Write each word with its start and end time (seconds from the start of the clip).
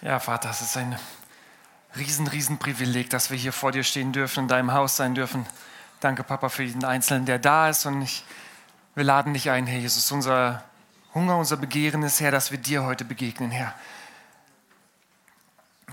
Ja, 0.00 0.20
Vater, 0.20 0.50
es 0.50 0.60
ist 0.60 0.76
ein 0.76 0.96
riesen, 1.96 2.28
riesen 2.28 2.58
Privileg, 2.58 3.10
dass 3.10 3.30
wir 3.30 3.36
hier 3.36 3.52
vor 3.52 3.72
dir 3.72 3.82
stehen 3.82 4.12
dürfen, 4.12 4.44
in 4.44 4.48
deinem 4.48 4.72
Haus 4.72 4.96
sein 4.96 5.16
dürfen. 5.16 5.44
Danke, 5.98 6.22
Papa, 6.22 6.48
für 6.48 6.62
jeden 6.62 6.84
Einzelnen, 6.84 7.26
der 7.26 7.40
da 7.40 7.68
ist. 7.68 7.84
Und 7.84 8.02
ich, 8.02 8.24
wir 8.94 9.02
laden 9.02 9.34
dich 9.34 9.50
ein, 9.50 9.66
Herr 9.66 9.80
Jesus. 9.80 10.12
Unser 10.12 10.62
Hunger, 11.14 11.36
unser 11.36 11.56
Begehren 11.56 12.04
ist, 12.04 12.20
Herr, 12.20 12.30
dass 12.30 12.52
wir 12.52 12.58
dir 12.58 12.84
heute 12.84 13.04
begegnen, 13.04 13.50
Herr. 13.50 13.74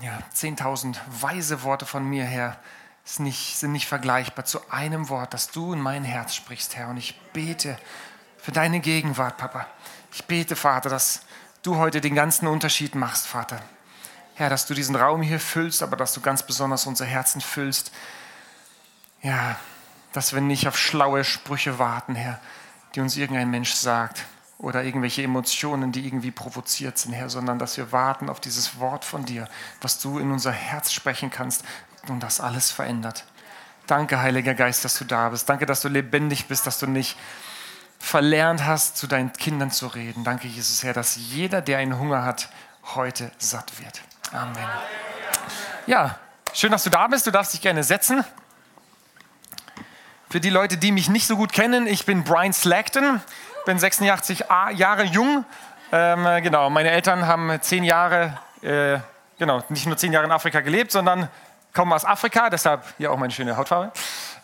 Ja, 0.00 0.20
10.000 0.32 0.98
weise 1.08 1.64
Worte 1.64 1.84
von 1.84 2.08
mir, 2.08 2.24
Herr, 2.24 2.56
nicht, 3.18 3.58
sind 3.58 3.72
nicht 3.72 3.88
vergleichbar 3.88 4.44
zu 4.44 4.70
einem 4.70 5.08
Wort, 5.08 5.34
das 5.34 5.50
du 5.50 5.72
in 5.72 5.80
mein 5.80 6.04
Herz 6.04 6.36
sprichst, 6.36 6.76
Herr. 6.76 6.90
Und 6.90 6.98
ich 6.98 7.20
bete 7.32 7.76
für 8.38 8.52
deine 8.52 8.78
Gegenwart, 8.78 9.36
Papa. 9.36 9.66
Ich 10.12 10.26
bete, 10.26 10.54
Vater, 10.54 10.90
dass 10.90 11.22
du 11.62 11.76
heute 11.76 12.00
den 12.00 12.14
ganzen 12.14 12.46
Unterschied 12.46 12.94
machst, 12.94 13.26
Vater. 13.26 13.60
Herr, 14.36 14.50
dass 14.50 14.66
du 14.66 14.74
diesen 14.74 14.96
Raum 14.96 15.22
hier 15.22 15.40
füllst, 15.40 15.82
aber 15.82 15.96
dass 15.96 16.12
du 16.12 16.20
ganz 16.20 16.42
besonders 16.42 16.86
unser 16.86 17.06
Herzen 17.06 17.40
füllst. 17.40 17.90
Ja, 19.22 19.56
dass 20.12 20.34
wir 20.34 20.42
nicht 20.42 20.68
auf 20.68 20.78
schlaue 20.78 21.24
Sprüche 21.24 21.78
warten, 21.78 22.14
Herr, 22.14 22.38
die 22.94 23.00
uns 23.00 23.16
irgendein 23.16 23.50
Mensch 23.50 23.72
sagt 23.72 24.24
oder 24.58 24.84
irgendwelche 24.84 25.22
Emotionen, 25.22 25.90
die 25.90 26.06
irgendwie 26.06 26.30
provoziert 26.30 26.98
sind, 26.98 27.14
Herr, 27.14 27.30
sondern 27.30 27.58
dass 27.58 27.78
wir 27.78 27.92
warten 27.92 28.28
auf 28.28 28.38
dieses 28.38 28.78
Wort 28.78 29.06
von 29.06 29.24
dir, 29.24 29.48
was 29.80 30.00
du 30.00 30.18
in 30.18 30.30
unser 30.30 30.52
Herz 30.52 30.92
sprechen 30.92 31.30
kannst 31.30 31.64
und 32.08 32.22
das 32.22 32.38
alles 32.38 32.70
verändert. 32.70 33.24
Danke, 33.86 34.20
Heiliger 34.20 34.54
Geist, 34.54 34.84
dass 34.84 34.98
du 34.98 35.04
da 35.06 35.30
bist. 35.30 35.48
Danke, 35.48 35.64
dass 35.64 35.80
du 35.80 35.88
lebendig 35.88 36.46
bist, 36.46 36.66
dass 36.66 36.78
du 36.78 36.86
nicht 36.86 37.16
verlernt 37.98 38.66
hast, 38.66 38.98
zu 38.98 39.06
deinen 39.06 39.32
Kindern 39.32 39.70
zu 39.70 39.86
reden. 39.86 40.24
Danke, 40.24 40.46
Jesus, 40.46 40.82
Herr, 40.82 40.92
dass 40.92 41.16
jeder, 41.16 41.62
der 41.62 41.78
einen 41.78 41.98
Hunger 41.98 42.22
hat, 42.22 42.50
heute 42.94 43.30
satt 43.38 43.80
wird. 43.80 44.02
Amen. 44.32 44.68
Ja, 45.86 46.18
schön, 46.52 46.72
dass 46.72 46.82
du 46.82 46.90
da 46.90 47.06
bist. 47.06 47.26
Du 47.26 47.30
darfst 47.30 47.52
dich 47.52 47.60
gerne 47.60 47.84
setzen. 47.84 48.24
Für 50.28 50.40
die 50.40 50.50
Leute, 50.50 50.76
die 50.76 50.90
mich 50.90 51.08
nicht 51.08 51.26
so 51.26 51.36
gut 51.36 51.52
kennen, 51.52 51.86
ich 51.86 52.04
bin 52.04 52.24
Brian 52.24 52.52
Slackton, 52.52 53.20
bin 53.64 53.78
86 53.78 54.44
Jahre 54.74 55.04
jung. 55.04 55.44
Ähm, 55.92 56.26
genau, 56.42 56.68
meine 56.68 56.90
Eltern 56.90 57.26
haben 57.26 57.56
zehn 57.60 57.84
Jahre, 57.84 58.36
äh, 58.62 58.98
genau, 59.38 59.62
nicht 59.68 59.86
nur 59.86 59.96
zehn 59.96 60.12
Jahre 60.12 60.26
in 60.26 60.32
Afrika 60.32 60.60
gelebt, 60.60 60.90
sondern 60.90 61.28
kommen 61.72 61.92
aus 61.92 62.04
Afrika, 62.04 62.50
deshalb 62.50 62.82
hier 62.98 63.12
auch 63.12 63.16
meine 63.16 63.32
schöne 63.32 63.56
Hautfarbe. 63.56 63.92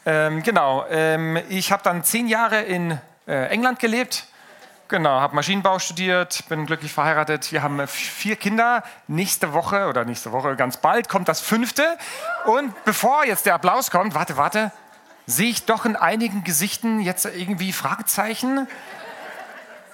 Ähm, 0.06 0.44
genau, 0.44 0.86
ähm, 0.88 1.38
ich 1.48 1.72
habe 1.72 1.82
dann 1.82 2.04
zehn 2.04 2.28
Jahre 2.28 2.62
in 2.62 2.98
äh, 3.26 3.46
England 3.48 3.80
gelebt, 3.80 4.26
Genau, 4.92 5.22
habe 5.22 5.34
Maschinenbau 5.34 5.78
studiert, 5.78 6.44
bin 6.50 6.66
glücklich 6.66 6.92
verheiratet. 6.92 7.50
Wir 7.50 7.62
haben 7.62 7.88
vier 7.88 8.36
Kinder. 8.36 8.82
Nächste 9.08 9.54
Woche 9.54 9.86
oder 9.88 10.04
nächste 10.04 10.32
Woche 10.32 10.54
ganz 10.54 10.76
bald 10.76 11.08
kommt 11.08 11.28
das 11.28 11.40
fünfte. 11.40 11.96
Und 12.44 12.74
bevor 12.84 13.24
jetzt 13.24 13.46
der 13.46 13.54
Applaus 13.54 13.90
kommt, 13.90 14.14
warte, 14.14 14.36
warte, 14.36 14.70
sehe 15.24 15.48
ich 15.48 15.64
doch 15.64 15.86
in 15.86 15.96
einigen 15.96 16.44
Gesichten 16.44 17.00
jetzt 17.00 17.24
irgendwie 17.24 17.72
Fragezeichen. 17.72 18.68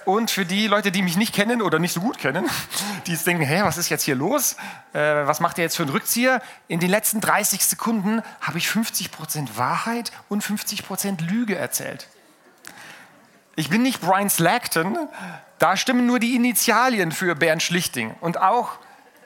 Und 0.03 0.31
für 0.31 0.45
die 0.45 0.67
Leute, 0.67 0.91
die 0.91 1.01
mich 1.01 1.15
nicht 1.15 1.33
kennen 1.33 1.61
oder 1.61 1.79
nicht 1.79 1.93
so 1.93 2.01
gut 2.01 2.17
kennen, 2.17 2.49
die 3.07 3.13
jetzt 3.13 3.25
denken, 3.25 3.43
hä, 3.43 3.61
was 3.63 3.77
ist 3.77 3.87
jetzt 3.87 4.03
hier 4.03 4.15
los? 4.15 4.57
Äh, 4.91 4.99
was 5.25 5.39
macht 5.39 5.59
ihr 5.59 5.63
jetzt 5.63 5.77
für 5.77 5.83
einen 5.83 5.93
Rückzieher? 5.93 6.41
In 6.67 6.81
den 6.81 6.89
letzten 6.89 7.21
30 7.21 7.65
Sekunden 7.65 8.21
habe 8.41 8.57
ich 8.57 8.67
50% 8.67 9.55
Wahrheit 9.55 10.11
und 10.27 10.43
50% 10.43 11.21
Lüge 11.25 11.55
erzählt. 11.55 12.09
Ich 13.59 13.69
bin 13.69 13.81
nicht 13.81 13.99
Brian 13.99 14.29
Slackton, 14.29 15.09
da 15.57 15.75
stimmen 15.75 16.05
nur 16.05 16.19
die 16.19 16.33
Initialien 16.33 17.11
für 17.11 17.35
Bernd 17.35 17.61
Schlichting. 17.61 18.15
Und 18.21 18.39
auch, 18.39 18.77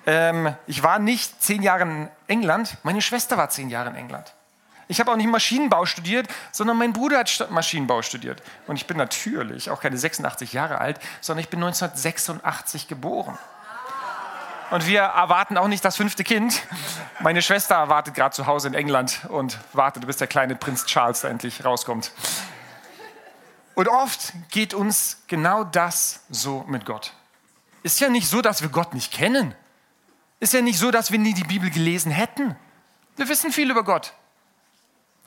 ähm, 0.07 0.55
ich 0.65 0.81
war 0.81 0.97
nicht 0.97 1.43
zehn 1.43 1.61
Jahre 1.61 1.83
in 1.83 2.09
England, 2.25 2.77
meine 2.81 3.03
Schwester 3.03 3.37
war 3.37 3.51
zehn 3.51 3.69
Jahre 3.69 3.91
in 3.91 3.95
England. 3.95 4.33
Ich 4.87 4.99
habe 4.99 5.11
auch 5.11 5.17
nicht 5.17 5.29
Maschinenbau 5.29 5.85
studiert, 5.85 6.27
sondern 6.51 6.79
mein 6.79 6.93
Bruder 6.93 7.19
hat 7.19 7.51
Maschinenbau 7.51 8.01
studiert. 8.01 8.41
Und 8.65 8.77
ich 8.77 8.87
bin 8.87 8.97
natürlich 8.97 9.69
auch 9.69 9.79
keine 9.79 9.99
86 9.99 10.51
Jahre 10.51 10.81
alt, 10.81 10.99
sondern 11.21 11.43
ich 11.43 11.49
bin 11.49 11.63
1986 11.63 12.87
geboren. 12.87 13.37
Und 14.71 14.87
wir 14.87 15.01
erwarten 15.01 15.59
auch 15.59 15.67
nicht 15.67 15.85
das 15.85 15.95
fünfte 15.95 16.23
Kind. 16.23 16.59
Meine 17.19 17.43
Schwester 17.43 17.87
wartet 17.87 18.15
gerade 18.15 18.33
zu 18.33 18.47
Hause 18.47 18.69
in 18.69 18.73
England 18.73 19.27
und 19.29 19.59
wartet, 19.73 20.07
bis 20.07 20.17
der 20.17 20.25
kleine 20.25 20.55
Prinz 20.55 20.87
Charles 20.87 21.23
endlich 21.23 21.63
rauskommt. 21.63 22.11
Und 23.75 23.87
oft 23.87 24.33
geht 24.49 24.73
uns 24.73 25.17
genau 25.27 25.63
das 25.63 26.21
so 26.29 26.63
mit 26.67 26.85
Gott. 26.85 27.13
Ist 27.81 27.99
ja 27.99 28.09
nicht 28.09 28.27
so, 28.27 28.41
dass 28.41 28.61
wir 28.61 28.69
Gott 28.69 28.93
nicht 28.93 29.11
kennen. 29.11 29.55
Ist 30.39 30.53
ja 30.53 30.61
nicht 30.61 30.77
so, 30.77 30.91
dass 30.91 31.11
wir 31.11 31.19
nie 31.19 31.33
die 31.33 31.43
Bibel 31.43 31.69
gelesen 31.69 32.11
hätten. 32.11 32.55
Wir 33.15 33.27
wissen 33.29 33.51
viel 33.51 33.69
über 33.69 33.83
Gott. 33.83 34.13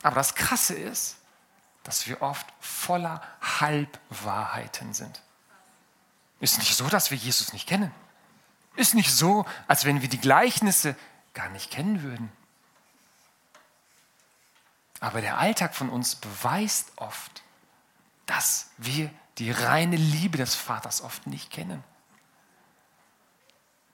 Aber 0.03 0.15
das 0.15 0.35
Krasse 0.35 0.75
ist, 0.75 1.17
dass 1.83 2.07
wir 2.07 2.21
oft 2.21 2.45
voller 2.59 3.21
Halbwahrheiten 3.59 4.93
sind. 4.93 5.21
Ist 6.39 6.59
nicht 6.59 6.75
so, 6.75 6.87
dass 6.87 7.11
wir 7.11 7.17
Jesus 7.17 7.53
nicht 7.53 7.67
kennen. 7.67 7.91
Ist 8.75 8.93
nicht 8.93 9.11
so, 9.11 9.45
als 9.67 9.85
wenn 9.85 10.01
wir 10.01 10.09
die 10.09 10.19
Gleichnisse 10.19 10.95
gar 11.33 11.49
nicht 11.49 11.71
kennen 11.71 12.03
würden. 12.03 12.31
Aber 14.99 15.21
der 15.21 15.37
Alltag 15.37 15.75
von 15.75 15.89
uns 15.89 16.15
beweist 16.15 16.91
oft, 16.95 17.43
dass 18.27 18.69
wir 18.77 19.09
die 19.39 19.51
reine 19.51 19.95
Liebe 19.95 20.37
des 20.37 20.53
Vaters 20.53 21.01
oft 21.01 21.25
nicht 21.25 21.49
kennen. 21.51 21.83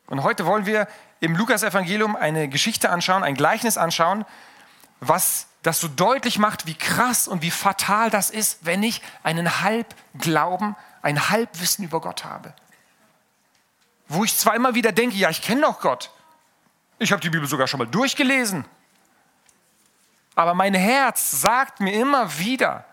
Und 0.07 0.23
heute 0.23 0.45
wollen 0.45 0.65
wir 0.65 0.87
im 1.21 1.35
Lukas-Evangelium 1.35 2.15
eine 2.15 2.49
Geschichte 2.49 2.89
anschauen, 2.89 3.23
ein 3.23 3.35
Gleichnis 3.35 3.77
anschauen, 3.77 4.25
was 4.99 5.47
das 5.61 5.79
so 5.79 5.87
deutlich 5.87 6.39
macht, 6.39 6.65
wie 6.65 6.73
krass 6.73 7.27
und 7.27 7.41
wie 7.41 7.51
fatal 7.51 8.09
das 8.09 8.29
ist, 8.29 8.65
wenn 8.65 8.83
ich 8.83 9.01
einen 9.23 9.61
Halbglauben, 9.61 10.75
ein 11.01 11.29
Halbwissen 11.29 11.85
über 11.85 12.01
Gott 12.01 12.25
habe. 12.25 12.53
Wo 14.09 14.25
ich 14.25 14.37
zwar 14.37 14.55
immer 14.55 14.75
wieder 14.75 14.91
denke, 14.91 15.15
ja, 15.15 15.29
ich 15.29 15.41
kenne 15.41 15.61
doch 15.61 15.79
Gott. 15.79 16.11
Ich 16.99 17.11
habe 17.11 17.21
die 17.21 17.29
Bibel 17.29 17.47
sogar 17.47 17.67
schon 17.67 17.77
mal 17.79 17.87
durchgelesen. 17.87 18.65
Aber 20.35 20.53
mein 20.53 20.73
Herz 20.73 21.31
sagt 21.31 21.79
mir 21.79 21.93
immer 21.93 22.37
wieder, 22.37 22.85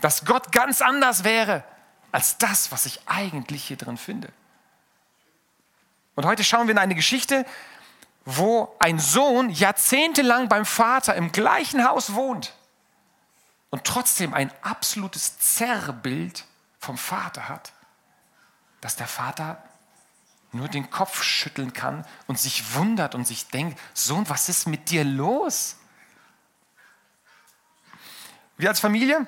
dass 0.00 0.24
Gott 0.24 0.52
ganz 0.52 0.82
anders 0.82 1.24
wäre 1.24 1.64
als 2.12 2.38
das, 2.38 2.72
was 2.72 2.86
ich 2.86 3.00
eigentlich 3.06 3.64
hier 3.64 3.76
drin 3.76 3.96
finde. 3.96 4.32
Und 6.14 6.24
heute 6.24 6.44
schauen 6.44 6.66
wir 6.66 6.72
in 6.72 6.78
eine 6.78 6.94
Geschichte, 6.94 7.44
wo 8.24 8.74
ein 8.80 8.98
Sohn 8.98 9.50
jahrzehntelang 9.50 10.48
beim 10.48 10.66
Vater 10.66 11.14
im 11.14 11.30
gleichen 11.30 11.84
Haus 11.84 12.14
wohnt 12.14 12.54
und 13.70 13.84
trotzdem 13.84 14.34
ein 14.34 14.50
absolutes 14.62 15.38
Zerrbild 15.38 16.44
vom 16.78 16.98
Vater 16.98 17.48
hat, 17.48 17.72
dass 18.80 18.96
der 18.96 19.06
Vater 19.06 19.62
nur 20.52 20.68
den 20.68 20.90
Kopf 20.90 21.22
schütteln 21.22 21.72
kann 21.72 22.04
und 22.26 22.38
sich 22.38 22.74
wundert 22.74 23.14
und 23.14 23.26
sich 23.26 23.48
denkt, 23.48 23.78
Sohn, 23.94 24.28
was 24.28 24.48
ist 24.48 24.66
mit 24.66 24.90
dir 24.90 25.04
los? 25.04 25.76
Wir 28.56 28.70
als 28.70 28.80
Familie 28.80 29.26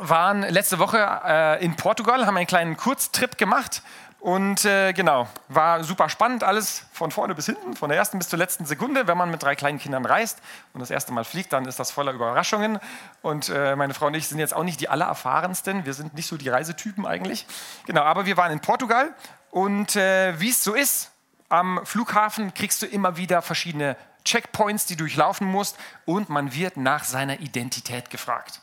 waren 0.00 0.42
letzte 0.42 0.78
Woche 0.78 0.98
äh, 1.24 1.64
in 1.64 1.76
Portugal, 1.76 2.26
haben 2.26 2.36
einen 2.36 2.46
kleinen 2.46 2.76
Kurztrip 2.76 3.38
gemacht 3.38 3.82
und 4.20 4.66
äh, 4.66 4.92
genau, 4.92 5.28
war 5.48 5.82
super 5.82 6.10
spannend, 6.10 6.44
alles 6.44 6.84
von 6.92 7.10
vorne 7.10 7.34
bis 7.34 7.46
hinten, 7.46 7.74
von 7.74 7.88
der 7.88 7.96
ersten 7.96 8.18
bis 8.18 8.28
zur 8.28 8.38
letzten 8.38 8.66
Sekunde. 8.66 9.06
Wenn 9.06 9.16
man 9.16 9.30
mit 9.30 9.42
drei 9.42 9.56
kleinen 9.56 9.78
Kindern 9.78 10.04
reist 10.04 10.40
und 10.74 10.80
das 10.80 10.90
erste 10.90 11.12
Mal 11.12 11.24
fliegt, 11.24 11.54
dann 11.54 11.64
ist 11.64 11.78
das 11.78 11.90
voller 11.90 12.12
Überraschungen. 12.12 12.78
Und 13.22 13.48
äh, 13.48 13.74
meine 13.76 13.94
Frau 13.94 14.08
und 14.08 14.14
ich 14.14 14.28
sind 14.28 14.38
jetzt 14.38 14.54
auch 14.54 14.62
nicht 14.62 14.80
die 14.80 14.90
allererfahrensten, 14.90 15.86
wir 15.86 15.94
sind 15.94 16.12
nicht 16.12 16.26
so 16.26 16.36
die 16.36 16.50
Reisetypen 16.50 17.06
eigentlich. 17.06 17.46
Genau, 17.86 18.02
aber 18.02 18.26
wir 18.26 18.36
waren 18.36 18.52
in 18.52 18.60
Portugal 18.60 19.14
und 19.50 19.96
äh, 19.96 20.38
wie 20.38 20.50
es 20.50 20.62
so 20.62 20.74
ist, 20.74 21.12
am 21.48 21.80
Flughafen 21.84 22.52
kriegst 22.52 22.82
du 22.82 22.86
immer 22.86 23.16
wieder 23.16 23.40
verschiedene 23.40 23.96
Checkpoints, 24.24 24.84
die 24.84 24.96
du 24.96 25.04
durchlaufen 25.04 25.46
musst 25.46 25.78
und 26.04 26.28
man 26.28 26.54
wird 26.54 26.76
nach 26.76 27.04
seiner 27.04 27.40
Identität 27.40 28.10
gefragt. 28.10 28.60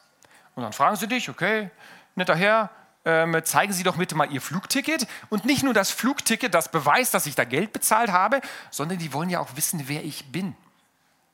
Und 0.58 0.64
dann 0.64 0.74
fragen 0.74 0.96
sie 0.96 1.08
dich, 1.08 1.30
okay, 1.30 1.70
netter 2.16 2.36
Herr, 2.36 2.72
ähm, 3.06 3.40
zeigen 3.44 3.72
Sie 3.74 3.84
doch 3.84 3.98
bitte 3.98 4.16
mal 4.16 4.32
Ihr 4.32 4.42
Flugticket. 4.42 5.08
Und 5.30 5.46
nicht 5.46 5.62
nur 5.62 5.76
das 5.76 5.92
Flugticket, 5.92 6.56
das 6.56 6.72
beweist, 6.72 7.14
dass 7.14 7.28
ich 7.28 7.36
da 7.36 7.44
Geld 7.44 7.74
bezahlt 7.74 8.12
habe, 8.12 8.42
sondern 8.72 8.98
die 8.98 9.14
wollen 9.14 9.30
ja 9.30 9.40
auch 9.40 9.56
wissen, 9.56 9.84
wer 9.86 10.04
ich 10.04 10.32
bin. 10.32 10.56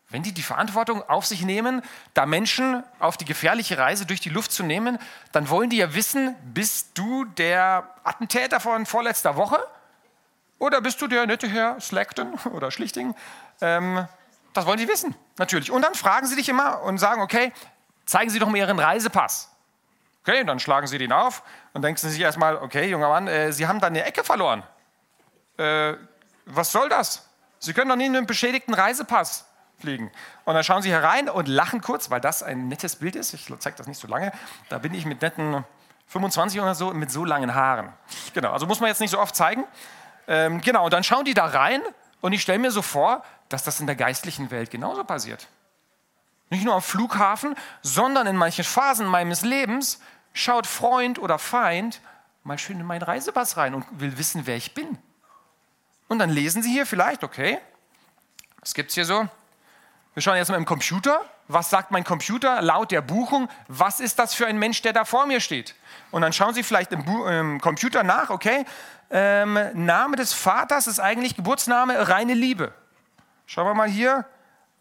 Wenn 0.10 0.24
die 0.24 0.34
die 0.34 0.42
Verantwortung 0.42 1.02
auf 1.08 1.26
sich 1.26 1.44
nehmen, 1.44 1.82
da 2.14 2.26
Menschen 2.26 2.84
auf 3.00 3.16
die 3.16 3.24
gefährliche 3.24 3.78
Reise 3.78 4.06
durch 4.06 4.20
die 4.20 4.30
Luft 4.30 4.52
zu 4.52 4.62
nehmen, 4.62 5.00
dann 5.32 5.48
wollen 5.48 5.70
die 5.70 5.78
ja 5.78 5.96
wissen, 5.96 6.36
bist 6.54 6.90
du 6.96 7.24
der 7.24 7.90
Attentäter 8.04 8.60
von 8.60 8.86
vorletzter 8.86 9.38
Woche? 9.38 9.58
Oder 10.60 10.82
bist 10.82 11.02
du 11.02 11.08
der 11.08 11.26
nette 11.28 11.48
Herr 11.48 11.80
Slackton 11.80 12.34
oder 12.52 12.72
Schlichting? 12.72 13.16
Ähm, 13.62 14.06
das 14.52 14.66
wollen 14.66 14.80
sie 14.80 14.90
wissen, 14.90 15.16
natürlich. 15.38 15.72
Und 15.72 15.82
dann 15.82 15.96
fragen 15.96 16.28
sie 16.28 16.36
dich 16.36 16.50
immer 16.50 16.84
und 16.84 16.98
sagen, 16.98 17.22
okay, 17.22 17.54
zeigen 18.06 18.30
Sie 18.30 18.40
doch 18.40 18.48
mal 18.48 18.58
Ihren 18.58 18.80
Reisepass. 18.80 19.50
Okay, 20.22 20.44
dann 20.46 20.60
schlagen 20.60 20.88
Sie 20.88 20.98
den 20.98 21.12
auf 21.12 21.44
und 21.74 21.82
denken 21.82 22.00
Sie 22.00 22.10
sich 22.10 22.22
erstmal, 22.22 22.56
okay, 22.56 22.90
junger 22.90 23.10
Mann, 23.10 23.28
äh, 23.28 23.52
Sie 23.52 23.68
haben 23.68 23.80
da 23.80 23.88
eine 23.88 24.06
Ecke 24.06 24.24
verloren. 24.24 24.64
Äh, 25.58 25.94
was 26.46 26.72
soll 26.72 26.90
das? 26.90 27.28
Sie 27.60 27.74
können 27.74 27.90
doch 27.90 27.96
nie 27.96 28.06
in 28.06 28.16
einem 28.16 28.26
beschädigten 28.26 28.74
Reisepass 28.74 29.46
fliegen. 29.80 30.12
Und 30.46 30.54
dann 30.54 30.64
schauen 30.64 30.82
Sie 30.82 30.92
herein 30.92 31.30
und 31.30 31.48
lachen 31.48 31.82
kurz, 31.82 32.10
weil 32.10 32.22
das 32.22 32.42
ein 32.42 32.68
nettes 32.68 32.98
Bild 32.98 33.16
ist. 33.16 33.34
Ich 33.34 33.52
zeige 33.60 33.76
das 33.78 33.88
nicht 33.88 34.00
so 34.00 34.08
lange. 34.08 34.32
Da 34.70 34.78
bin 34.78 34.94
ich 34.94 35.06
mit 35.06 35.22
netten 35.22 35.66
25 36.08 36.62
oder 36.62 36.76
so 36.76 36.94
mit 36.94 37.12
so 37.12 37.26
langen 37.26 37.54
Haaren. 37.54 37.92
Genau, 38.34 38.52
also 38.52 38.66
muss 38.66 38.80
man 38.80 38.90
jetzt 38.90 39.02
nicht 39.02 39.12
so 39.12 39.20
oft 39.20 39.36
zeigen. 39.36 39.66
Ähm, 40.28 40.62
genau, 40.62 40.86
und 40.86 40.94
dann 40.94 41.04
schauen 41.04 41.26
die 41.26 41.34
da 41.34 41.46
rein 41.46 41.82
und 42.22 42.34
ich 42.34 42.42
stelle 42.42 42.60
mir 42.60 42.72
so 42.72 42.82
vor, 42.82 43.24
dass 43.50 43.64
das 43.64 43.80
in 43.80 43.88
der 43.88 43.96
geistlichen 43.96 44.52
Welt 44.52 44.72
genauso 44.72 45.04
passiert. 45.04 45.48
Nicht 46.54 46.66
nur 46.66 46.76
am 46.76 46.84
Flughafen, 46.84 47.56
sondern 47.82 48.28
in 48.28 48.36
manchen 48.36 48.64
Phasen 48.64 49.08
meines 49.08 49.42
Lebens 49.42 50.00
schaut 50.34 50.68
Freund 50.68 51.18
oder 51.18 51.40
Feind 51.40 52.00
mal 52.44 52.60
schön 52.60 52.80
in 52.80 52.86
meinen 52.86 53.02
Reisepass 53.02 53.58
rein 53.58 53.74
und 53.74 53.86
will 54.00 54.20
wissen, 54.20 54.46
wer 54.46 54.56
ich 54.56 54.76
bin. 54.76 55.00
Und 56.10 56.20
dann 56.20 56.30
lesen 56.30 56.62
Sie 56.62 56.72
hier 56.72 56.86
vielleicht, 56.86 57.24
okay, 57.24 57.58
was 58.60 58.76
gibt 58.76 58.90
es 58.90 58.96
hier 58.96 59.06
so? 59.06 59.28
Wir 60.14 60.22
schauen 60.22 60.36
jetzt 60.36 60.50
mal 60.50 60.58
im 60.58 60.66
Computer. 60.66 61.22
Was 61.48 61.72
sagt 61.72 61.90
mein 61.90 62.04
Computer 62.04 62.62
laut 62.62 62.92
der 62.92 63.02
Buchung? 63.02 63.50
Was 63.68 64.00
ist 64.00 64.20
das 64.20 64.36
für 64.36 64.46
ein 64.46 64.60
Mensch, 64.60 64.84
der 64.84 64.94
da 64.94 65.06
vor 65.06 65.26
mir 65.26 65.40
steht? 65.40 65.74
Und 66.12 66.22
dann 66.22 66.34
schauen 66.34 66.54
Sie 66.54 66.62
vielleicht 66.62 66.92
im, 66.92 67.04
Bu 67.04 67.26
im 67.26 67.62
Computer 67.62 68.04
nach, 68.04 68.30
okay, 68.30 68.64
ähm, 69.10 69.58
Name 69.74 70.18
des 70.18 70.34
Vaters 70.34 70.86
ist 70.86 71.00
eigentlich 71.00 71.36
Geburtsname 71.36 72.10
reine 72.10 72.36
Liebe. 72.36 72.76
Schauen 73.48 73.66
wir 73.66 73.74
mal 73.74 73.90
hier. 73.90 74.28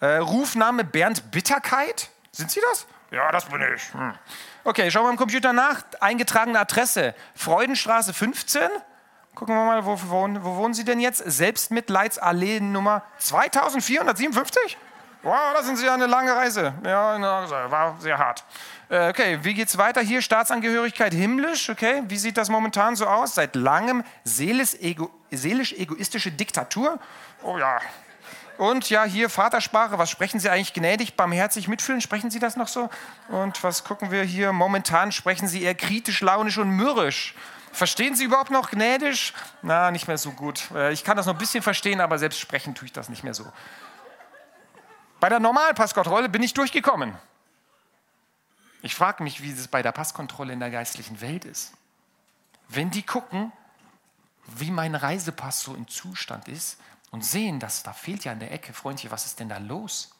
Äh, 0.02 0.16
Rufname 0.16 0.82
Bernd 0.82 1.30
Bitterkeit. 1.30 2.10
Sind 2.32 2.50
Sie 2.50 2.60
das? 2.70 2.86
Ja, 3.12 3.30
das 3.30 3.44
bin 3.44 3.62
ich. 3.62 3.94
Hm. 3.94 4.12
Okay, 4.64 4.90
schauen 4.90 5.04
wir 5.04 5.10
im 5.10 5.16
Computer 5.16 5.52
nach. 5.52 5.84
Eingetragene 6.00 6.58
Adresse. 6.58 7.14
Freudenstraße 7.36 8.12
15. 8.12 8.62
Gucken 9.36 9.54
wir 9.54 9.64
mal, 9.64 9.86
wo, 9.86 9.96
wo, 10.08 10.28
wo 10.42 10.56
wohnen 10.56 10.74
Sie 10.74 10.84
denn 10.84 10.98
jetzt? 10.98 11.22
Selbstmitleidsallee 11.24 12.58
Nummer 12.58 13.04
2457? 13.18 14.76
Wow, 15.22 15.36
das 15.54 15.66
sind 15.66 15.76
Sie 15.76 15.86
ja 15.86 15.94
eine 15.94 16.06
lange 16.06 16.34
Reise. 16.34 16.74
Ja, 16.84 17.70
war 17.70 17.94
sehr 18.00 18.18
hart. 18.18 18.42
Äh, 18.88 19.08
okay, 19.08 19.38
wie 19.42 19.54
geht's 19.54 19.78
weiter? 19.78 20.00
Hier 20.00 20.20
Staatsangehörigkeit 20.20 21.14
himmlisch. 21.14 21.70
Okay, 21.70 22.02
wie 22.08 22.18
sieht 22.18 22.36
das 22.36 22.48
momentan 22.48 22.96
so 22.96 23.06
aus? 23.06 23.36
Seit 23.36 23.54
langem 23.54 24.02
seelisch-egoistische 24.24 26.32
Diktatur. 26.32 26.98
Oh 27.44 27.56
ja, 27.56 27.78
und 28.58 28.90
ja, 28.90 29.04
hier 29.04 29.28
Vatersprache, 29.28 29.98
was 29.98 30.10
sprechen 30.10 30.38
Sie 30.40 30.48
eigentlich 30.48 30.74
gnädig, 30.74 31.16
barmherzig, 31.16 31.68
mitfühlen? 31.68 32.00
Sprechen 32.00 32.30
Sie 32.30 32.38
das 32.38 32.56
noch 32.56 32.68
so? 32.68 32.90
Und 33.28 33.62
was 33.64 33.84
gucken 33.84 34.10
wir 34.10 34.22
hier? 34.22 34.52
Momentan 34.52 35.12
sprechen 35.12 35.48
Sie 35.48 35.62
eher 35.62 35.74
kritisch, 35.74 36.20
launisch 36.20 36.58
und 36.58 36.70
mürrisch. 36.70 37.34
Verstehen 37.72 38.14
Sie 38.14 38.24
überhaupt 38.24 38.50
noch 38.50 38.70
gnädig? 38.70 39.32
Na, 39.62 39.90
nicht 39.90 40.06
mehr 40.06 40.18
so 40.18 40.32
gut. 40.32 40.70
Äh, 40.74 40.92
ich 40.92 41.04
kann 41.04 41.16
das 41.16 41.26
noch 41.26 41.34
ein 41.34 41.38
bisschen 41.38 41.62
verstehen, 41.62 42.00
aber 42.00 42.18
selbst 42.18 42.38
sprechen 42.38 42.74
tue 42.74 42.86
ich 42.86 42.92
das 42.92 43.08
nicht 43.08 43.24
mehr 43.24 43.34
so. 43.34 43.50
Bei 45.20 45.28
der 45.28 45.40
Normalpasskontrolle 45.40 46.28
bin 46.28 46.42
ich 46.42 46.52
durchgekommen. 46.52 47.16
Ich 48.82 48.94
frage 48.94 49.22
mich, 49.22 49.42
wie 49.42 49.52
es 49.52 49.68
bei 49.68 49.80
der 49.80 49.92
Passkontrolle 49.92 50.52
in 50.52 50.60
der 50.60 50.70
geistlichen 50.70 51.20
Welt 51.20 51.44
ist. 51.44 51.72
Wenn 52.68 52.90
die 52.90 53.04
gucken, 53.04 53.52
wie 54.46 54.70
mein 54.70 54.94
Reisepass 54.94 55.60
so 55.60 55.74
im 55.74 55.88
Zustand 55.88 56.48
ist, 56.48 56.78
und 57.12 57.24
sehen, 57.24 57.60
dass 57.60 57.84
da 57.84 57.92
fehlt 57.92 58.24
ja 58.24 58.32
an 58.32 58.40
der 58.40 58.50
Ecke, 58.50 58.72
Freundchen, 58.72 59.12
was 59.12 59.26
ist 59.26 59.38
denn 59.38 59.48
da 59.48 59.58
los? 59.58 60.10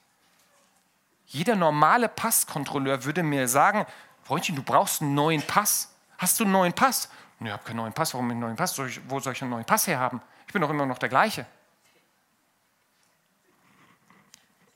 Jeder 1.26 1.56
normale 1.56 2.08
Passkontrolleur 2.08 3.04
würde 3.04 3.22
mir 3.22 3.48
sagen, 3.48 3.86
Freundchen, 4.22 4.54
du 4.54 4.62
brauchst 4.62 5.00
einen 5.00 5.14
neuen 5.14 5.42
Pass. 5.42 5.94
Hast 6.18 6.38
du 6.38 6.44
einen 6.44 6.52
neuen 6.52 6.72
Pass? 6.74 7.08
ich 7.40 7.50
habe 7.50 7.64
keinen 7.64 7.76
neuen 7.76 7.92
Pass. 7.92 8.12
Warum 8.14 8.30
einen 8.30 8.38
neuen 8.38 8.56
Pass? 8.56 8.78
wo 9.08 9.18
soll 9.20 9.32
ich 9.32 9.42
einen 9.42 9.50
neuen 9.50 9.64
Pass 9.64 9.86
herhaben? 9.86 10.20
Ich 10.46 10.52
bin 10.52 10.62
doch 10.62 10.70
immer 10.70 10.86
noch 10.86 10.98
der 10.98 11.08
gleiche. 11.08 11.46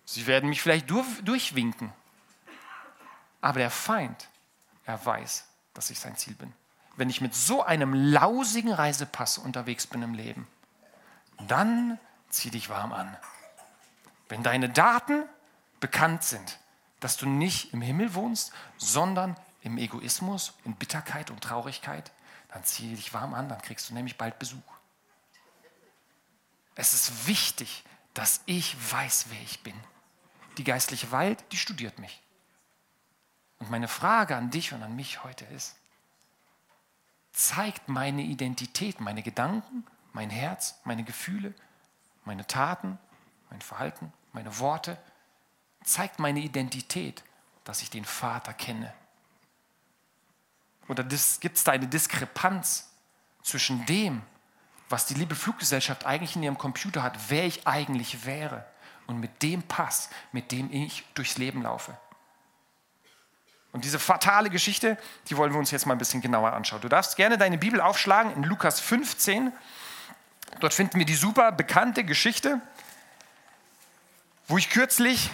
Sie 0.06 0.26
werden 0.26 0.48
mich 0.48 0.62
vielleicht 0.62 0.88
durchwinken. 0.88 1.92
Aber 3.42 3.58
der 3.58 3.70
Feind, 3.70 4.28
er 4.86 5.04
weiß, 5.04 5.46
dass 5.74 5.90
ich 5.90 6.00
sein 6.00 6.16
Ziel 6.16 6.34
bin. 6.34 6.52
Wenn 6.96 7.10
ich 7.10 7.20
mit 7.20 7.34
so 7.34 7.62
einem 7.62 7.92
lausigen 7.92 8.72
Reisepass 8.72 9.36
unterwegs 9.36 9.86
bin 9.86 10.02
im 10.02 10.14
Leben, 10.14 10.48
dann 11.46 11.98
zieh 12.30 12.50
dich 12.50 12.68
warm 12.68 12.92
an. 12.92 13.16
Wenn 14.28 14.42
deine 14.42 14.68
Daten 14.68 15.24
bekannt 15.80 16.24
sind, 16.24 16.58
dass 17.00 17.16
du 17.16 17.28
nicht 17.28 17.72
im 17.72 17.82
Himmel 17.82 18.14
wohnst, 18.14 18.52
sondern 18.76 19.36
im 19.62 19.78
Egoismus, 19.78 20.54
in 20.64 20.74
Bitterkeit 20.74 21.30
und 21.30 21.42
Traurigkeit, 21.42 22.12
dann 22.48 22.64
zieh 22.64 22.94
dich 22.94 23.12
warm 23.12 23.34
an, 23.34 23.48
dann 23.48 23.60
kriegst 23.60 23.90
du 23.90 23.94
nämlich 23.94 24.16
bald 24.16 24.38
Besuch. 24.38 24.62
Es 26.74 26.94
ist 26.94 27.26
wichtig, 27.26 27.84
dass 28.14 28.40
ich 28.46 28.76
weiß, 28.92 29.26
wer 29.30 29.40
ich 29.42 29.62
bin. 29.62 29.74
Die 30.58 30.64
geistliche 30.64 31.10
Welt, 31.12 31.44
die 31.52 31.56
studiert 31.56 31.98
mich. 31.98 32.22
Und 33.58 33.70
meine 33.70 33.88
Frage 33.88 34.36
an 34.36 34.50
dich 34.50 34.72
und 34.72 34.82
an 34.82 34.96
mich 34.96 35.24
heute 35.24 35.44
ist, 35.46 35.76
zeigt 37.32 37.88
meine 37.88 38.22
Identität, 38.22 39.00
meine 39.00 39.22
Gedanken, 39.22 39.86
mein 40.16 40.30
Herz, 40.30 40.76
meine 40.84 41.04
Gefühle, 41.04 41.52
meine 42.24 42.46
Taten, 42.46 42.98
mein 43.50 43.60
Verhalten, 43.60 44.14
meine 44.32 44.58
Worte, 44.58 44.96
zeigt 45.84 46.18
meine 46.18 46.40
Identität, 46.40 47.22
dass 47.64 47.82
ich 47.82 47.90
den 47.90 48.06
Vater 48.06 48.54
kenne. 48.54 48.94
Oder 50.88 51.04
gibt 51.04 51.58
es 51.58 51.64
da 51.64 51.72
eine 51.72 51.86
Diskrepanz 51.86 52.88
zwischen 53.42 53.84
dem, 53.84 54.22
was 54.88 55.04
die 55.04 55.12
liebe 55.12 55.34
Fluggesellschaft 55.34 56.06
eigentlich 56.06 56.34
in 56.34 56.44
ihrem 56.44 56.56
Computer 56.56 57.02
hat, 57.02 57.28
wer 57.28 57.44
ich 57.44 57.66
eigentlich 57.66 58.24
wäre, 58.24 58.64
und 59.06 59.20
mit 59.20 59.42
dem 59.42 59.64
Pass, 59.64 60.08
mit 60.32 60.50
dem 60.50 60.72
ich 60.72 61.04
durchs 61.12 61.36
Leben 61.36 61.60
laufe? 61.60 61.94
Und 63.72 63.84
diese 63.84 63.98
fatale 63.98 64.48
Geschichte, 64.48 64.96
die 65.28 65.36
wollen 65.36 65.52
wir 65.52 65.58
uns 65.58 65.72
jetzt 65.72 65.84
mal 65.84 65.92
ein 65.92 65.98
bisschen 65.98 66.22
genauer 66.22 66.54
anschauen. 66.54 66.80
Du 66.80 66.88
darfst 66.88 67.16
gerne 67.16 67.36
deine 67.36 67.58
Bibel 67.58 67.82
aufschlagen 67.82 68.32
in 68.32 68.44
Lukas 68.44 68.80
15 68.80 69.52
Dort 70.60 70.74
finden 70.74 70.98
wir 70.98 71.06
die 71.06 71.14
super 71.14 71.52
bekannte 71.52 72.04
Geschichte, 72.04 72.60
wo 74.48 74.58
ich 74.58 74.70
kürzlich 74.70 75.30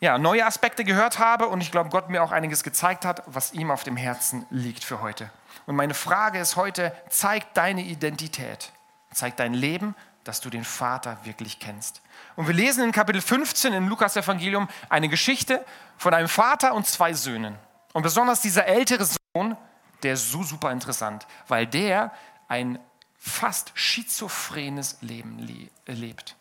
ja, 0.00 0.18
neue 0.18 0.44
Aspekte 0.44 0.84
gehört 0.84 1.20
habe 1.20 1.46
und 1.46 1.60
ich 1.60 1.70
glaube, 1.70 1.90
Gott 1.90 2.10
mir 2.10 2.22
auch 2.22 2.32
einiges 2.32 2.64
gezeigt 2.64 3.04
hat, 3.04 3.22
was 3.26 3.52
ihm 3.52 3.70
auf 3.70 3.84
dem 3.84 3.96
Herzen 3.96 4.46
liegt 4.50 4.82
für 4.82 5.00
heute. 5.00 5.30
Und 5.66 5.76
meine 5.76 5.94
Frage 5.94 6.40
ist 6.40 6.56
heute, 6.56 6.92
zeig 7.08 7.54
deine 7.54 7.82
Identität, 7.82 8.72
zeig 9.12 9.36
dein 9.36 9.54
Leben, 9.54 9.94
dass 10.24 10.40
du 10.40 10.50
den 10.50 10.64
Vater 10.64 11.18
wirklich 11.22 11.60
kennst. 11.60 12.02
Und 12.34 12.48
wir 12.48 12.54
lesen 12.54 12.82
in 12.84 12.92
Kapitel 12.92 13.20
15 13.20 13.72
im 13.72 13.88
Lukas-Evangelium 13.88 14.68
eine 14.88 15.08
Geschichte 15.08 15.64
von 15.98 16.14
einem 16.14 16.28
Vater 16.28 16.74
und 16.74 16.86
zwei 16.86 17.12
Söhnen. 17.12 17.56
Und 17.92 18.02
besonders 18.02 18.40
dieser 18.40 18.66
ältere 18.66 19.04
Sohn, 19.04 19.56
der 20.02 20.14
ist 20.14 20.30
so 20.32 20.42
super 20.42 20.72
interessant, 20.72 21.26
weil 21.46 21.66
der 21.66 22.12
ein 22.48 22.78
fast 23.24 23.70
schizophrenes 23.74 24.96
Leben 25.00 25.38
lebt. 25.86 26.34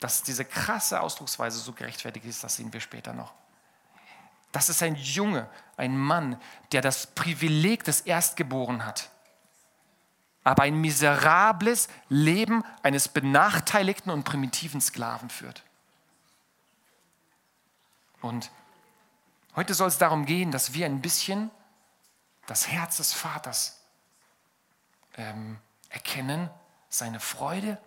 Dass 0.00 0.24
diese 0.24 0.44
krasse 0.44 1.00
Ausdrucksweise 1.00 1.60
so 1.60 1.72
gerechtfertigt 1.72 2.26
ist, 2.26 2.42
das 2.42 2.56
sehen 2.56 2.72
wir 2.72 2.80
später 2.80 3.12
noch. 3.12 3.32
Das 4.50 4.68
ist 4.68 4.82
ein 4.82 4.96
Junge, 4.96 5.48
ein 5.76 5.96
Mann, 5.96 6.40
der 6.72 6.82
das 6.82 7.06
Privileg 7.06 7.84
des 7.84 8.00
Erstgeborenen 8.00 8.84
hat, 8.84 9.10
aber 10.42 10.64
ein 10.64 10.80
miserables 10.80 11.86
Leben 12.08 12.64
eines 12.82 13.06
benachteiligten 13.06 14.10
und 14.10 14.24
primitiven 14.24 14.80
Sklaven 14.80 15.30
führt. 15.30 15.62
Und 18.22 18.50
heute 19.54 19.72
soll 19.72 19.88
es 19.88 19.98
darum 19.98 20.26
gehen, 20.26 20.50
dass 20.50 20.74
wir 20.74 20.86
ein 20.86 21.00
bisschen 21.00 21.52
das 22.48 22.66
Herz 22.66 22.96
des 22.96 23.12
Vaters 23.12 23.85
ähm, 25.16 25.58
erkennen, 25.88 26.50
seine 26.88 27.20
Freude, 27.20 27.78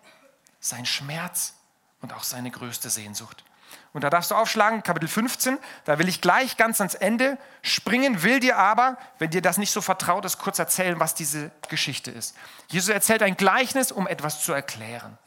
sein 0.60 0.86
Schmerz 0.86 1.54
und 2.00 2.12
auch 2.12 2.22
seine 2.22 2.50
größte 2.50 2.90
Sehnsucht. 2.90 3.44
Und 3.92 4.02
da 4.04 4.10
darfst 4.10 4.30
du 4.30 4.34
aufschlagen, 4.34 4.82
Kapitel 4.82 5.08
15, 5.08 5.58
da 5.84 5.98
will 5.98 6.08
ich 6.08 6.20
gleich 6.20 6.56
ganz 6.56 6.80
ans 6.80 6.94
Ende 6.94 7.38
springen, 7.62 8.22
will 8.22 8.40
dir 8.40 8.56
aber, 8.56 8.96
wenn 9.18 9.30
dir 9.30 9.42
das 9.42 9.58
nicht 9.58 9.72
so 9.72 9.80
vertraut 9.80 10.24
ist, 10.24 10.38
kurz 10.38 10.58
erzählen, 10.58 11.00
was 11.00 11.14
diese 11.14 11.50
Geschichte 11.68 12.10
ist. 12.10 12.36
Jesus 12.68 12.88
erzählt 12.88 13.22
ein 13.22 13.36
Gleichnis, 13.36 13.90
um 13.90 14.06
etwas 14.06 14.42
zu 14.42 14.52
erklären. 14.52 15.18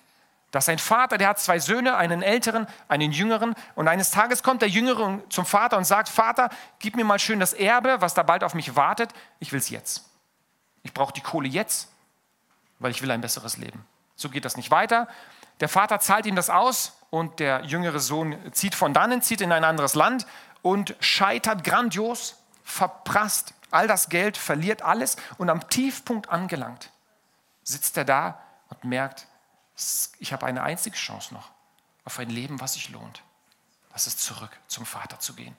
Dass 0.51 0.69
ein 0.69 0.77
Vater, 0.77 1.17
der 1.17 1.29
hat 1.29 1.39
zwei 1.39 1.59
Söhne, 1.59 1.97
einen 1.97 2.21
älteren, 2.21 2.67
einen 2.87 3.11
jüngeren, 3.11 3.55
und 3.75 3.87
eines 3.87 4.11
Tages 4.11 4.43
kommt 4.43 4.61
der 4.61 4.69
Jüngere 4.69 5.19
zum 5.29 5.45
Vater 5.45 5.77
und 5.77 5.85
sagt, 5.85 6.07
Vater, 6.09 6.49
gib 6.79 6.95
mir 6.95 7.05
mal 7.05 7.19
schön 7.19 7.39
das 7.39 7.53
Erbe, 7.53 8.01
was 8.01 8.13
da 8.13 8.23
bald 8.23 8.43
auf 8.43 8.53
mich 8.53 8.75
wartet, 8.75 9.11
ich 9.39 9.51
will 9.51 9.59
es 9.59 9.69
jetzt. 9.69 10.05
Ich 10.83 10.93
brauche 10.93 11.13
die 11.13 11.21
Kohle 11.21 11.47
jetzt 11.47 11.92
weil 12.83 12.91
ich 12.91 13.01
will 13.01 13.11
ein 13.11 13.21
besseres 13.21 13.57
Leben. 13.57 13.85
So 14.15 14.29
geht 14.29 14.45
das 14.45 14.57
nicht 14.57 14.71
weiter. 14.71 15.07
Der 15.59 15.69
Vater 15.69 15.99
zahlt 15.99 16.25
ihm 16.25 16.35
das 16.35 16.49
aus 16.49 16.93
und 17.09 17.39
der 17.39 17.63
jüngere 17.65 17.99
Sohn 17.99 18.37
zieht 18.53 18.75
von 18.75 18.93
dannen, 18.93 19.21
zieht 19.21 19.41
in 19.41 19.51
ein 19.51 19.63
anderes 19.63 19.95
Land 19.95 20.27
und 20.61 20.95
scheitert 20.99 21.63
grandios, 21.63 22.37
verprasst 22.63 23.53
all 23.71 23.87
das 23.87 24.09
Geld, 24.09 24.37
verliert 24.37 24.81
alles 24.81 25.17
und 25.37 25.49
am 25.49 25.67
Tiefpunkt 25.69 26.29
angelangt 26.29 26.91
sitzt 27.63 27.97
er 27.97 28.05
da 28.05 28.39
und 28.69 28.83
merkt, 28.83 29.27
ich 30.19 30.33
habe 30.33 30.45
eine 30.45 30.63
einzige 30.63 30.95
Chance 30.95 31.33
noch 31.33 31.49
auf 32.05 32.19
ein 32.19 32.29
Leben, 32.29 32.61
was 32.61 32.73
sich 32.73 32.89
lohnt. 32.89 33.23
Das 33.91 34.07
ist 34.07 34.19
zurück 34.19 34.51
zum 34.67 34.85
Vater 34.85 35.19
zu 35.19 35.33
gehen. 35.33 35.55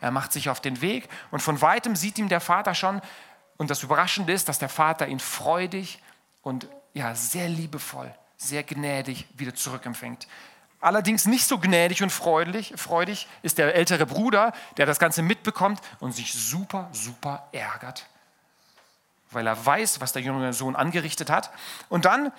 Er 0.00 0.10
macht 0.10 0.32
sich 0.32 0.50
auf 0.50 0.60
den 0.60 0.80
Weg 0.80 1.08
und 1.30 1.40
von 1.40 1.60
weitem 1.62 1.96
sieht 1.96 2.18
ihm 2.18 2.28
der 2.28 2.40
Vater 2.40 2.74
schon. 2.74 3.00
Und 3.56 3.70
das 3.70 3.82
Überraschende 3.82 4.32
ist, 4.32 4.48
dass 4.48 4.58
der 4.58 4.68
Vater 4.68 5.08
ihn 5.08 5.20
freudig 5.20 6.02
und 6.46 6.68
ja, 6.94 7.16
sehr 7.16 7.48
liebevoll, 7.48 8.14
sehr 8.36 8.62
gnädig 8.62 9.26
wieder 9.36 9.52
zurückempfängt. 9.52 10.28
Allerdings 10.80 11.26
nicht 11.26 11.44
so 11.44 11.58
gnädig 11.58 12.04
und 12.04 12.10
freudig, 12.10 12.72
freudig 12.76 13.26
ist 13.42 13.58
der 13.58 13.74
ältere 13.74 14.06
Bruder, 14.06 14.52
der 14.76 14.86
das 14.86 15.00
Ganze 15.00 15.22
mitbekommt 15.22 15.80
und 15.98 16.12
sich 16.12 16.32
super, 16.32 16.88
super 16.92 17.48
ärgert, 17.50 18.06
weil 19.32 19.44
er 19.44 19.66
weiß, 19.66 20.00
was 20.00 20.12
der 20.12 20.22
junge 20.22 20.52
Sohn 20.52 20.76
angerichtet 20.76 21.30
hat. 21.30 21.50
Und 21.88 22.04
dann 22.04 22.30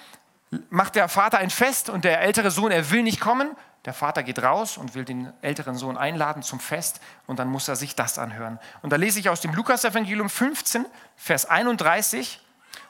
macht 0.69 0.95
der 0.95 1.09
Vater 1.09 1.39
ein 1.39 1.49
Fest 1.49 1.89
und 1.89 2.05
der 2.05 2.21
ältere 2.21 2.49
Sohn, 2.49 2.71
er 2.71 2.89
will 2.91 3.03
nicht 3.03 3.19
kommen. 3.19 3.49
Der 3.83 3.93
Vater 3.93 4.23
geht 4.23 4.41
raus 4.41 4.77
und 4.77 4.95
will 4.95 5.03
den 5.03 5.33
älteren 5.41 5.75
Sohn 5.75 5.97
einladen 5.97 6.43
zum 6.43 6.61
Fest 6.61 7.01
und 7.25 7.39
dann 7.39 7.49
muss 7.49 7.67
er 7.67 7.75
sich 7.75 7.93
das 7.93 8.19
anhören. 8.19 8.57
Und 8.81 8.91
da 8.91 8.95
lese 8.95 9.19
ich 9.19 9.27
aus 9.27 9.41
dem 9.41 9.53
Lukas-Evangelium 9.53 10.29
15, 10.29 10.85
Vers 11.17 11.45
31, 11.45 12.39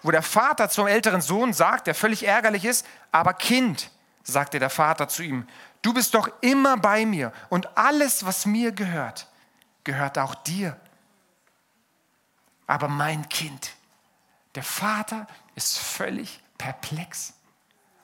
wo 0.08 0.12
der 0.12 0.24
Vater 0.24 0.70
zum 0.70 0.88
älteren 0.88 1.22
Sohn 1.22 1.54
sagt, 1.54 1.86
der 1.86 1.94
völlig 1.94 2.26
ärgerlich 2.26 2.66
ist, 2.66 2.86
aber 3.12 3.34
Kind, 3.34 3.92
sagte 4.24 4.58
der 4.58 4.70
Vater 4.70 5.08
zu 5.08 5.22
ihm, 5.22 5.48
du 5.84 5.94
bist 5.94 6.14
doch 6.16 6.30
immer 6.42 6.78
bei 6.78 7.06
mir 7.06 7.32
und 7.50 7.78
alles, 7.78 8.26
was 8.26 8.46
mir 8.46 8.72
gehört, 8.72 9.28
gehört 9.84 10.18
auch 10.18 10.34
dir. 10.34 10.80
Aber 12.66 12.88
mein 12.88 13.30
Kind, 13.30 13.74
der 14.56 14.64
Vater 14.64 15.28
ist 15.56 15.78
völlig 15.78 16.42
perplex 16.58 17.34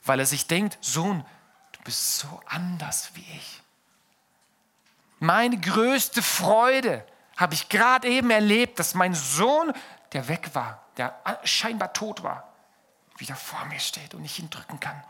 weil 0.04 0.20
er 0.20 0.26
sich 0.26 0.48
denkt, 0.48 0.78
Sohn, 0.82 1.26
du 1.72 1.80
bist 1.84 2.20
so 2.20 2.42
anders 2.46 3.12
wie 3.14 3.26
ich. 3.38 3.62
Meine 5.20 5.58
größte 5.58 6.22
Freude 6.22 7.06
habe 7.38 7.54
ich 7.54 7.70
gerade 7.70 8.08
eben 8.08 8.30
erlebt, 8.30 8.80
dass 8.80 8.94
mein 8.94 9.14
Sohn, 9.16 9.74
der 10.14 10.28
weg 10.28 10.54
war, 10.54 10.86
der 10.98 11.20
scheinbar 11.44 11.94
tot 11.94 12.24
war, 12.24 12.54
wieder 13.18 13.36
vor 13.36 13.66
mir 13.66 13.80
steht 13.80 14.14
und 14.14 14.24
ich 14.24 14.40
ihn 14.40 14.50
drücken 14.50 14.80
kann. 14.80 15.04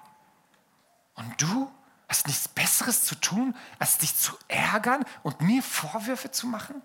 Und 1.15 1.41
du 1.41 1.71
hast 2.09 2.27
nichts 2.27 2.47
Besseres 2.47 3.03
zu 3.03 3.15
tun, 3.15 3.55
als 3.79 3.97
dich 3.97 4.15
zu 4.15 4.37
ärgern 4.47 5.05
und 5.21 5.41
mir 5.41 5.61
Vorwürfe 5.61 6.31
zu 6.31 6.47
machen? 6.47 6.81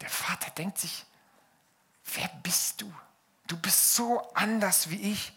Der 0.00 0.10
Vater 0.10 0.50
denkt 0.50 0.78
sich, 0.78 1.06
wer 2.04 2.28
bist 2.42 2.82
du? 2.82 2.92
du 3.46 3.56
bist 3.56 3.94
so 3.94 4.20
anders 4.34 4.90
wie 4.90 5.12
ich. 5.12 5.32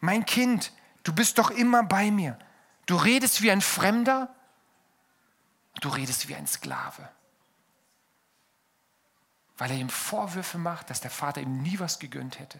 Mein 0.00 0.26
Kind, 0.26 0.72
du 1.04 1.12
bist 1.12 1.38
doch 1.38 1.50
immer 1.50 1.82
bei 1.82 2.10
mir. 2.10 2.38
Du 2.86 2.96
redest 2.96 3.42
wie 3.42 3.50
ein 3.50 3.60
Fremder, 3.60 4.34
du 5.80 5.88
redest 5.88 6.28
wie 6.28 6.34
ein 6.34 6.46
Sklave. 6.46 7.08
Weil 9.62 9.70
er 9.70 9.76
ihm 9.76 9.90
Vorwürfe 9.90 10.58
macht, 10.58 10.90
dass 10.90 11.00
der 11.00 11.12
Vater 11.12 11.40
ihm 11.40 11.62
nie 11.62 11.78
was 11.78 12.00
gegönnt 12.00 12.40
hätte. 12.40 12.58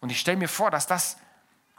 Und 0.00 0.10
ich 0.10 0.18
stelle 0.18 0.38
mir 0.38 0.48
vor, 0.48 0.72
dass 0.72 0.88
das 0.88 1.18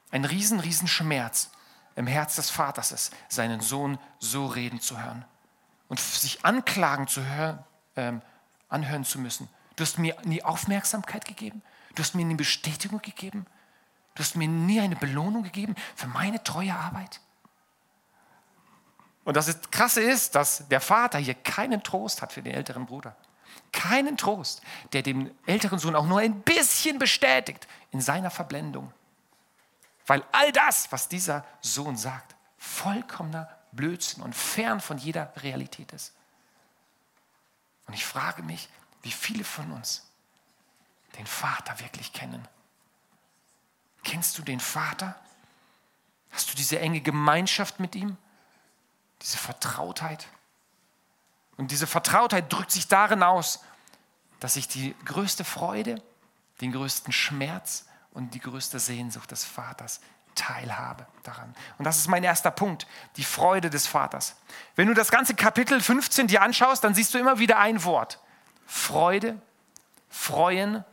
ein 0.10 0.24
riesen, 0.24 0.62
riesen 0.62 0.88
Schmerz 0.88 1.50
im 1.98 2.08
Herz 2.08 2.38
des 2.38 2.50
Vaters 2.50 2.94
ist, 2.94 3.14
seinen 3.28 3.60
Sohn 3.60 4.00
so 4.20 4.46
reden 4.46 4.80
zu 4.80 5.04
hören 5.04 5.26
und 5.90 6.00
sich 6.00 6.46
anklagen 6.46 7.10
zu 7.10 7.26
hören, 7.26 7.62
ähm, 7.98 8.22
anhören 8.70 9.04
zu 9.04 9.20
müssen 9.20 9.50
Du 9.76 9.84
hast 9.84 10.00
mir 10.00 10.16
nie 10.24 10.42
Aufmerksamkeit 10.42 11.26
gegeben. 11.26 11.62
Du 11.96 12.04
hast 12.04 12.16
mir 12.16 12.24
nie 12.24 12.36
Bestätigung 12.36 13.02
gegeben. 13.02 13.46
Du 14.16 14.24
hast 14.24 14.38
mir 14.38 14.48
nie 14.48 14.80
eine 14.80 14.96
Belohnung 14.96 15.44
gegeben 15.44 15.76
für 15.94 16.08
meine 16.08 16.42
treue 16.42 16.74
Arbeit. 16.74 17.20
Und 19.24 19.38
das 19.38 19.60
Krasse 19.72 20.02
ist, 20.02 20.36
dass 20.36 20.68
der 20.68 20.82
Vater 20.82 21.18
hier 21.18 21.34
keinen 21.34 21.82
Trost 21.84 22.22
hat 22.22 22.34
für 22.34 22.42
den 22.42 22.54
älteren 22.54 22.86
Bruder. 22.86 23.16
Keinen 23.72 24.18
Trost, 24.18 24.62
der 24.92 25.02
dem 25.02 25.32
älteren 25.46 25.80
Sohn 25.80 25.96
auch 25.96 26.06
nur 26.06 26.20
ein 26.20 26.42
bisschen 26.42 27.00
bestätigt 27.00 27.68
in 27.92 28.02
seiner 28.02 28.30
Verblendung. 28.30 28.94
Weil 30.06 30.24
all 30.32 30.52
das, 30.52 30.92
was 30.92 31.08
dieser 31.08 31.46
Sohn 31.62 31.96
sagt, 31.96 32.36
vollkommener 32.58 33.50
Blödsinn 33.72 34.24
und 34.24 34.36
fern 34.36 34.80
von 34.80 34.98
jeder 34.98 35.34
Realität 35.38 35.92
ist. 35.94 36.14
Und 37.88 37.94
ich 37.94 38.06
frage 38.06 38.44
mich, 38.44 38.70
wie 39.02 39.12
viele 39.12 39.44
von 39.44 39.72
uns 39.72 40.06
den 41.18 41.26
Vater 41.26 41.80
wirklich 41.80 42.14
kennen. 42.14 42.48
Kennst 44.04 44.38
du 44.38 44.42
den 44.42 44.60
Vater? 44.60 45.16
Hast 46.32 46.52
du 46.52 46.56
diese 46.56 46.80
enge 46.80 47.02
Gemeinschaft 47.02 47.80
mit 47.80 47.96
ihm? 47.96 48.18
Diese 49.24 49.38
Vertrautheit? 49.38 50.28
Und 51.58 51.72
diese 51.72 51.88
Vertrautheit 51.88 52.52
drückt 52.52 52.72
sich 52.72 52.88
darin 52.88 53.24
aus, 53.24 53.64
dass 54.40 54.56
ich 54.56 54.68
die 54.68 54.96
größte 55.06 55.44
Freude, 55.44 56.02
den 56.62 56.72
größten 56.72 57.14
Schmerz 57.14 57.86
und 58.12 58.34
die 58.34 58.40
größte 58.40 58.80
Sehnsucht 58.80 59.32
des 59.32 59.44
Vaters 59.44 60.02
teilhabe 60.36 61.06
daran. 61.24 61.56
Und 61.78 61.86
das 61.86 61.98
ist 61.98 62.08
mein 62.08 62.24
erster 62.24 62.52
Punkt, 62.52 62.88
die 63.18 63.24
Freude 63.24 63.70
des 63.70 63.88
Vaters. 63.88 64.36
Wenn 64.76 64.88
du 64.88 64.94
das 64.94 65.12
ganze 65.12 65.36
Kapitel 65.36 65.80
15 65.80 66.28
dir 66.28 66.42
anschaust, 66.42 66.84
dann 66.84 66.96
siehst 66.96 67.14
du 67.14 67.18
immer 67.18 67.40
wieder 67.40 67.60
ein 67.60 67.84
Wort. 67.84 68.20
Freude, 68.66 69.40
Freuen, 70.10 70.84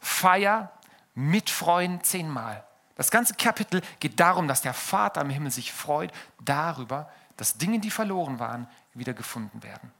Feier, 0.00 0.72
Mitfreuen 1.14 2.02
zehnmal. 2.04 2.64
Das 2.96 3.10
ganze 3.10 3.34
Kapitel 3.34 3.82
geht 4.00 4.20
darum, 4.20 4.48
dass 4.48 4.62
der 4.62 4.74
Vater 4.74 5.20
im 5.22 5.30
Himmel 5.30 5.50
sich 5.50 5.72
freut 5.72 6.12
darüber, 6.40 7.10
dass 7.42 7.58
Dinge, 7.58 7.80
die 7.80 7.90
verloren 7.90 8.38
waren, 8.38 8.68
wieder 8.94 9.14
gefunden 9.14 9.64
werden. 9.64 9.90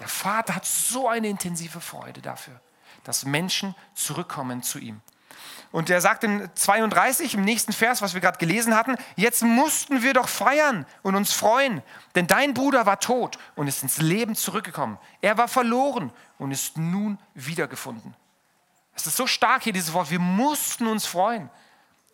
Der 0.00 0.06
Vater 0.06 0.54
hat 0.54 0.66
so 0.66 1.08
eine 1.08 1.28
intensive 1.28 1.80
Freude 1.80 2.20
dafür, 2.20 2.60
dass 3.04 3.24
Menschen 3.24 3.74
zurückkommen 3.94 4.62
zu 4.62 4.78
ihm. 4.78 5.00
Und 5.72 5.88
er 5.88 6.02
sagt 6.02 6.22
in 6.24 6.50
32, 6.54 7.32
im 7.32 7.40
nächsten 7.40 7.72
Vers, 7.72 8.02
was 8.02 8.12
wir 8.12 8.20
gerade 8.20 8.36
gelesen 8.36 8.76
hatten, 8.76 8.96
jetzt 9.16 9.42
mussten 9.42 10.02
wir 10.02 10.12
doch 10.12 10.28
feiern 10.28 10.84
und 11.00 11.14
uns 11.14 11.32
freuen, 11.32 11.82
denn 12.16 12.26
dein 12.26 12.52
Bruder 12.52 12.84
war 12.84 13.00
tot 13.00 13.38
und 13.56 13.66
ist 13.66 13.82
ins 13.82 13.96
Leben 13.96 14.34
zurückgekommen. 14.34 14.98
Er 15.22 15.38
war 15.38 15.48
verloren 15.48 16.12
und 16.36 16.50
ist 16.50 16.76
nun 16.76 17.18
wiedergefunden. 17.32 18.14
Es 18.94 19.06
ist 19.06 19.16
so 19.16 19.26
stark 19.26 19.62
hier 19.62 19.72
dieses 19.72 19.94
Wort, 19.94 20.10
wir 20.10 20.20
mussten 20.20 20.86
uns 20.86 21.06
freuen. 21.06 21.48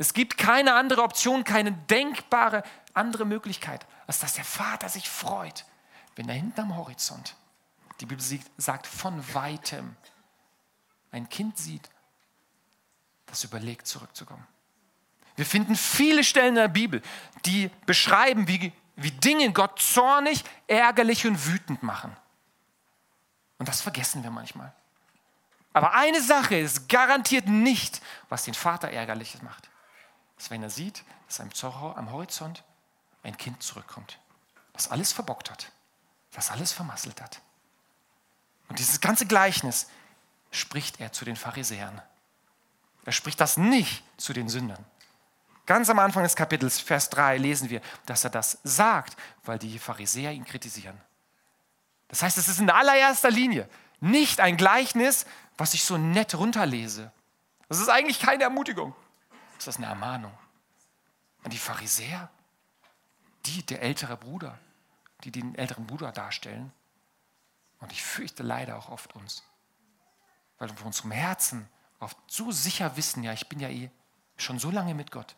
Es 0.01 0.15
gibt 0.15 0.39
keine 0.39 0.73
andere 0.75 1.03
Option, 1.03 1.45
keine 1.45 1.73
denkbare 1.73 2.63
andere 2.95 3.25
Möglichkeit, 3.25 3.87
als 4.07 4.21
dass 4.21 4.35
der 4.35 4.45
Vater 4.45 4.89
sich 4.89 5.09
freut, 5.09 5.65
wenn 6.17 6.27
da 6.27 6.33
hinten 6.33 6.61
am 6.61 6.77
Horizont, 6.77 7.37
die 8.01 8.07
Bibel 8.07 8.25
sagt, 8.57 8.87
von 8.87 9.23
weitem 9.35 9.97
ein 11.13 11.29
Kind 11.29 11.59
sieht, 11.59 11.89
das 13.27 13.45
überlegt, 13.45 13.87
zurückzukommen. 13.87 14.47
Wir 15.37 15.47
finden 15.47 15.77
viele 15.77 16.25
Stellen 16.25 16.49
in 16.49 16.55
der 16.57 16.69
Bibel, 16.69 17.03
die 17.45 17.71
beschreiben, 17.87 18.49
wie, 18.49 18.73
wie 18.97 19.11
Dinge 19.11 19.53
Gott 19.53 19.81
zornig, 19.81 20.45
ärgerlich 20.67 21.27
und 21.27 21.47
wütend 21.47 21.83
machen. 21.83 22.15
Und 23.59 23.69
das 23.69 23.81
vergessen 23.81 24.23
wir 24.23 24.31
manchmal. 24.31 24.73
Aber 25.73 25.95
eine 25.95 26.21
Sache 26.21 26.57
ist 26.57 26.89
garantiert 26.89 27.47
nicht, 27.47 28.03
was 28.29 28.45
den 28.45 28.55
Vater 28.55 28.91
ärgerliches 28.91 29.43
macht. 29.43 29.71
Das 30.37 30.45
ist, 30.45 30.51
wenn 30.51 30.63
er 30.63 30.71
sieht, 30.71 31.05
dass 31.27 31.41
am 31.41 32.11
Horizont 32.11 32.65
ein 33.23 33.37
Kind 33.37 33.63
zurückkommt, 33.63 34.19
das 34.73 34.91
alles 34.91 35.13
verbockt 35.13 35.51
hat, 35.51 35.71
das 36.33 36.51
alles 36.51 36.73
vermasselt 36.73 37.21
hat. 37.21 37.41
Und 38.69 38.79
dieses 38.79 39.01
ganze 39.01 39.27
Gleichnis 39.27 39.89
spricht 40.51 41.01
er 41.01 41.13
zu 41.13 41.25
den 41.25 41.37
Pharisäern. 41.37 42.01
Er 43.05 43.13
spricht 43.13 43.41
das 43.41 43.57
nicht 43.57 44.05
zu 44.17 44.33
den 44.33 44.49
Sündern. 44.49 44.85
Ganz 45.67 45.89
am 45.89 45.99
Anfang 45.99 46.23
des 46.23 46.37
Kapitels, 46.37 46.81
Vers 46.81 47.11
3, 47.11 47.39
lesen 47.39 47.71
wir, 47.71 47.81
dass 48.07 48.25
er 48.25 48.31
das 48.31 48.59
sagt, 48.65 49.17
weil 49.45 49.59
die 49.59 49.79
Pharisäer 49.79 50.33
ihn 50.33 50.45
kritisieren. 50.45 51.01
Das 52.09 52.23
heißt, 52.23 52.39
es 52.39 52.49
ist 52.49 52.59
in 52.59 52.71
allererster 52.71 53.31
Linie 53.31 53.69
nicht 54.01 54.41
ein 54.41 54.57
Gleichnis, 54.57 55.27
was 55.57 55.75
ich 55.75 55.85
so 55.85 55.97
nett 55.97 56.35
runterlese. 56.35 57.13
Das 57.69 57.79
ist 57.79 57.89
eigentlich 57.89 58.19
keine 58.19 58.45
Ermutigung. 58.45 58.95
Das 59.59 59.69
ist 59.69 59.77
eine 59.77 59.87
Ermahnung. 59.87 60.33
Und 61.45 61.53
die 61.53 61.59
Pharisäer, 61.59 62.31
die, 63.47 63.65
der 63.65 63.83
ältere 63.83 64.17
Bruder, 64.17 64.59
die 65.25 65.31
den 65.31 65.55
älteren 65.55 65.87
Bruder 65.87 66.13
darstellen, 66.13 66.73
und 67.79 67.93
ich 67.93 68.03
fürchte 68.03 68.43
leider 68.43 68.77
auch 68.77 68.91
oft 68.91 69.15
uns, 69.15 69.43
weil 70.59 70.69
wir 70.69 70.77
von 70.77 70.89
unserem 70.89 71.13
Herzen 71.13 71.69
oft 71.99 72.17
so 72.27 72.53
sicher 72.53 72.97
wissen, 72.97 73.23
ja, 73.23 73.33
ich 73.33 73.49
bin 73.49 73.59
ja 73.59 73.69
eh 73.69 73.91
schon 74.37 74.59
so 74.59 74.71
lange 74.71 74.95
mit 74.95 75.11
Gott. 75.11 75.35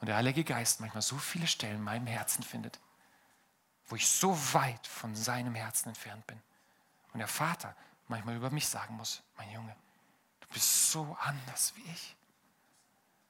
Und 0.00 0.06
der 0.08 0.16
Heilige 0.16 0.44
Geist 0.44 0.80
manchmal 0.80 1.02
so 1.02 1.18
viele 1.18 1.46
Stellen 1.46 1.76
in 1.76 1.84
meinem 1.84 2.06
Herzen 2.06 2.42
findet, 2.42 2.80
wo 3.86 3.96
ich 3.96 4.08
so 4.08 4.36
weit 4.54 4.86
von 4.86 5.14
seinem 5.14 5.54
Herzen 5.54 5.90
entfernt 5.90 6.26
bin. 6.26 6.40
Und 7.12 7.18
der 7.18 7.28
Vater 7.28 7.76
manchmal 8.08 8.36
über 8.36 8.50
mich 8.50 8.66
sagen 8.66 8.96
muss, 8.96 9.22
mein 9.36 9.50
Junge, 9.50 9.76
du 10.40 10.50
du 10.50 10.54
bist 10.54 10.90
so 10.90 11.16
anders 11.20 11.72
wie 11.76 11.90
ich. 11.92 12.16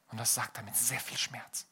Und 0.08 0.18
das 0.18 0.34
sagt 0.34 0.56
er 0.56 0.64
mit 0.64 0.74
sehr 0.74 0.98
viel 0.98 1.18
Schmerz. 1.18 1.66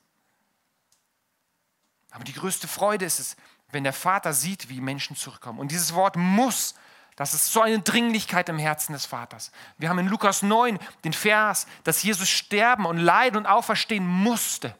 Aber 2.11 2.25
die 2.25 2.33
größte 2.33 2.69
Freude 2.69 3.05
ist 3.05 3.19
es, 3.19 3.37
wenn 3.71 3.85
der 3.85 3.93
Vater 3.93 4.33
sieht, 4.33 4.69
wie 4.69 4.81
Menschen 4.81 5.17
zurückkommen. 5.17 5.59
Und 5.59 5.71
dieses 5.71 5.95
Wort 5.95 6.17
muss, 6.17 6.75
das 7.17 7.35
ist 7.35 7.53
so 7.53 7.61
eine 7.61 7.81
Dringlichkeit 7.81 8.49
im 8.49 8.59
Herzen 8.59 8.93
des 8.93 9.05
Vaters. 9.05 9.51
Wir 9.77 9.89
haben 9.89 9.99
in 9.99 10.09
Lukas 10.09 10.43
9 10.43 10.79
den 11.05 11.13
Vers, 11.13 11.67
dass 11.85 12.03
Jesus 12.03 12.29
sterben 12.29 12.87
und 12.87 12.97
leiden 12.99 13.37
und 13.37 13.47
auferstehen 13.47 14.07
musste. 14.07 14.75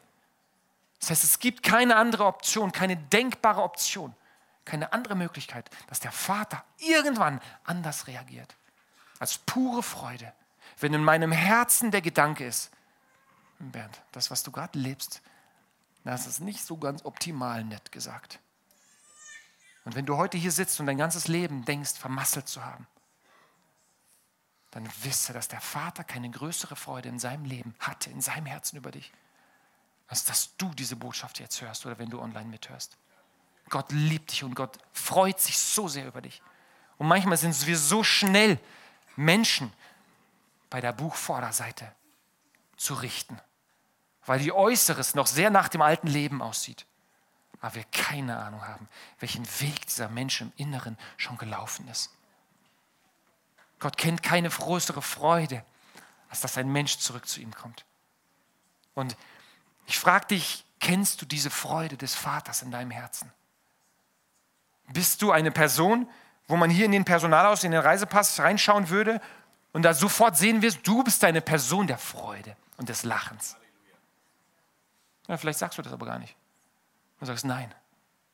Das 0.99 1.11
heißt, 1.11 1.23
es 1.23 1.39
gibt 1.39 1.63
keine 1.63 1.95
andere 1.95 2.25
Option, 2.25 2.71
keine 2.71 2.97
denkbare 2.97 3.61
Option, 3.61 4.15
keine 4.65 4.91
andere 4.93 5.15
Möglichkeit, 5.15 5.69
dass 5.87 5.99
der 5.99 6.11
Vater 6.11 6.63
irgendwann 6.77 7.41
anders 7.63 8.07
reagiert. 8.07 8.55
Als 9.19 9.37
pure 9.37 9.83
Freude. 9.83 10.33
Wenn 10.79 10.93
in 10.93 11.03
meinem 11.03 11.31
Herzen 11.31 11.91
der 11.91 12.01
Gedanke 12.01 12.45
ist, 12.45 12.71
Bernd, 13.59 14.01
das, 14.13 14.31
was 14.31 14.43
du 14.43 14.51
gerade 14.51 14.79
lebst, 14.79 15.21
das 16.09 16.27
ist 16.27 16.39
nicht 16.39 16.63
so 16.63 16.77
ganz 16.77 17.05
optimal 17.05 17.63
nett 17.63 17.91
gesagt. 17.91 18.39
Und 19.85 19.95
wenn 19.95 20.05
du 20.05 20.17
heute 20.17 20.37
hier 20.37 20.51
sitzt 20.51 20.79
und 20.79 20.85
dein 20.85 20.97
ganzes 20.97 21.27
Leben 21.27 21.65
denkst, 21.65 21.93
vermasselt 21.93 22.47
zu 22.47 22.63
haben, 22.63 22.87
dann 24.71 24.87
wisse, 25.03 25.33
dass 25.33 25.47
der 25.47 25.61
Vater 25.61 26.03
keine 26.03 26.29
größere 26.29 26.75
Freude 26.75 27.09
in 27.09 27.19
seinem 27.19 27.45
Leben 27.45 27.75
hatte, 27.79 28.09
in 28.09 28.21
seinem 28.21 28.45
Herzen 28.45 28.77
über 28.77 28.91
dich, 28.91 29.11
als 30.07 30.25
dass 30.25 30.55
du 30.57 30.69
diese 30.73 30.95
Botschaft 30.95 31.39
jetzt 31.39 31.61
hörst 31.61 31.85
oder 31.85 31.97
wenn 31.97 32.09
du 32.09 32.19
online 32.19 32.49
mithörst. 32.49 32.97
Gott 33.69 33.91
liebt 33.91 34.31
dich 34.31 34.43
und 34.43 34.55
Gott 34.55 34.77
freut 34.91 35.39
sich 35.39 35.57
so 35.57 35.87
sehr 35.87 36.07
über 36.07 36.21
dich. 36.21 36.41
Und 36.97 37.07
manchmal 37.07 37.37
sind 37.37 37.65
wir 37.65 37.77
so 37.77 38.03
schnell, 38.03 38.59
Menschen 39.15 39.73
bei 40.69 40.81
der 40.81 40.93
Buchvorderseite 40.93 41.91
zu 42.77 42.93
richten 42.93 43.39
weil 44.25 44.41
ihr 44.41 44.55
Äußeres 44.55 45.15
noch 45.15 45.27
sehr 45.27 45.49
nach 45.49 45.69
dem 45.69 45.81
alten 45.81 46.07
Leben 46.07 46.41
aussieht. 46.41 46.85
Aber 47.61 47.75
wir 47.75 47.83
keine 47.91 48.37
Ahnung 48.37 48.65
haben, 48.65 48.87
welchen 49.19 49.45
Weg 49.59 49.85
dieser 49.87 50.09
Mensch 50.09 50.41
im 50.41 50.51
Inneren 50.55 50.97
schon 51.17 51.37
gelaufen 51.37 51.87
ist. 51.89 52.11
Gott 53.79 53.97
kennt 53.97 54.23
keine 54.23 54.49
größere 54.49 55.01
Freude, 55.01 55.63
als 56.29 56.41
dass 56.41 56.57
ein 56.57 56.71
Mensch 56.71 56.97
zurück 56.97 57.27
zu 57.27 57.39
ihm 57.39 57.53
kommt. 57.53 57.85
Und 58.93 59.15
ich 59.87 59.97
frage 59.97 60.27
dich, 60.27 60.65
kennst 60.79 61.21
du 61.21 61.25
diese 61.25 61.49
Freude 61.49 61.97
des 61.97 62.15
Vaters 62.15 62.61
in 62.61 62.71
deinem 62.71 62.91
Herzen? 62.91 63.31
Bist 64.93 65.21
du 65.21 65.31
eine 65.31 65.51
Person, 65.51 66.09
wo 66.47 66.57
man 66.57 66.69
hier 66.69 66.85
in 66.85 66.91
den 66.91 67.05
Personalaus, 67.05 67.63
in 67.63 67.71
den 67.71 67.81
Reisepass 67.81 68.39
reinschauen 68.39 68.89
würde 68.89 69.21
und 69.71 69.83
da 69.83 69.93
sofort 69.93 70.35
sehen 70.35 70.61
wirst, 70.61 70.85
du 70.85 71.03
bist 71.03 71.23
eine 71.23 71.41
Person 71.41 71.87
der 71.87 71.97
Freude 71.97 72.55
und 72.77 72.89
des 72.89 73.03
Lachens? 73.03 73.55
Ja, 75.29 75.37
vielleicht 75.37 75.59
sagst 75.59 75.77
du 75.77 75.83
das 75.83 75.93
aber 75.93 76.07
gar 76.07 76.17
nicht. 76.17 76.35
Du 77.19 77.25
sagst, 77.25 77.45
nein, 77.45 77.73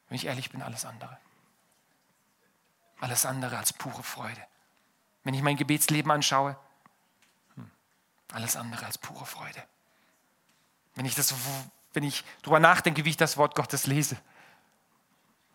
wenn 0.07 0.15
ich 0.15 0.25
ehrlich 0.25 0.49
bin, 0.49 0.61
alles 0.61 0.85
andere. 0.85 1.17
Alles 3.01 3.25
andere 3.25 3.57
als 3.57 3.73
pure 3.73 4.01
Freude. 4.01 4.41
Wenn 5.23 5.33
ich 5.33 5.41
mein 5.41 5.57
Gebetsleben 5.57 6.09
anschaue, 6.09 6.57
hm, 7.55 7.69
alles 8.31 8.55
andere 8.55 8.85
als 8.85 8.97
pure 8.97 9.25
Freude. 9.25 9.61
Wenn 10.93 11.05
ich, 11.05 11.15
das, 11.15 11.33
wenn 11.91 12.03
ich 12.03 12.23
darüber 12.41 12.61
nachdenke, 12.61 13.03
wie 13.03 13.09
ich 13.09 13.17
das 13.17 13.35
Wort 13.35 13.55
Gottes 13.55 13.87
lese, 13.87 14.17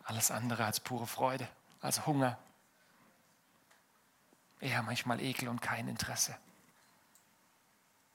alles 0.05 0.31
andere 0.31 0.67
als 0.67 0.79
pure 0.79 1.07
Freude, 1.07 1.49
als 1.81 2.05
Hunger. 2.05 2.39
Eher 4.61 4.83
manchmal 4.83 5.23
Ekel 5.23 5.49
und 5.49 5.63
kein 5.63 5.89
Interesse. 5.89 6.37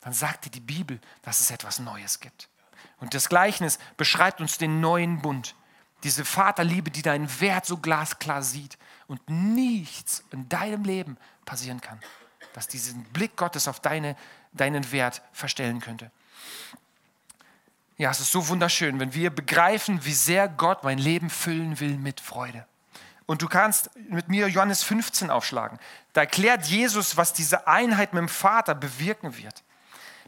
Dann 0.01 0.13
sagte 0.13 0.51
die 0.51 0.60
Bibel, 0.60 1.01
dass 1.24 1.39
es 1.39 1.50
etwas 1.50 1.79
Neues 1.79 2.20
gibt. 2.20 2.50
Und 2.99 3.13
das 3.13 3.29
Gleichnis 3.29 3.79
beschreibt 3.97 4.41
uns 4.41 4.57
den 4.57 4.79
neuen 4.79 5.21
Bund. 5.21 5.55
Diese 6.03 6.25
Vaterliebe, 6.25 6.91
die 6.91 7.01
deinen 7.01 7.39
Wert 7.41 7.65
so 7.65 7.77
glasklar 7.77 8.43
sieht 8.43 8.77
und 9.07 9.21
nichts 9.29 10.24
in 10.31 10.48
deinem 10.50 10.83
Leben 10.83 11.17
passieren 11.45 11.81
kann, 11.81 12.00
dass 12.53 12.67
diesen 12.67 13.03
Blick 13.05 13.35
Gottes 13.35 13.67
auf 13.67 13.79
deine, 13.79 14.15
deinen 14.53 14.91
Wert 14.91 15.21
verstellen 15.31 15.79
könnte. 15.79 16.11
Ja, 17.98 18.11
es 18.11 18.19
ist 18.19 18.31
so 18.31 18.48
wunderschön, 18.50 19.00
wenn 19.00 19.13
wir 19.13 19.29
begreifen, 19.29 20.03
wie 20.03 20.13
sehr 20.13 20.50
Gott 20.50 20.83
mein 20.83 20.98
Leben 20.98 21.29
füllen 21.29 21.79
will 21.79 21.98
mit 21.98 22.19
Freude. 22.19 22.65
Und 23.25 23.41
du 23.41 23.48
kannst 23.48 23.89
mit 24.09 24.27
mir 24.27 24.48
Johannes 24.50 24.83
15 24.83 25.31
aufschlagen. 25.31 25.79
Da 26.13 26.21
erklärt 26.21 26.65
Jesus, 26.65 27.17
was 27.17 27.33
diese 27.33 27.67
Einheit 27.67 28.13
mit 28.13 28.21
dem 28.21 28.29
Vater 28.29 28.75
bewirken 28.75 29.37
wird 29.37 29.63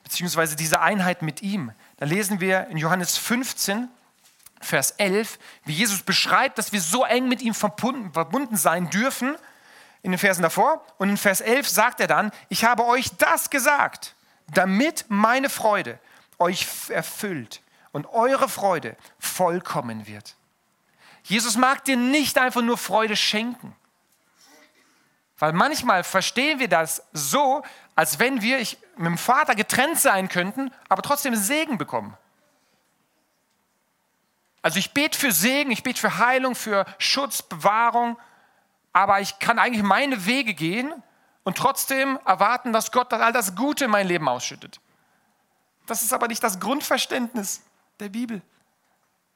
beziehungsweise 0.08 0.56
diese 0.56 0.80
Einheit 0.80 1.22
mit 1.22 1.42
ihm. 1.42 1.74
Da 1.98 2.06
lesen 2.06 2.40
wir 2.40 2.68
in 2.68 2.78
Johannes 2.78 3.18
15, 3.18 3.90
Vers 4.60 4.92
11, 4.92 5.38
wie 5.66 5.74
Jesus 5.74 6.02
beschreibt, 6.02 6.58
dass 6.58 6.72
wir 6.72 6.82
so 6.82 7.04
eng 7.04 7.28
mit 7.28 7.42
ihm 7.42 7.54
verbunden, 7.54 8.14
verbunden 8.14 8.58
sein 8.58 8.90
dürfen, 8.90 9.36
in 10.02 10.12
den 10.12 10.18
Versen 10.18 10.42
davor. 10.42 10.86
Und 10.98 11.10
in 11.10 11.18
Vers 11.18 11.42
11 11.42 11.68
sagt 11.68 12.00
er 12.00 12.08
dann, 12.08 12.32
ich 12.50 12.64
habe 12.64 12.86
euch 12.86 13.16
das 13.18 13.50
gesagt, 13.50 14.16
damit 14.54 15.06
meine 15.10 15.50
Freude 15.50 16.00
euch 16.40 16.68
erfüllt 16.90 17.62
und 17.92 18.06
eure 18.08 18.48
Freude 18.48 18.96
vollkommen 19.20 20.08
wird. 20.08 20.36
Jesus 21.24 21.58
mag 21.58 21.84
dir 21.84 21.98
nicht 21.98 22.38
einfach 22.38 22.62
nur 22.62 22.78
Freude 22.78 23.16
schenken. 23.16 23.76
Weil 25.40 25.54
manchmal 25.54 26.04
verstehen 26.04 26.60
wir 26.60 26.68
das 26.68 27.04
so, 27.14 27.64
als 27.98 28.20
wenn 28.20 28.44
wir 28.44 28.60
ich, 28.60 28.78
mit 28.96 29.08
dem 29.08 29.18
Vater 29.18 29.56
getrennt 29.56 30.00
sein 30.00 30.30
könnten, 30.30 30.72
aber 30.88 31.02
trotzdem 31.02 31.36
Segen 31.36 31.80
bekommen. 31.80 32.16
Also 34.62 34.78
ich 34.78 34.94
bete 34.94 35.18
für 35.18 35.32
Segen, 35.32 35.72
ich 35.72 35.82
bete 35.82 36.00
für 36.00 36.20
Heilung, 36.20 36.54
für 36.54 36.86
Schutz, 37.00 37.42
Bewahrung, 37.42 38.16
aber 38.94 39.20
ich 39.20 39.40
kann 39.40 39.58
eigentlich 39.58 39.82
meine 39.82 40.28
Wege 40.28 40.54
gehen 40.54 40.94
und 41.44 41.58
trotzdem 41.58 42.20
erwarten, 42.24 42.72
dass 42.72 42.92
Gott 42.92 43.12
all 43.14 43.34
das 43.34 43.56
Gute 43.56 43.86
in 43.86 43.92
mein 43.92 44.08
Leben 44.08 44.30
ausschüttet. 44.30 44.80
Das 45.88 46.04
ist 46.04 46.14
aber 46.14 46.28
nicht 46.28 46.44
das 46.44 46.60
Grundverständnis 46.60 47.64
der 48.00 48.10
Bibel. 48.10 48.44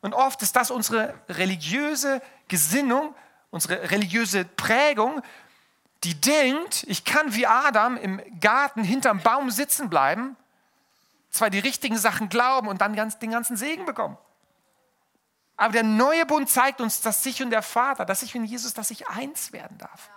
Und 0.01 0.13
oft 0.13 0.39
ist 0.43 0.55
das 0.55 0.69
unsere 0.69 1.15
religiöse 1.29 2.21
Gesinnung, 2.47 3.15
unsere 3.49 3.89
religiöse 3.89 4.45
Prägung, 4.45 5.23
die 6.03 6.19
denkt, 6.19 6.83
ich 6.87 7.05
kann 7.05 7.35
wie 7.35 7.45
Adam 7.45 7.95
im 7.97 8.21
Garten 8.39 8.83
hinterm 8.83 9.21
Baum 9.21 9.51
sitzen 9.51 9.89
bleiben, 9.89 10.35
zwar 11.29 11.49
die 11.49 11.59
richtigen 11.59 11.97
Sachen 11.97 12.29
glauben 12.29 12.67
und 12.67 12.81
dann 12.81 12.95
ganz, 12.95 13.19
den 13.19 13.31
ganzen 13.31 13.55
Segen 13.55 13.85
bekommen. 13.85 14.17
Aber 15.57 15.73
der 15.73 15.83
neue 15.83 16.25
Bund 16.25 16.49
zeigt 16.49 16.81
uns, 16.81 17.01
dass 17.01 17.23
ich 17.25 17.43
und 17.43 17.51
der 17.51 17.61
Vater, 17.61 18.03
dass 18.03 18.23
ich 18.23 18.35
und 18.35 18.45
Jesus, 18.45 18.73
dass 18.73 18.89
ich 18.89 19.07
eins 19.07 19.53
werden 19.53 19.77
darf. 19.77 20.09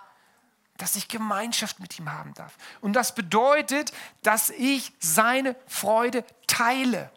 Dass 0.77 0.95
ich 0.95 1.07
Gemeinschaft 1.07 1.79
mit 1.79 1.97
ihm 1.99 2.11
haben 2.11 2.33
darf. 2.33 2.57
Und 2.81 2.93
das 2.93 3.13
bedeutet, 3.13 3.93
dass 4.23 4.49
ich 4.49 4.91
seine 4.99 5.55
Freude 5.67 6.25
teile. 6.47 7.11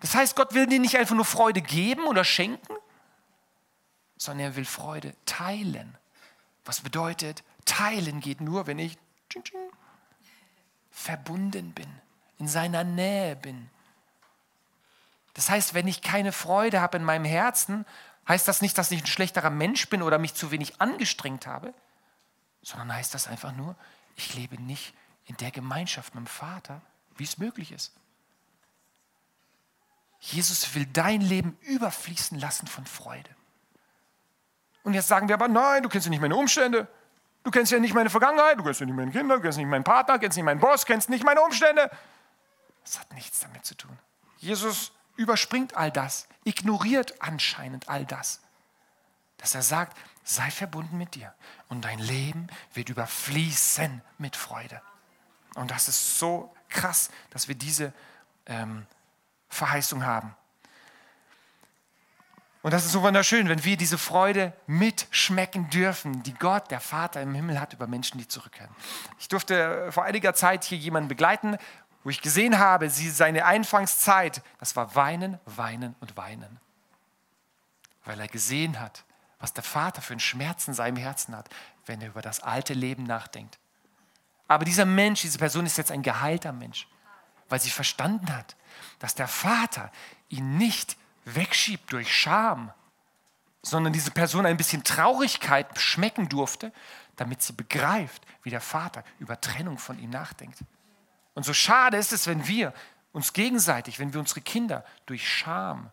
Das 0.00 0.16
heißt, 0.16 0.34
Gott 0.34 0.52
will 0.52 0.66
dir 0.66 0.80
nicht 0.80 0.96
einfach 0.96 1.14
nur 1.14 1.24
Freude 1.24 1.62
geben 1.62 2.06
oder 2.06 2.24
schenken, 2.24 2.74
sondern 4.16 4.46
er 4.46 4.56
will 4.56 4.64
Freude 4.64 5.14
teilen. 5.24 5.96
Was 6.64 6.80
bedeutet, 6.80 7.44
Teilen 7.68 8.20
geht 8.20 8.40
nur, 8.40 8.66
wenn 8.66 8.78
ich 8.78 8.98
verbunden 10.90 11.72
bin, 11.72 11.88
in 12.38 12.48
seiner 12.48 12.82
Nähe 12.82 13.36
bin. 13.36 13.70
Das 15.34 15.50
heißt, 15.50 15.74
wenn 15.74 15.86
ich 15.86 16.02
keine 16.02 16.32
Freude 16.32 16.80
habe 16.80 16.96
in 16.96 17.04
meinem 17.04 17.24
Herzen, 17.24 17.86
heißt 18.26 18.48
das 18.48 18.62
nicht, 18.62 18.76
dass 18.76 18.90
ich 18.90 19.02
ein 19.02 19.06
schlechterer 19.06 19.50
Mensch 19.50 19.88
bin 19.88 20.02
oder 20.02 20.18
mich 20.18 20.34
zu 20.34 20.50
wenig 20.50 20.80
angestrengt 20.80 21.46
habe, 21.46 21.72
sondern 22.62 22.92
heißt 22.92 23.14
das 23.14 23.28
einfach 23.28 23.52
nur, 23.52 23.76
ich 24.16 24.34
lebe 24.34 24.60
nicht 24.60 24.94
in 25.26 25.36
der 25.36 25.50
Gemeinschaft 25.50 26.14
mit 26.14 26.24
dem 26.24 26.26
Vater, 26.26 26.80
wie 27.16 27.24
es 27.24 27.38
möglich 27.38 27.70
ist. 27.70 27.92
Jesus 30.20 30.74
will 30.74 30.86
dein 30.86 31.20
Leben 31.20 31.56
überfließen 31.60 32.38
lassen 32.38 32.66
von 32.66 32.86
Freude. 32.86 33.30
Und 34.82 34.94
jetzt 34.94 35.08
sagen 35.08 35.28
wir 35.28 35.34
aber, 35.34 35.48
nein, 35.48 35.82
du 35.82 35.88
kennst 35.88 36.06
ja 36.06 36.10
nicht 36.10 36.20
meine 36.20 36.34
Umstände. 36.34 36.88
Du 37.44 37.50
kennst 37.50 37.72
ja 37.72 37.78
nicht 37.78 37.94
meine 37.94 38.10
Vergangenheit, 38.10 38.58
du 38.58 38.64
kennst 38.64 38.80
ja 38.80 38.86
nicht 38.86 38.96
meine 38.96 39.10
Kinder, 39.10 39.36
du 39.36 39.42
kennst 39.42 39.58
nicht 39.58 39.68
meinen 39.68 39.84
Partner, 39.84 40.14
du 40.14 40.20
kennst 40.20 40.36
nicht 40.36 40.44
meinen 40.44 40.60
Boss, 40.60 40.84
kennst 40.84 41.08
nicht 41.08 41.24
meine 41.24 41.40
Umstände. 41.40 41.90
Das 42.84 43.00
hat 43.00 43.12
nichts 43.14 43.40
damit 43.40 43.64
zu 43.64 43.74
tun. 43.74 43.98
Jesus 44.38 44.92
überspringt 45.16 45.76
all 45.76 45.90
das, 45.90 46.28
ignoriert 46.44 47.20
anscheinend 47.20 47.88
all 47.88 48.04
das. 48.04 48.40
Dass 49.38 49.54
er 49.54 49.62
sagt, 49.62 49.96
sei 50.24 50.50
verbunden 50.50 50.98
mit 50.98 51.14
dir 51.14 51.34
und 51.68 51.84
dein 51.84 51.98
Leben 51.98 52.48
wird 52.74 52.88
überfließen 52.88 54.02
mit 54.18 54.36
Freude. 54.36 54.80
Und 55.54 55.70
das 55.70 55.88
ist 55.88 56.18
so 56.18 56.54
krass, 56.68 57.10
dass 57.30 57.48
wir 57.48 57.54
diese 57.54 57.92
ähm, 58.46 58.86
Verheißung 59.48 60.04
haben. 60.04 60.34
Und 62.62 62.72
das 62.72 62.84
ist 62.84 62.92
so 62.92 63.02
wunderschön, 63.02 63.48
wenn 63.48 63.64
wir 63.64 63.76
diese 63.76 63.98
Freude 63.98 64.52
mitschmecken 64.66 65.70
dürfen, 65.70 66.22
die 66.24 66.34
Gott, 66.34 66.70
der 66.70 66.80
Vater 66.80 67.22
im 67.22 67.34
Himmel 67.34 67.60
hat 67.60 67.72
über 67.72 67.86
Menschen, 67.86 68.18
die 68.18 68.26
zurückkehren. 68.26 68.74
Ich 69.18 69.28
durfte 69.28 69.92
vor 69.92 70.04
einiger 70.04 70.34
Zeit 70.34 70.64
hier 70.64 70.78
jemanden 70.78 71.08
begleiten, 71.08 71.56
wo 72.02 72.10
ich 72.10 72.20
gesehen 72.20 72.58
habe, 72.58 72.90
sie, 72.90 73.10
seine 73.10 73.44
Einfangszeit, 73.44 74.42
das 74.58 74.74
war 74.74 74.94
weinen, 74.94 75.38
weinen 75.44 75.94
und 76.00 76.16
weinen. 76.16 76.58
Weil 78.04 78.18
er 78.18 78.28
gesehen 78.28 78.80
hat, 78.80 79.04
was 79.38 79.52
der 79.52 79.64
Vater 79.64 80.02
für 80.02 80.14
einen 80.14 80.20
Schmerz 80.20 80.66
in 80.66 80.74
seinem 80.74 80.96
Herzen 80.96 81.36
hat, 81.36 81.48
wenn 81.86 82.00
er 82.00 82.08
über 82.08 82.22
das 82.22 82.40
alte 82.40 82.74
Leben 82.74 83.04
nachdenkt. 83.04 83.58
Aber 84.48 84.64
dieser 84.64 84.86
Mensch, 84.86 85.20
diese 85.20 85.38
Person 85.38 85.66
ist 85.66 85.78
jetzt 85.78 85.92
ein 85.92 86.02
geheilter 86.02 86.52
Mensch, 86.52 86.88
weil 87.48 87.60
sie 87.60 87.70
verstanden 87.70 88.34
hat, 88.34 88.56
dass 88.98 89.14
der 89.14 89.28
Vater 89.28 89.92
ihn 90.28 90.56
nicht 90.56 90.96
wegschiebt 91.34 91.92
durch 91.92 92.14
Scham, 92.14 92.72
sondern 93.62 93.92
diese 93.92 94.10
Person 94.10 94.46
ein 94.46 94.56
bisschen 94.56 94.84
Traurigkeit 94.84 95.78
schmecken 95.78 96.28
durfte, 96.28 96.72
damit 97.16 97.42
sie 97.42 97.52
begreift, 97.52 98.24
wie 98.42 98.50
der 98.50 98.60
Vater 98.60 99.04
über 99.18 99.40
Trennung 99.40 99.78
von 99.78 99.98
ihm 99.98 100.10
nachdenkt. 100.10 100.58
Und 101.34 101.44
so 101.44 101.52
schade 101.52 101.96
ist 101.96 102.12
es, 102.12 102.26
wenn 102.26 102.46
wir 102.46 102.72
uns 103.12 103.32
gegenseitig, 103.32 103.98
wenn 103.98 104.12
wir 104.12 104.20
unsere 104.20 104.40
Kinder 104.40 104.84
durch 105.06 105.28
Scham 105.28 105.90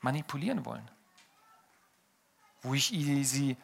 manipulieren 0.00 0.64
wollen, 0.64 0.88
wo 2.62 2.74
ich 2.74 2.88
sie 2.88 3.56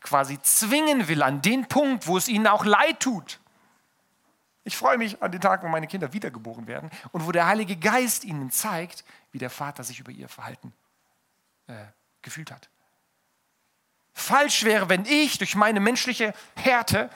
quasi 0.00 0.40
zwingen 0.42 1.08
will 1.08 1.22
an 1.22 1.42
den 1.42 1.66
Punkt, 1.66 2.06
wo 2.06 2.16
es 2.16 2.28
ihnen 2.28 2.46
auch 2.46 2.64
leid 2.64 3.00
tut. 3.00 3.40
Ich 4.68 4.76
freue 4.76 4.98
mich 4.98 5.22
an 5.22 5.32
den 5.32 5.40
Tag, 5.40 5.62
wo 5.62 5.68
meine 5.68 5.86
Kinder 5.86 6.12
wiedergeboren 6.12 6.66
werden 6.66 6.90
und 7.12 7.26
wo 7.26 7.32
der 7.32 7.46
Heilige 7.46 7.74
Geist 7.74 8.22
ihnen 8.22 8.50
zeigt, 8.50 9.02
wie 9.32 9.38
der 9.38 9.48
Vater 9.48 9.82
sich 9.82 9.98
über 9.98 10.12
ihr 10.12 10.28
Verhalten 10.28 10.74
äh, 11.68 11.86
gefühlt 12.20 12.50
hat. 12.50 12.68
Falsch 14.12 14.64
wäre, 14.64 14.90
wenn 14.90 15.06
ich 15.06 15.38
durch 15.38 15.54
meine 15.54 15.80
menschliche 15.80 16.34
Härte 16.54 17.08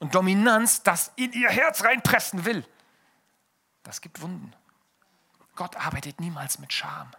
und 0.00 0.16
Dominanz 0.16 0.82
das 0.82 1.12
in 1.14 1.32
ihr 1.34 1.50
Herz 1.50 1.84
reinpressen 1.84 2.44
will. 2.44 2.66
Das 3.84 4.00
gibt 4.00 4.20
Wunden. 4.20 4.52
Gott 5.54 5.76
arbeitet 5.76 6.20
niemals 6.20 6.58
mit 6.58 6.72
Scham, 6.72 7.12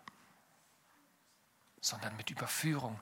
sondern 1.79 2.17
mit 2.17 2.29
Überführung, 2.31 2.99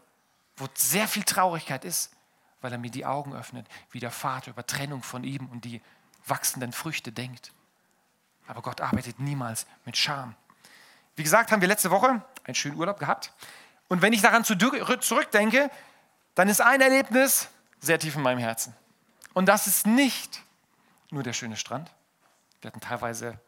wo 0.57 0.67
sehr 0.75 1.07
viel 1.07 1.23
Traurigkeit 1.23 1.85
ist, 1.85 2.15
weil 2.61 2.71
er 2.71 2.77
mir 2.77 2.91
die 2.91 3.07
Augen 3.07 3.33
öffnet, 3.33 3.65
wie 3.89 3.99
der 3.99 4.11
Vater 4.11 4.51
über 4.51 4.67
Trennung 4.67 5.01
von 5.01 5.23
ihm 5.23 5.47
und 5.47 5.65
die 5.65 5.81
wachsenden 6.25 6.71
Früchte 6.71 7.11
denkt. 7.11 7.51
Aber 8.47 8.61
Gott 8.61 8.81
arbeitet 8.81 9.19
niemals 9.19 9.65
mit 9.85 9.97
Scham. 9.97 10.35
Wie 11.15 11.23
gesagt, 11.23 11.51
haben 11.51 11.61
wir 11.61 11.67
letzte 11.67 11.91
Woche 11.91 12.21
einen 12.43 12.55
schönen 12.55 12.77
Urlaub 12.77 12.99
gehabt. 12.99 13.33
Und 13.87 14.01
wenn 14.01 14.13
ich 14.13 14.21
daran 14.21 14.43
zurückdenke, 14.43 15.69
dann 16.35 16.47
ist 16.47 16.61
ein 16.61 16.81
Erlebnis 16.81 17.49
sehr 17.79 17.99
tief 17.99 18.15
in 18.15 18.21
meinem 18.21 18.39
Herzen. 18.39 18.75
Und 19.33 19.47
das 19.47 19.67
ist 19.67 19.85
nicht 19.85 20.41
nur 21.09 21.23
der 21.23 21.33
schöne 21.33 21.57
Strand. 21.57 21.91
Wir 22.61 22.69
hatten 22.69 22.79
teilweise 22.79 23.39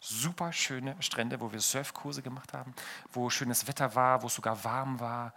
super 0.00 0.52
schöne 0.52 1.00
Strände, 1.00 1.40
wo 1.40 1.52
wir 1.52 1.60
Surfkurse 1.60 2.22
gemacht 2.22 2.52
haben, 2.52 2.74
wo 3.12 3.30
schönes 3.30 3.66
Wetter 3.68 3.94
war, 3.94 4.22
wo 4.22 4.26
es 4.26 4.34
sogar 4.34 4.62
warm 4.64 5.00
war. 5.00 5.32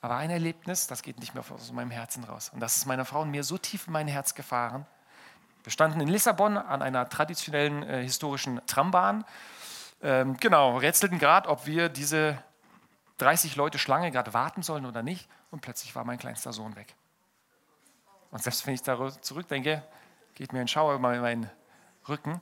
Aber 0.00 0.16
ein 0.16 0.30
Erlebnis, 0.30 0.86
das 0.86 1.02
geht 1.02 1.18
nicht 1.18 1.34
mehr 1.34 1.44
aus 1.50 1.72
meinem 1.72 1.90
Herzen 1.90 2.24
raus. 2.24 2.50
Und 2.50 2.60
das 2.60 2.76
ist 2.76 2.86
meiner 2.86 3.04
Frau 3.04 3.22
und 3.22 3.30
mir 3.30 3.42
so 3.42 3.58
tief 3.58 3.86
in 3.86 3.92
mein 3.92 4.08
Herz 4.08 4.34
gefahren. 4.34 4.86
Wir 5.66 5.72
standen 5.72 6.00
in 6.00 6.06
Lissabon 6.06 6.56
an 6.56 6.80
einer 6.80 7.08
traditionellen 7.08 7.82
äh, 7.82 8.00
historischen 8.00 8.60
Trambahn 8.68 9.24
ähm, 10.00 10.36
genau, 10.36 10.76
rätselten 10.76 11.18
gerade, 11.18 11.48
ob 11.48 11.66
wir 11.66 11.88
diese 11.88 12.38
30 13.18 13.56
Leute 13.56 13.76
Schlange 13.76 14.12
gerade 14.12 14.32
warten 14.32 14.62
sollen 14.62 14.86
oder 14.86 15.02
nicht. 15.02 15.28
Und 15.50 15.62
plötzlich 15.62 15.96
war 15.96 16.04
mein 16.04 16.18
kleinster 16.18 16.52
Sohn 16.52 16.76
weg. 16.76 16.94
Und 18.30 18.40
selbst 18.44 18.64
wenn 18.64 18.74
ich 18.74 18.82
da 18.82 19.10
zurückdenke, 19.20 19.82
geht 20.36 20.52
mir 20.52 20.60
ein 20.60 20.68
Schauer 20.68 20.94
über 20.94 21.20
meinen 21.20 21.50
Rücken. 22.08 22.40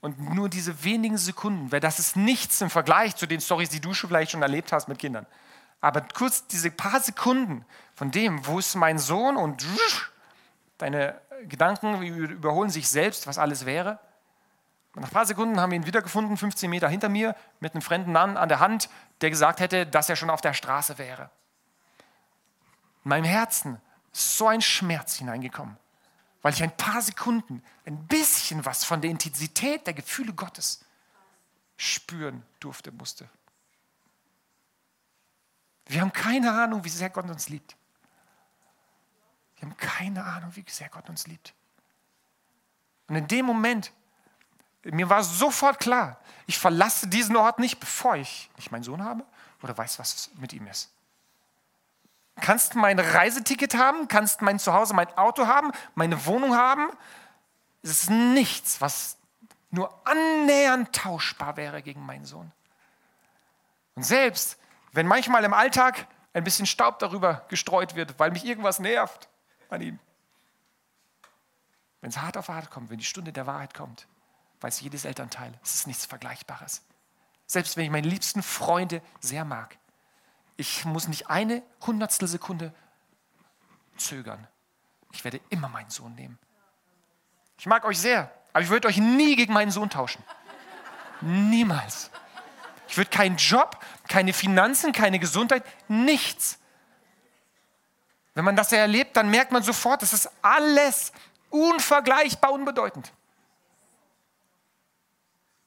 Und 0.00 0.32
nur 0.32 0.48
diese 0.48 0.84
wenigen 0.84 1.18
Sekunden, 1.18 1.72
weil 1.72 1.80
das 1.80 1.98
ist 1.98 2.14
nichts 2.14 2.60
im 2.60 2.70
Vergleich 2.70 3.16
zu 3.16 3.26
den 3.26 3.40
Stories, 3.40 3.70
die 3.70 3.80
du 3.80 3.92
schon 3.92 4.08
vielleicht 4.08 4.30
schon 4.30 4.42
erlebt 4.42 4.70
hast 4.70 4.86
mit 4.86 5.00
Kindern. 5.00 5.26
Aber 5.80 6.02
kurz 6.02 6.46
diese 6.46 6.70
paar 6.70 7.00
Sekunden 7.00 7.64
von 7.96 8.12
dem, 8.12 8.46
wo 8.46 8.60
ist 8.60 8.76
mein 8.76 9.00
Sohn 9.00 9.36
und 9.36 9.66
deine 10.78 11.20
Gedanken 11.46 12.02
überholen 12.02 12.70
sich 12.70 12.88
selbst, 12.88 13.26
was 13.26 13.38
alles 13.38 13.66
wäre. 13.66 13.98
Und 14.94 15.02
nach 15.02 15.10
ein 15.10 15.12
paar 15.12 15.26
Sekunden 15.26 15.60
haben 15.60 15.70
wir 15.70 15.76
ihn 15.76 15.86
wiedergefunden, 15.86 16.36
15 16.36 16.68
Meter 16.68 16.88
hinter 16.88 17.08
mir, 17.08 17.36
mit 17.60 17.74
einem 17.74 17.82
fremden 17.82 18.12
Mann 18.12 18.36
an 18.36 18.48
der 18.48 18.60
Hand, 18.60 18.88
der 19.20 19.30
gesagt 19.30 19.60
hätte, 19.60 19.86
dass 19.86 20.08
er 20.08 20.16
schon 20.16 20.30
auf 20.30 20.40
der 20.40 20.54
Straße 20.54 20.98
wäre. 20.98 21.30
In 23.04 23.10
meinem 23.10 23.24
Herzen 23.24 23.80
ist 24.12 24.36
so 24.36 24.48
ein 24.48 24.60
Schmerz 24.60 25.16
hineingekommen, 25.16 25.76
weil 26.42 26.52
ich 26.52 26.62
ein 26.62 26.76
paar 26.76 27.00
Sekunden 27.02 27.62
ein 27.86 28.06
bisschen 28.06 28.64
was 28.64 28.84
von 28.84 29.00
der 29.00 29.10
Intensität 29.10 29.86
der 29.86 29.94
Gefühle 29.94 30.32
Gottes 30.32 30.84
spüren 31.76 32.42
durfte, 32.60 32.90
musste. 32.90 33.28
Wir 35.86 36.00
haben 36.00 36.12
keine 36.12 36.52
Ahnung, 36.52 36.84
wie 36.84 36.90
sehr 36.90 37.08
Gott 37.08 37.30
uns 37.30 37.48
liebt. 37.48 37.77
Wir 39.58 39.68
haben 39.68 39.76
keine 39.76 40.24
Ahnung, 40.24 40.54
wie 40.54 40.64
sehr 40.66 40.88
Gott 40.88 41.08
uns 41.08 41.26
liebt. 41.26 41.54
Und 43.08 43.16
in 43.16 43.26
dem 43.26 43.46
Moment 43.46 43.92
mir 44.84 45.08
war 45.08 45.22
sofort 45.22 45.80
klar, 45.80 46.18
ich 46.46 46.58
verlasse 46.58 47.08
diesen 47.08 47.36
Ort 47.36 47.58
nicht, 47.58 47.80
bevor 47.80 48.16
ich 48.16 48.50
nicht 48.56 48.70
meinen 48.70 48.82
Sohn 48.82 49.04
habe 49.04 49.24
oder 49.62 49.76
weiß, 49.76 49.98
was 49.98 50.30
mit 50.36 50.52
ihm 50.52 50.66
ist. 50.66 50.90
Kannst 52.40 52.76
mein 52.76 52.98
Reiseticket 52.98 53.74
haben, 53.74 54.06
kannst 54.06 54.42
mein 54.42 54.58
Zuhause, 54.58 54.94
mein 54.94 55.12
Auto 55.18 55.46
haben, 55.46 55.72
meine 55.94 56.24
Wohnung 56.24 56.54
haben. 56.54 56.88
Es 57.82 57.90
ist 57.90 58.10
nichts, 58.10 58.80
was 58.80 59.16
nur 59.70 59.92
annähernd 60.06 60.94
tauschbar 60.94 61.56
wäre 61.56 61.82
gegen 61.82 62.06
meinen 62.06 62.24
Sohn. 62.24 62.52
Und 63.96 64.04
selbst 64.04 64.56
wenn 64.92 65.06
manchmal 65.06 65.44
im 65.44 65.52
Alltag 65.52 66.06
ein 66.32 66.44
bisschen 66.44 66.66
Staub 66.66 67.00
darüber 67.00 67.44
gestreut 67.48 67.96
wird, 67.96 68.18
weil 68.18 68.30
mich 68.30 68.44
irgendwas 68.44 68.78
nervt 68.78 69.28
an 69.68 69.82
ihm, 69.82 69.98
wenn 72.00 72.10
es 72.10 72.18
hart 72.18 72.36
auf 72.36 72.48
hart 72.48 72.70
kommt, 72.70 72.90
wenn 72.90 72.98
die 72.98 73.04
Stunde 73.04 73.32
der 73.32 73.46
Wahrheit 73.46 73.74
kommt, 73.74 74.06
weiß 74.60 74.80
jedes 74.80 75.04
Elternteil, 75.04 75.52
es 75.62 75.74
ist 75.74 75.86
nichts 75.86 76.06
Vergleichbares. 76.06 76.82
Selbst 77.46 77.76
wenn 77.76 77.84
ich 77.84 77.90
meine 77.90 78.08
liebsten 78.08 78.42
Freunde 78.42 79.02
sehr 79.20 79.44
mag, 79.44 79.78
ich 80.56 80.84
muss 80.84 81.08
nicht 81.08 81.30
eine 81.30 81.62
Hundertstel 81.86 82.28
Sekunde 82.28 82.74
zögern. 83.96 84.46
Ich 85.12 85.24
werde 85.24 85.40
immer 85.48 85.68
meinen 85.68 85.90
Sohn 85.90 86.14
nehmen. 86.14 86.38
Ich 87.58 87.66
mag 87.66 87.84
euch 87.84 87.98
sehr, 87.98 88.32
aber 88.52 88.62
ich 88.62 88.68
würde 88.68 88.88
euch 88.88 88.98
nie 88.98 89.36
gegen 89.36 89.52
meinen 89.52 89.70
Sohn 89.70 89.90
tauschen. 89.90 90.22
Niemals. 91.20 92.10
Ich 92.88 92.96
würde 92.96 93.10
keinen 93.10 93.36
Job, 93.36 93.84
keine 94.08 94.32
Finanzen, 94.32 94.92
keine 94.92 95.18
Gesundheit, 95.18 95.64
nichts. 95.88 96.58
Wenn 98.38 98.44
man 98.44 98.54
das 98.54 98.70
erlebt, 98.70 99.16
dann 99.16 99.30
merkt 99.30 99.50
man 99.50 99.64
sofort, 99.64 100.00
das 100.00 100.12
ist 100.12 100.30
alles 100.42 101.10
unvergleichbar 101.50 102.52
unbedeutend. 102.52 103.12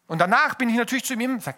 Und 0.07 0.19
danach 0.19 0.55
bin 0.55 0.69
ich 0.69 0.77
natürlich 0.77 1.03
zu 1.03 1.13
ihm 1.15 1.33
und 1.33 1.43
sage, 1.43 1.57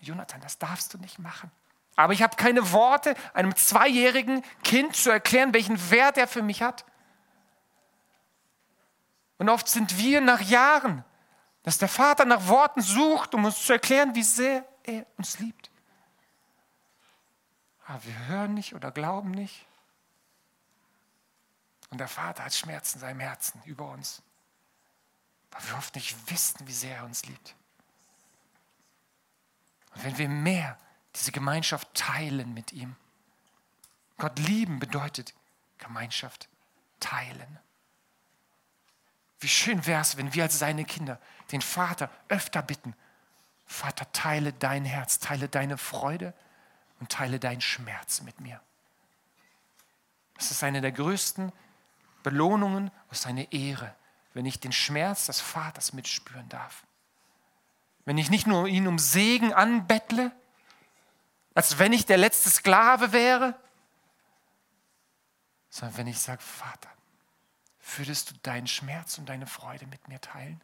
Jonathan, 0.00 0.40
das 0.40 0.58
darfst 0.58 0.94
du 0.94 0.98
nicht 0.98 1.18
machen. 1.18 1.50
Aber 1.96 2.12
ich 2.12 2.22
habe 2.22 2.36
keine 2.36 2.70
Worte, 2.70 3.16
einem 3.34 3.56
zweijährigen 3.56 4.44
Kind 4.62 4.94
zu 4.94 5.10
erklären, 5.10 5.54
welchen 5.54 5.90
Wert 5.90 6.16
er 6.16 6.28
für 6.28 6.42
mich 6.42 6.62
hat. 6.62 6.84
Und 9.38 9.48
oft 9.48 9.66
sind 9.66 9.98
wir 9.98 10.20
nach 10.20 10.40
Jahren, 10.40 11.04
dass 11.64 11.78
der 11.78 11.88
Vater 11.88 12.26
nach 12.26 12.46
Worten 12.46 12.80
sucht, 12.80 13.34
um 13.34 13.44
uns 13.44 13.66
zu 13.66 13.72
erklären, 13.72 14.14
wie 14.14 14.22
sehr 14.22 14.64
er 14.84 15.04
uns 15.18 15.40
liebt. 15.40 15.72
Aber 17.88 18.04
wir 18.04 18.28
hören 18.28 18.54
nicht 18.54 18.76
oder 18.76 18.92
glauben 18.92 19.32
nicht. 19.32 19.66
Und 21.92 21.98
der 21.98 22.08
Vater 22.08 22.44
hat 22.44 22.54
Schmerzen 22.54 22.96
in 22.96 23.00
seinem 23.02 23.20
Herzen 23.20 23.62
über 23.64 23.88
uns 23.88 24.22
weil 25.52 25.68
wir 25.68 25.76
oft 25.76 25.94
nicht 25.94 26.30
wissen, 26.30 26.66
wie 26.66 26.72
sehr 26.72 26.96
er 26.96 27.04
uns 27.04 27.24
liebt. 27.26 27.54
Und 29.94 30.04
wenn 30.04 30.18
wir 30.18 30.28
mehr 30.28 30.78
diese 31.14 31.30
Gemeinschaft 31.30 31.92
teilen 31.94 32.54
mit 32.54 32.72
ihm, 32.72 32.96
Gott 34.16 34.38
lieben 34.38 34.78
bedeutet 34.78 35.34
Gemeinschaft 35.78 36.48
teilen. 37.00 37.58
Wie 39.40 39.48
schön 39.48 39.84
wäre 39.86 40.00
es, 40.00 40.16
wenn 40.16 40.32
wir 40.32 40.44
als 40.44 40.58
seine 40.58 40.84
Kinder 40.84 41.20
den 41.50 41.60
Vater 41.60 42.10
öfter 42.28 42.62
bitten, 42.62 42.94
Vater, 43.66 44.10
teile 44.12 44.52
dein 44.52 44.84
Herz, 44.84 45.18
teile 45.18 45.48
deine 45.48 45.78
Freude 45.78 46.34
und 47.00 47.10
teile 47.10 47.40
deinen 47.40 47.60
Schmerz 47.60 48.20
mit 48.20 48.40
mir. 48.40 48.60
Das 50.34 50.50
ist 50.50 50.62
eine 50.62 50.80
der 50.80 50.92
größten 50.92 51.52
Belohnungen 52.22 52.90
und 53.08 53.16
seine 53.16 53.52
Ehre, 53.52 53.94
wenn 54.34 54.46
ich 54.46 54.60
den 54.60 54.72
Schmerz 54.72 55.26
des 55.26 55.40
Vaters 55.40 55.92
mitspüren 55.92 56.48
darf. 56.48 56.84
Wenn 58.04 58.18
ich 58.18 58.30
nicht 58.30 58.46
nur 58.46 58.66
ihn 58.66 58.88
um 58.88 58.98
Segen 58.98 59.52
anbettle, 59.52 60.32
als 61.54 61.78
wenn 61.78 61.92
ich 61.92 62.06
der 62.06 62.16
letzte 62.16 62.50
Sklave 62.50 63.12
wäre, 63.12 63.54
sondern 65.70 65.98
wenn 65.98 66.06
ich 66.06 66.18
sage, 66.18 66.42
Vater, 66.42 66.90
würdest 67.96 68.30
du 68.30 68.34
deinen 68.42 68.66
Schmerz 68.66 69.18
und 69.18 69.28
deine 69.28 69.46
Freude 69.46 69.86
mit 69.86 70.08
mir 70.08 70.20
teilen? 70.20 70.60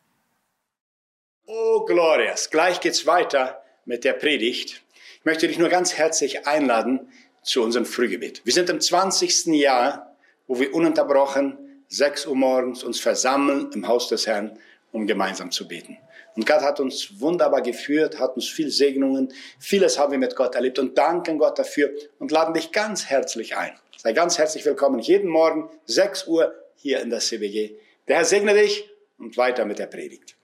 Oh, 1.46 1.84
Glorias, 1.84 2.50
gleich 2.50 2.80
geht's 2.80 3.06
weiter 3.06 3.62
mit 3.84 4.04
der 4.04 4.12
Predigt. 4.12 4.82
Ich 5.18 5.24
möchte 5.24 5.48
dich 5.48 5.58
nur 5.58 5.70
ganz 5.70 5.94
herzlich 5.94 6.46
einladen 6.46 7.10
zu 7.42 7.62
unserem 7.62 7.86
Frühgebet. 7.86 8.44
Wir 8.44 8.52
sind 8.52 8.68
im 8.68 8.80
20. 8.80 9.46
Jahr, 9.46 10.07
wo 10.48 10.58
wir 10.58 10.74
ununterbrochen 10.74 11.58
6 11.88 12.26
Uhr 12.26 12.34
morgens 12.34 12.82
uns 12.82 12.98
versammeln 12.98 13.70
im 13.72 13.86
Haus 13.86 14.08
des 14.08 14.26
Herrn, 14.26 14.58
um 14.90 15.06
gemeinsam 15.06 15.50
zu 15.52 15.68
beten. 15.68 15.98
Und 16.34 16.46
Gott 16.46 16.62
hat 16.62 16.80
uns 16.80 17.20
wunderbar 17.20 17.62
geführt, 17.62 18.18
hat 18.18 18.34
uns 18.34 18.48
viel 18.48 18.70
Segnungen, 18.70 19.32
vieles 19.58 19.98
haben 19.98 20.12
wir 20.12 20.18
mit 20.18 20.36
Gott 20.36 20.54
erlebt 20.54 20.78
und 20.78 20.96
danken 20.96 21.38
Gott 21.38 21.58
dafür 21.58 21.90
und 22.18 22.30
laden 22.30 22.54
dich 22.54 22.72
ganz 22.72 23.06
herzlich 23.06 23.56
ein. 23.56 23.72
Sei 23.96 24.12
ganz 24.12 24.38
herzlich 24.38 24.64
willkommen 24.64 25.00
jeden 25.00 25.28
Morgen 25.28 25.68
6 25.86 26.26
Uhr 26.26 26.54
hier 26.76 27.00
in 27.00 27.10
der 27.10 27.20
CBG. 27.20 27.76
Der 28.06 28.16
Herr 28.16 28.24
segne 28.24 28.54
dich 28.54 28.88
und 29.18 29.36
weiter 29.36 29.64
mit 29.64 29.78
der 29.78 29.86
Predigt. 29.86 30.36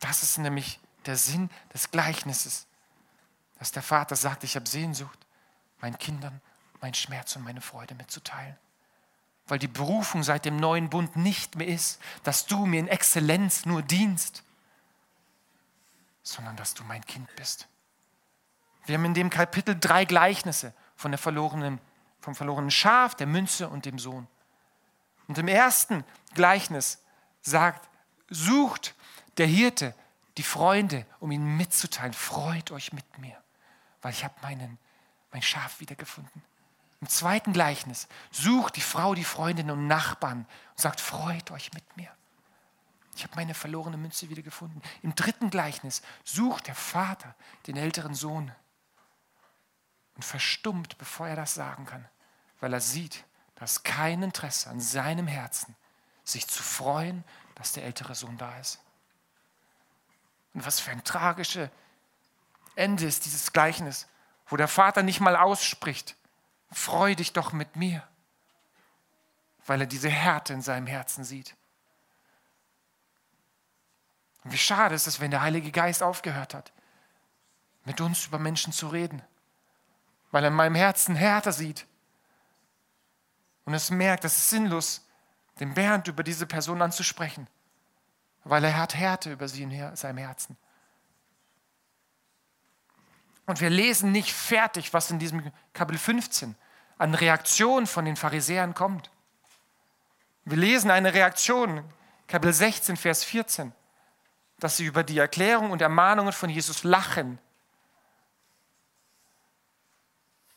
Das 0.00 0.22
ist 0.22 0.38
nämlich 0.38 0.78
der 1.06 1.16
Sinn 1.16 1.50
des 1.74 1.90
Gleichnisses, 1.90 2.66
dass 3.58 3.72
der 3.72 3.82
Vater 3.82 4.14
sagt, 4.14 4.44
ich 4.44 4.54
habe 4.54 4.68
Sehnsucht, 4.68 5.18
meinen 5.80 5.98
Kindern 5.98 6.40
meinen 6.82 6.94
Schmerz 6.94 7.36
und 7.36 7.44
meine 7.44 7.60
Freude 7.60 7.94
mitzuteilen. 7.94 8.56
Weil 9.46 9.58
die 9.58 9.68
Berufung 9.68 10.22
seit 10.22 10.44
dem 10.44 10.56
neuen 10.56 10.90
Bund 10.90 11.16
nicht 11.16 11.56
mehr 11.56 11.66
ist, 11.66 12.00
dass 12.22 12.46
du 12.46 12.66
mir 12.66 12.80
in 12.80 12.88
Exzellenz 12.88 13.64
nur 13.64 13.82
dienst, 13.82 14.42
sondern 16.22 16.56
dass 16.56 16.74
du 16.74 16.84
mein 16.84 17.04
Kind 17.06 17.34
bist. 17.36 17.66
Wir 18.84 18.96
haben 18.96 19.04
in 19.04 19.14
dem 19.14 19.30
Kapitel 19.30 19.78
drei 19.78 20.04
Gleichnisse 20.04 20.74
von 20.96 21.10
der 21.10 21.18
verlorenen, 21.18 21.80
vom 22.20 22.34
verlorenen 22.34 22.70
Schaf, 22.70 23.14
der 23.14 23.26
Münze 23.26 23.68
und 23.68 23.84
dem 23.86 23.98
Sohn. 23.98 24.26
Und 25.26 25.38
im 25.38 25.48
ersten 25.48 26.04
Gleichnis 26.34 27.02
sagt, 27.42 27.88
sucht 28.30 28.94
der 29.36 29.46
Hirte 29.46 29.94
die 30.36 30.42
Freunde, 30.42 31.06
um 31.20 31.30
ihnen 31.30 31.56
mitzuteilen, 31.56 32.12
freut 32.12 32.70
euch 32.70 32.92
mit 32.92 33.18
mir, 33.18 33.36
weil 34.02 34.12
ich 34.12 34.24
habe 34.24 34.34
mein 34.42 35.42
Schaf 35.42 35.80
wiedergefunden. 35.80 36.42
Im 37.00 37.08
zweiten 37.08 37.52
Gleichnis 37.52 38.08
sucht 38.30 38.76
die 38.76 38.80
Frau 38.80 39.14
die 39.14 39.24
Freundinnen 39.24 39.70
und 39.70 39.86
Nachbarn 39.86 40.46
und 40.70 40.80
sagt, 40.80 41.00
freut 41.00 41.50
euch 41.50 41.72
mit 41.72 41.96
mir. 41.96 42.10
Ich 43.14 43.24
habe 43.24 43.36
meine 43.36 43.54
verlorene 43.54 43.96
Münze 43.96 44.30
wiedergefunden. 44.30 44.82
Im 45.02 45.14
dritten 45.14 45.50
Gleichnis 45.50 46.02
sucht 46.24 46.66
der 46.66 46.74
Vater 46.74 47.34
den 47.66 47.76
älteren 47.76 48.14
Sohn 48.14 48.52
und 50.14 50.24
verstummt, 50.24 50.98
bevor 50.98 51.28
er 51.28 51.36
das 51.36 51.54
sagen 51.54 51.86
kann, 51.86 52.08
weil 52.60 52.72
er 52.72 52.80
sieht, 52.80 53.24
dass 53.54 53.82
kein 53.82 54.22
Interesse 54.22 54.70
an 54.70 54.80
seinem 54.80 55.26
Herzen, 55.26 55.74
sich 56.24 56.46
zu 56.46 56.62
freuen, 56.62 57.24
dass 57.54 57.72
der 57.72 57.84
ältere 57.84 58.14
Sohn 58.14 58.36
da 58.38 58.56
ist. 58.58 58.80
Und 60.54 60.64
was 60.64 60.78
für 60.78 60.90
ein 60.90 61.02
tragisches 61.02 61.70
Ende 62.76 63.06
ist 63.06 63.24
dieses 63.24 63.52
Gleichnis, 63.52 64.06
wo 64.46 64.56
der 64.56 64.68
Vater 64.68 65.02
nicht 65.02 65.20
mal 65.20 65.36
ausspricht, 65.36 66.16
freu 66.70 67.14
dich 67.14 67.32
doch 67.32 67.52
mit 67.52 67.76
mir, 67.76 68.06
weil 69.66 69.80
er 69.80 69.86
diese 69.86 70.10
Härte 70.10 70.52
in 70.52 70.62
seinem 70.62 70.86
Herzen 70.86 71.24
sieht. 71.24 71.56
Und 74.44 74.52
wie 74.52 74.58
schade 74.58 74.94
ist 74.94 75.06
es, 75.06 75.20
wenn 75.20 75.30
der 75.30 75.42
Heilige 75.42 75.70
Geist 75.70 76.02
aufgehört 76.02 76.54
hat, 76.54 76.72
mit 77.84 78.00
uns 78.00 78.26
über 78.26 78.38
Menschen 78.38 78.72
zu 78.72 78.88
reden 78.88 79.22
weil 80.30 80.44
er 80.44 80.48
in 80.48 80.54
meinem 80.54 80.74
Herzen 80.74 81.14
Härte 81.16 81.52
sieht. 81.52 81.86
Und 83.64 83.74
es 83.74 83.90
merkt, 83.90 84.24
es 84.24 84.36
ist 84.36 84.50
sinnlos, 84.50 85.06
den 85.60 85.74
Bernd 85.74 86.08
über 86.08 86.22
diese 86.22 86.46
Person 86.46 86.80
anzusprechen, 86.82 87.48
weil 88.44 88.64
er 88.64 88.76
hat 88.76 88.94
Härte 88.94 89.32
über 89.32 89.48
sie 89.48 89.62
in 89.62 89.96
seinem 89.96 90.18
Herzen. 90.18 90.56
Und 93.48 93.62
wir 93.62 93.70
lesen 93.70 94.12
nicht 94.12 94.30
fertig, 94.32 94.92
was 94.92 95.10
in 95.10 95.18
diesem 95.18 95.50
Kapitel 95.72 95.98
15 95.98 96.54
an 96.98 97.14
Reaktion 97.14 97.86
von 97.86 98.04
den 98.04 98.14
Pharisäern 98.14 98.74
kommt. 98.74 99.10
Wir 100.44 100.58
lesen 100.58 100.90
eine 100.90 101.14
Reaktion, 101.14 101.82
Kapitel 102.26 102.52
16, 102.52 102.98
Vers 102.98 103.24
14, 103.24 103.72
dass 104.60 104.76
sie 104.76 104.84
über 104.84 105.02
die 105.02 105.18
Erklärung 105.18 105.70
und 105.70 105.80
Ermahnungen 105.80 106.32
von 106.32 106.50
Jesus 106.50 106.84
lachen 106.84 107.38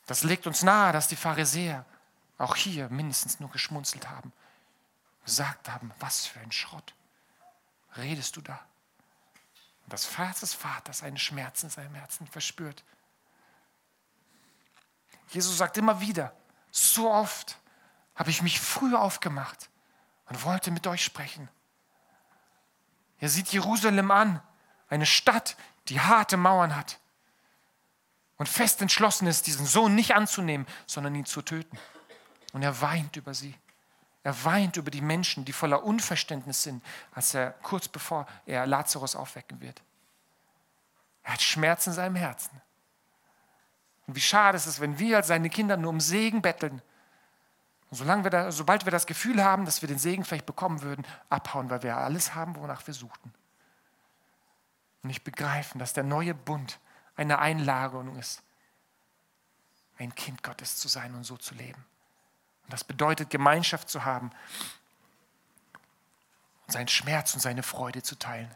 Das 0.07 0.23
legt 0.23 0.45
uns 0.45 0.61
nahe, 0.61 0.91
dass 0.91 1.07
die 1.07 1.15
Pharisäer 1.15 1.85
auch 2.37 2.57
hier 2.57 2.89
mindestens 2.89 3.39
nur 3.39 3.49
geschmunzelt 3.49 4.09
haben, 4.09 4.33
gesagt 5.23 5.69
haben, 5.69 5.93
was 5.99 6.25
für 6.25 6.41
ein 6.41 6.51
Schrott 6.51 6.93
redest 7.95 8.35
du 8.35 8.41
da? 8.41 8.59
Das 9.91 10.17
Herz 10.17 10.39
des 10.39 10.53
Vaters 10.53 11.03
einen 11.03 11.17
Schmerz 11.17 11.63
in 11.63 11.69
seinem 11.69 11.93
Herzen 11.95 12.25
verspürt. 12.25 12.85
Jesus 15.27 15.57
sagt 15.57 15.77
immer 15.77 15.99
wieder, 15.99 16.33
so 16.71 17.11
oft 17.11 17.57
habe 18.15 18.29
ich 18.29 18.41
mich 18.41 18.61
früh 18.61 18.95
aufgemacht 18.95 19.69
und 20.27 20.45
wollte 20.45 20.71
mit 20.71 20.87
euch 20.87 21.03
sprechen. 21.03 21.49
Er 23.19 23.27
sieht 23.27 23.51
Jerusalem 23.51 24.11
an, 24.11 24.41
eine 24.87 25.05
Stadt, 25.05 25.57
die 25.89 25.99
harte 25.99 26.37
Mauern 26.37 26.73
hat 26.73 26.97
und 28.37 28.47
fest 28.47 28.81
entschlossen 28.81 29.27
ist, 29.27 29.45
diesen 29.45 29.65
Sohn 29.65 29.93
nicht 29.93 30.15
anzunehmen, 30.15 30.67
sondern 30.87 31.15
ihn 31.15 31.25
zu 31.25 31.41
töten. 31.41 31.77
Und 32.53 32.63
er 32.63 32.79
weint 32.79 33.17
über 33.17 33.33
sie. 33.33 33.55
Er 34.23 34.43
weint 34.45 34.77
über 34.77 34.91
die 34.91 35.01
Menschen, 35.01 35.45
die 35.45 35.53
voller 35.53 35.83
Unverständnis 35.83 36.63
sind, 36.63 36.83
als 37.11 37.33
er 37.33 37.51
kurz 37.63 37.87
bevor 37.87 38.27
er 38.45 38.67
Lazarus 38.67 39.15
aufwecken 39.15 39.61
wird. 39.61 39.81
Er 41.23 41.33
hat 41.33 41.41
Schmerz 41.41 41.87
in 41.87 41.93
seinem 41.93 42.15
Herzen. 42.15 42.61
Und 44.07 44.15
wie 44.15 44.21
schade 44.21 44.57
ist 44.57 44.65
es, 44.65 44.79
wenn 44.79 44.99
wir 44.99 45.17
als 45.17 45.27
seine 45.27 45.49
Kinder 45.49 45.77
nur 45.77 45.89
um 45.89 45.99
Segen 45.99 46.41
betteln. 46.41 46.81
Und 47.89 47.97
solange 47.97 48.23
wir 48.23 48.31
da, 48.31 48.51
sobald 48.51 48.85
wir 48.85 48.91
das 48.91 49.05
Gefühl 49.05 49.43
haben, 49.43 49.65
dass 49.65 49.81
wir 49.81 49.87
den 49.87 49.99
Segen 49.99 50.23
vielleicht 50.23 50.45
bekommen 50.45 50.81
würden, 50.81 51.05
abhauen, 51.29 51.69
weil 51.69 51.83
wir 51.83 51.97
alles 51.97 52.35
haben, 52.35 52.55
wonach 52.55 52.85
wir 52.87 52.93
suchten. 52.93 53.33
Und 55.01 55.07
nicht 55.07 55.23
begreifen, 55.23 55.79
dass 55.79 55.93
der 55.93 56.03
neue 56.03 56.33
Bund 56.33 56.79
eine 57.15 57.39
Einlagerung 57.39 58.15
ist, 58.17 58.43
ein 59.97 60.13
Kind 60.15 60.43
Gottes 60.43 60.77
zu 60.77 60.87
sein 60.87 61.13
und 61.15 61.23
so 61.23 61.37
zu 61.37 61.55
leben. 61.55 61.85
Das 62.71 62.83
bedeutet, 62.83 63.29
Gemeinschaft 63.29 63.89
zu 63.89 64.05
haben 64.05 64.31
und 66.65 66.73
seinen 66.73 66.87
Schmerz 66.87 67.33
und 67.33 67.39
seine 67.39 67.63
Freude 67.63 68.01
zu 68.01 68.17
teilen. 68.17 68.53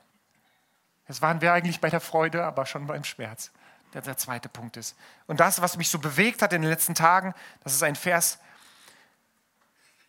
Jetzt 1.08 1.22
waren 1.22 1.42
wir 1.42 1.54
eigentlich 1.54 1.82
bei 1.82 1.90
der 1.90 2.00
Freude, 2.00 2.44
aber 2.44 2.66
schon 2.66 2.88
beim 2.88 3.04
Schmerz, 3.04 3.52
der 3.94 4.02
der 4.02 4.18
zweite 4.18 4.50
Punkt 4.50 4.78
ist. 4.78 4.96
Und 5.28 5.40
das, 5.40 5.62
was 5.62 5.78
mich 5.78 5.90
so 5.90 6.00
bewegt 6.00 6.42
hat 6.42 6.52
in 6.54 6.62
den 6.62 6.72
letzten 6.72 6.96
Tagen, 6.96 7.36
das 7.64 7.74
ist 7.74 7.84
ein 7.84 7.96
Vers, 7.96 8.40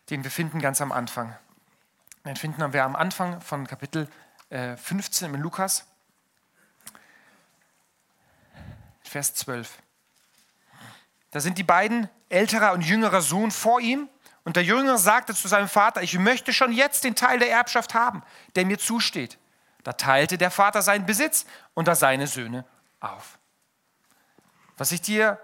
den 0.08 0.24
wir 0.24 0.30
finden 0.30 0.60
ganz 0.60 0.80
am 0.80 0.92
Anfang. 0.92 1.36
Den 2.24 2.36
finden 2.36 2.72
wir 2.72 2.84
am 2.84 2.96
Anfang 2.96 3.40
von 3.40 3.66
Kapitel 3.66 4.08
15 4.50 5.30
äh, 5.30 5.34
in 5.34 5.42
Lukas. 5.42 5.86
Vers 9.02 9.34
12. 9.34 9.82
Da 11.30 11.40
sind 11.40 11.58
die 11.58 11.62
beiden, 11.62 12.08
älterer 12.28 12.72
und 12.72 12.82
jüngerer 12.82 13.20
Sohn, 13.20 13.50
vor 13.50 13.80
ihm. 13.80 14.08
Und 14.44 14.56
der 14.56 14.62
Jüngere 14.62 14.98
sagte 14.98 15.34
zu 15.34 15.48
seinem 15.48 15.68
Vater, 15.68 16.02
ich 16.02 16.18
möchte 16.18 16.52
schon 16.52 16.72
jetzt 16.72 17.04
den 17.04 17.14
Teil 17.14 17.38
der 17.38 17.50
Erbschaft 17.50 17.94
haben, 17.94 18.22
der 18.54 18.64
mir 18.64 18.78
zusteht. 18.78 19.38
Da 19.82 19.92
teilte 19.92 20.38
der 20.38 20.50
Vater 20.50 20.82
seinen 20.82 21.06
Besitz 21.06 21.46
unter 21.74 21.94
seine 21.94 22.26
Söhne 22.26 22.64
auf. 23.00 23.38
Was 24.76 24.92
ich 24.92 25.00
dir 25.00 25.40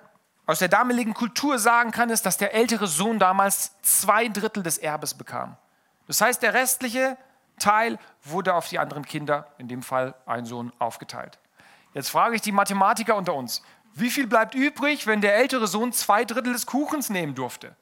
aus 0.47 0.59
der 0.59 0.69
damaligen 0.69 1.15
Kultur 1.15 1.59
sagen 1.59 1.91
kann, 1.91 2.11
ist, 2.11 2.27
dass 2.27 2.37
der 2.37 2.55
ältere 2.55 2.87
Sohn 2.87 3.19
damals 3.19 3.73
zwei 3.83 4.29
Drittel 4.29 4.63
des 4.63 4.79
Erbes 4.79 5.15
bekam. 5.15 5.57
Das 6.07 6.21
heißt, 6.21 6.43
der 6.43 6.55
restliche 6.55 7.17
Teil 7.59 7.99
wurde 8.25 8.55
auf 8.55 8.69
die 8.69 8.79
anderen 8.79 9.05
Kinder, 9.05 9.47
in 9.59 9.69
dem 9.69 9.83
Fall 9.83 10.15
ein 10.27 10.45
Sohn, 10.45 10.73
aufgeteilt. 10.79 11.39
Jetzt 11.95 12.11
frage 12.11 12.37
ich 12.37 12.43
die 12.43 12.53
Mathematiker 12.53 13.17
unter 13.17 13.35
uns, 13.35 13.63
wie 13.95 14.11
viel 14.11 14.27
bleibt 14.27 14.55
übrig, 14.55 15.07
wenn 15.07 15.21
der 15.21 15.37
ältere 15.37 15.67
Sohn 15.67 15.93
zwei 15.93 16.25
Drittel 16.25 16.53
des 16.53 16.67
Kuchens 16.67 17.11
nehmen 17.11 17.35
durfte? 17.35 17.77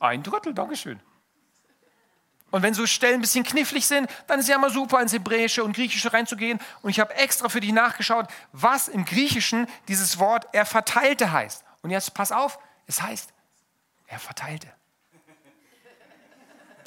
Ein 0.00 0.22
Drittel, 0.22 0.54
Dankeschön. 0.54 1.00
Und 2.50 2.62
wenn 2.62 2.72
so 2.72 2.86
Stellen 2.86 3.16
ein 3.16 3.20
bisschen 3.20 3.44
knifflig 3.44 3.86
sind, 3.86 4.10
dann 4.26 4.40
ist 4.40 4.48
ja 4.48 4.56
immer 4.56 4.70
super, 4.70 5.02
ins 5.02 5.12
Hebräische 5.12 5.62
und 5.62 5.74
Griechische 5.74 6.12
reinzugehen. 6.12 6.58
Und 6.80 6.90
ich 6.90 6.98
habe 6.98 7.14
extra 7.14 7.48
für 7.50 7.60
dich 7.60 7.72
nachgeschaut, 7.72 8.26
was 8.52 8.88
im 8.88 9.04
Griechischen 9.04 9.66
dieses 9.86 10.18
Wort 10.18 10.46
er 10.52 10.64
verteilte 10.64 11.30
heißt. 11.30 11.62
Und 11.82 11.90
jetzt 11.90 12.14
pass 12.14 12.32
auf, 12.32 12.58
es 12.86 13.02
heißt, 13.02 13.34
er 14.06 14.18
verteilte. 14.18 14.72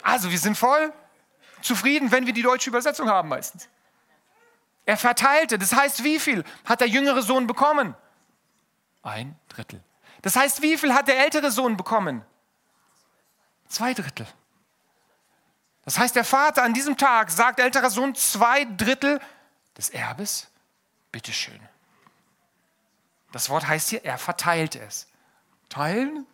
Also 0.01 0.31
wir 0.31 0.39
sind 0.39 0.57
voll 0.57 0.91
zufrieden, 1.61 2.11
wenn 2.11 2.25
wir 2.25 2.33
die 2.33 2.41
deutsche 2.41 2.71
Übersetzung 2.71 3.07
haben 3.07 3.29
meistens. 3.29 3.69
Er 4.85 4.97
verteilte. 4.97 5.57
Das 5.57 5.73
heißt, 5.73 6.03
wie 6.03 6.19
viel 6.19 6.43
hat 6.65 6.81
der 6.81 6.87
jüngere 6.87 7.21
Sohn 7.21 7.47
bekommen? 7.47 7.95
Ein 9.03 9.37
Drittel. 9.49 9.83
Das 10.21 10.35
heißt, 10.35 10.61
wie 10.61 10.77
viel 10.77 10.93
hat 10.93 11.07
der 11.07 11.19
ältere 11.23 11.51
Sohn 11.51 11.77
bekommen? 11.77 12.23
Zwei 13.67 13.93
Drittel. 13.93 14.27
Das 15.83 15.97
heißt, 15.97 16.15
der 16.15 16.25
Vater 16.25 16.63
an 16.63 16.73
diesem 16.73 16.97
Tag 16.97 17.31
sagt, 17.31 17.59
älterer 17.59 17.89
Sohn, 17.89 18.13
zwei 18.15 18.65
Drittel 18.65 19.19
des 19.77 19.89
Erbes, 19.89 20.49
bitteschön. 21.11 21.59
Das 23.31 23.49
Wort 23.49 23.67
heißt 23.67 23.89
hier, 23.89 24.05
er 24.05 24.17
verteilt 24.17 24.75
es. 24.75 25.07
Teilen? 25.69 26.27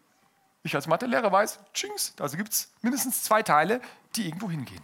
Ich 0.63 0.75
als 0.75 0.87
Mathelehrer 0.87 1.31
weiß, 1.31 1.59
tschings, 1.73 2.13
also 2.19 2.35
gibt 2.35 2.51
es 2.51 2.73
mindestens 2.81 3.23
zwei 3.23 3.41
Teile, 3.41 3.79
die 4.15 4.25
irgendwo 4.25 4.49
hingehen. 4.49 4.83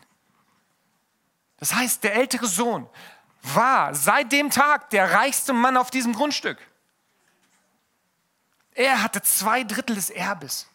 Das 1.58 1.74
heißt, 1.74 2.04
der 2.04 2.16
ältere 2.16 2.46
Sohn 2.46 2.88
war 3.44 3.94
seit 3.94 4.32
dem 4.32 4.50
Tag 4.50 4.90
der 4.90 5.12
reichste 5.12 5.54
Mann 5.54 5.78
auf 5.78 5.92
diesem 5.92 6.14
Grundstück. 6.14 6.58
Er 8.74 9.04
hatte 9.04 9.22
zwei 9.22 9.64
Drittel 9.64 9.96
des 9.96 10.10
Erbes. 10.10 10.68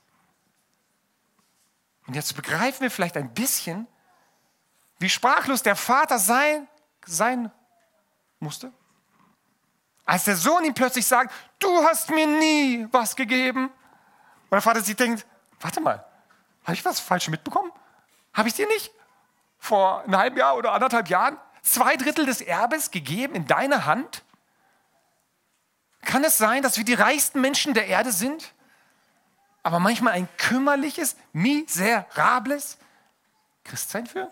Und 2.07 2.15
jetzt 2.15 2.35
begreifen 2.37 2.83
wir 2.83 2.91
vielleicht 2.91 3.17
ein 3.17 3.33
bisschen, 3.35 3.87
wie 4.99 5.09
sprachlos 5.09 5.63
der 5.63 5.77
Vater 5.77 6.19
sein, 6.19 6.69
sein 7.05 7.51
musste. 8.39 8.73
Als 10.05 10.25
der 10.25 10.37
Sohn 10.37 10.65
ihm 10.65 10.75
plötzlich 10.75 11.07
sagt, 11.07 11.35
du 11.59 11.83
hast 11.85 12.11
mir 12.11 12.27
nie 12.27 12.87
was 12.93 13.15
gegeben. 13.15 13.67
Und 13.67 14.53
der 14.53 14.63
Vater 14.63 14.81
sich 14.81 14.97
denkt, 14.97 15.27
warte 15.61 15.81
mal, 15.81 16.05
habe 16.65 16.75
ich 16.75 16.85
was 16.85 17.01
falsch 17.01 17.29
mitbekommen? 17.29 17.71
Habe 18.33 18.49
ich 18.49 18.55
dir 18.55 18.67
nicht 18.69 18.93
vor 19.59 20.03
einem 20.03 20.17
halben 20.17 20.37
Jahr 20.37 20.57
oder 20.57 20.73
anderthalb 20.73 21.09
Jahren 21.09 21.37
zwei 21.73 21.97
Drittel 21.97 22.27
des 22.27 22.41
Erbes 22.41 22.91
gegeben 22.91 23.35
in 23.35 23.47
deine 23.47 23.85
Hand? 23.85 24.25
Kann 26.03 26.25
es 26.25 26.39
sein, 26.39 26.63
dass 26.63 26.77
wir 26.77 26.85
die 26.85 26.95
reichsten 26.95 27.41
Menschen 27.41 27.75
der 27.75 27.87
Erde 27.87 28.13
sind, 28.13 28.55
aber 29.63 29.79
manchmal 29.79 30.15
ein 30.15 30.29
kümmerliches, 30.37 31.17
miserables 31.33 32.79
Christsein 33.65 34.07
führen? 34.07 34.31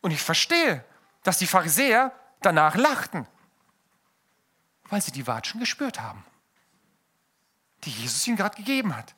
Und 0.00 0.12
ich 0.12 0.22
verstehe, 0.22 0.84
dass 1.22 1.38
die 1.38 1.46
Pharisäer 1.46 2.12
danach 2.40 2.76
lachten, 2.76 3.26
weil 4.84 5.02
sie 5.02 5.12
die 5.12 5.26
Watschen 5.26 5.60
gespürt 5.60 6.00
haben, 6.00 6.24
die 7.84 7.90
Jesus 7.90 8.26
ihnen 8.26 8.36
gerade 8.36 8.56
gegeben 8.56 8.96
hat. 8.96 9.14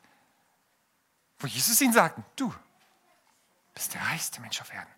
Wo 1.39 1.47
Jesus 1.47 1.79
ihnen 1.81 1.93
sagte, 1.93 2.23
du 2.35 2.53
bist 3.73 3.93
der 3.93 4.01
reichste 4.01 4.41
Mensch 4.41 4.61
auf 4.61 4.73
Erden. 4.73 4.91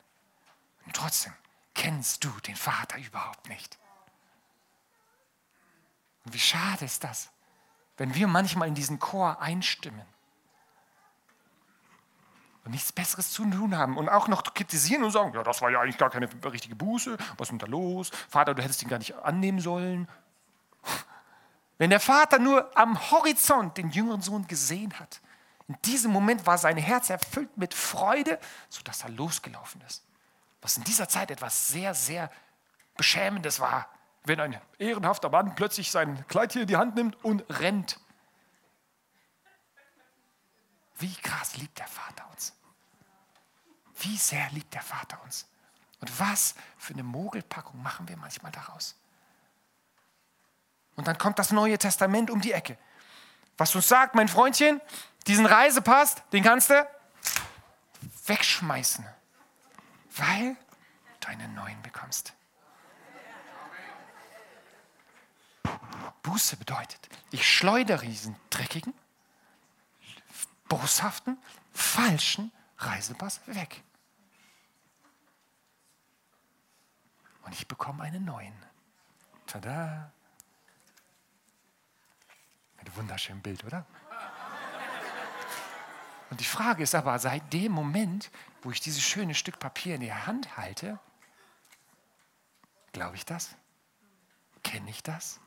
Und 0.86 0.96
trotzdem 0.96 1.34
kennst 1.74 2.24
du 2.24 2.30
den 2.42 2.56
Vater 2.56 2.98
überhaupt 2.98 3.50
nicht. 3.50 3.78
Und 6.26 6.34
wie 6.34 6.40
schade 6.40 6.86
ist 6.86 7.04
das, 7.04 7.30
wenn 7.98 8.16
wir 8.16 8.28
manchmal 8.28 8.68
in 8.68 8.76
diesen 8.76 9.00
Chor 9.00 9.42
einstimmen 9.42 10.06
und 12.64 12.72
nichts 12.72 12.92
Besseres 12.92 13.32
zu 13.32 13.46
tun 13.50 13.78
haben 13.78 13.98
und 13.98 14.10
auch 14.10 14.28
noch 14.28 14.54
kritisieren 14.54 15.04
und 15.04 15.12
sagen, 15.12 15.34
ja, 15.34 15.44
das 15.44 15.62
war 15.62 15.70
ja 15.70 15.82
eigentlich 15.82 15.98
gar 15.98 16.10
keine 16.10 16.30
richtige 16.46 16.76
Buße, 16.76 17.18
was 17.38 17.48
ist 17.48 17.52
denn 17.52 17.60
da 17.60 17.68
los? 17.68 18.10
Vater, 18.30 18.54
du 18.54 18.64
hättest 18.64 18.82
ihn 18.84 18.90
gar 18.90 19.00
nicht 19.00 19.16
annehmen 19.16 19.60
sollen. 19.60 20.08
Wenn 21.78 21.90
der 21.90 22.00
Vater 22.00 22.40
nur 22.40 22.76
am 22.78 23.12
Horizont 23.12 23.78
den 23.78 23.90
jüngeren 23.90 24.22
Sohn 24.22 24.48
gesehen 24.48 24.98
hat, 25.00 25.22
in 25.74 25.82
diesem 25.84 26.12
Moment 26.12 26.46
war 26.46 26.58
sein 26.58 26.78
Herz 26.78 27.10
erfüllt 27.10 27.58
mit 27.58 27.74
Freude, 27.74 28.40
sodass 28.70 29.04
er 29.04 29.10
losgelaufen 29.10 29.82
ist. 29.82 30.04
Was 30.62 30.78
in 30.78 30.84
dieser 30.84 31.10
Zeit 31.10 31.32
etwas 31.32 31.68
sehr, 31.68 31.94
sehr 31.94 32.30
Beschämendes 32.96 33.60
war 33.60 33.88
wenn 34.26 34.40
ein 34.40 34.60
ehrenhafter 34.78 35.30
Mann 35.30 35.56
plötzlich 35.56 35.92
sein 35.92 36.26
Kleid 36.28 36.54
hier 36.54 36.64
in 36.64 36.68
die 36.68 36.78
Hand 36.78 36.96
nimmt 36.96 37.24
und 37.24 37.44
rennt. 37.60 38.00
Wie 40.98 41.14
krass 41.16 41.58
liebt 41.58 41.78
der 41.80 41.88
Vater 41.88 42.30
uns. 42.32 42.54
Wie 44.00 44.18
sehr 44.18 44.50
liebt 44.52 44.74
der 44.74 44.82
Vater 44.82 45.22
uns. 45.24 45.48
Und 46.00 46.20
was 46.20 46.56
für 46.78 46.94
eine 46.94 47.04
Mogelpackung 47.04 47.82
machen 47.82 48.08
wir 48.08 48.18
manchmal 48.18 48.52
daraus. 48.52 48.96
Und 50.96 51.08
dann 51.08 51.18
kommt 51.18 51.40
das 51.40 51.52
Neue 51.52 51.78
Testament 51.78 52.30
um 52.30 52.40
die 52.40 52.52
Ecke. 52.52 52.78
Was 53.58 53.76
uns 53.76 53.88
sagt, 53.88 54.16
mein 54.16 54.28
Freundchen, 54.28 54.82
diesen 55.28 55.46
Reisepass, 55.46 56.16
den 56.32 56.44
kannst 56.44 56.70
du 56.70 56.88
wegschmeißen, 58.26 59.06
weil 60.18 60.56
du 61.20 61.28
einen 61.28 61.54
neuen 61.54 61.82
bekommst. 61.82 62.34
Buße 66.24 66.56
bedeutet, 66.58 67.10
ich 67.32 67.48
schleudere 67.50 68.06
diesen 68.06 68.36
dreckigen, 68.50 68.94
boshaften, 70.68 71.38
falschen 71.74 72.52
Reisepass 72.78 73.42
weg. 73.46 73.84
Und 77.46 77.54
ich 77.54 77.68
bekomme 77.68 78.04
einen 78.04 78.24
neuen. 78.24 78.54
Tada! 79.46 80.13
Ein 82.84 82.96
wunderschönes 82.96 83.42
Bild, 83.42 83.64
oder? 83.64 83.86
Und 86.30 86.40
die 86.40 86.46
Frage 86.46 86.84
ist 86.84 86.96
aber, 86.96 87.18
seit 87.20 87.54
dem 87.54 87.72
Moment, 87.72 88.32
wo 88.62 88.72
ich 88.72 88.82
dieses 88.82 89.02
schöne 89.02 89.36
Stück 89.36 89.60
Papier 89.60 89.96
in 89.96 90.02
der 90.02 90.26
Hand 90.26 90.58
halte, 90.58 91.00
glaube 92.92 93.16
ich 93.16 93.26
das? 93.26 93.56
Kenne 94.64 94.90
ich 94.90 95.04
das? 95.04 95.40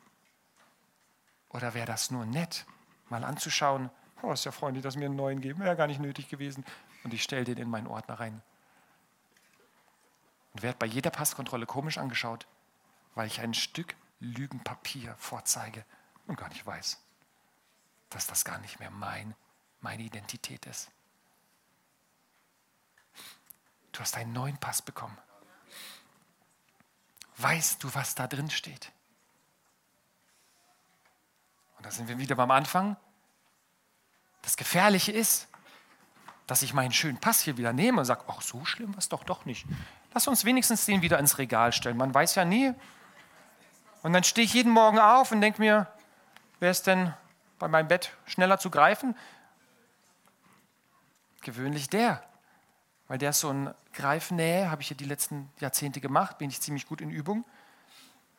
Oder 1.51 1.75
wäre 1.75 1.87
das 1.87 2.11
nur 2.11 2.25
nett, 2.25 2.67
mal 3.09 3.25
anzuschauen, 3.25 3.91
oh, 4.23 4.33
ist 4.33 4.45
ja 4.45 4.53
freundlich, 4.53 4.83
dass 4.83 4.97
mir 4.97 5.07
einen 5.07 5.17
neuen 5.17 5.41
geben, 5.41 5.61
wäre 5.61 5.77
gar 5.77 5.87
nicht 5.87 6.01
nötig 6.01 6.29
gewesen. 6.29 6.65
Und 7.05 7.13
ich 7.13 7.23
stelle 7.23 7.45
den 7.45 7.59
in 7.59 7.69
meinen 7.69 7.87
Ordner 7.87 8.19
rein. 8.21 8.43
Und 10.53 10.63
werde 10.63 10.79
bei 10.79 10.87
jeder 10.87 11.11
Passkontrolle 11.11 11.67
komisch 11.67 11.99
angeschaut, 11.99 12.47
weil 13.15 13.27
ich 13.27 13.41
ein 13.41 13.55
Stück 13.55 13.95
Lügenpapier 14.21 15.15
vorzeige 15.19 15.85
und 16.27 16.37
gar 16.37 16.49
nicht 16.49 16.65
weiß, 16.65 16.99
dass 18.11 18.27
das 18.27 18.45
gar 18.45 18.59
nicht 18.59 18.81
mehr 18.81 18.91
mein, 18.91 19.35
meine 19.81 20.03
Identität 20.03 20.67
ist. 20.67 20.91
Du 23.93 24.01
hast 24.01 24.17
einen 24.17 24.33
neuen 24.33 24.59
Pass 24.59 24.83
bekommen. 24.83 25.17
Weißt 27.39 27.83
du, 27.83 27.95
was 27.95 28.15
da 28.15 28.27
drin 28.27 28.51
steht? 28.51 28.93
Und 31.77 31.87
da 31.87 31.91
sind 31.91 32.09
wir 32.09 32.19
wieder 32.19 32.35
beim 32.35 32.51
Anfang. 32.51 32.97
Das 34.43 34.57
Gefährliche 34.57 35.13
ist, 35.13 35.49
dass 36.47 36.63
ich 36.63 36.73
meinen 36.73 36.93
schönen 36.93 37.19
Pass 37.19 37.41
hier 37.41 37.57
wieder 37.57 37.73
nehme 37.73 38.01
und 38.01 38.05
sage, 38.05 38.25
ach, 38.29 38.41
so 38.41 38.65
schlimm 38.65 38.93
war 38.95 38.99
es 38.99 39.09
doch 39.09 39.25
doch 39.25 39.45
nicht. 39.45 39.67
Lass 40.15 40.29
uns 40.29 40.45
wenigstens 40.45 40.87
den 40.87 41.03
wieder 41.03 41.19
ins 41.19 41.39
Regal 41.39 41.73
stellen. 41.73 41.97
Man 41.97 42.15
weiß 42.15 42.37
ja 42.37 42.45
nie. 42.45 42.73
Und 44.03 44.13
dann 44.13 44.25
stehe 44.25 44.45
ich 44.45 44.55
jeden 44.55 44.73
Morgen 44.73 44.99
auf 44.99 45.33
und 45.33 45.41
denke 45.41 45.61
mir, 45.61 45.93
wer 46.61 46.71
ist 46.71 46.87
denn 46.87 47.13
bei 47.59 47.69
meinem 47.69 47.89
Bett 47.89 48.13
schneller 48.27 48.59
zu 48.59 48.71
greifen? 48.71 49.17
Gewöhnlich 51.43 51.89
der. 51.89 52.23
Weil 53.09 53.19
der 53.19 53.31
ist 53.31 53.41
so 53.41 53.51
ein 53.51 53.75
Greifnähe, 53.93 54.71
habe 54.71 54.83
ich 54.83 54.91
ja 54.91 54.97
die 54.97 55.05
letzten 55.05 55.51
Jahrzehnte 55.61 56.01
gemacht, 56.01 56.39
bin 56.39 56.51
ich 56.51 56.61
ziemlich 56.61 56.87
gut 56.87 57.01
in 57.01 57.11
Übung. 57.11 57.45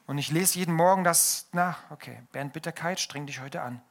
Und 0.06 0.18
ich 0.18 0.32
lese 0.32 0.60
jeden 0.60 0.74
Morgen 0.74 1.04
das, 1.04 1.48
na, 1.52 1.76
okay, 1.90 2.22
Bernd 2.32 2.54
Bitterkeit, 2.54 3.00
streng 3.00 3.26
dich 3.26 3.42
heute 3.42 3.62
an. 3.62 3.82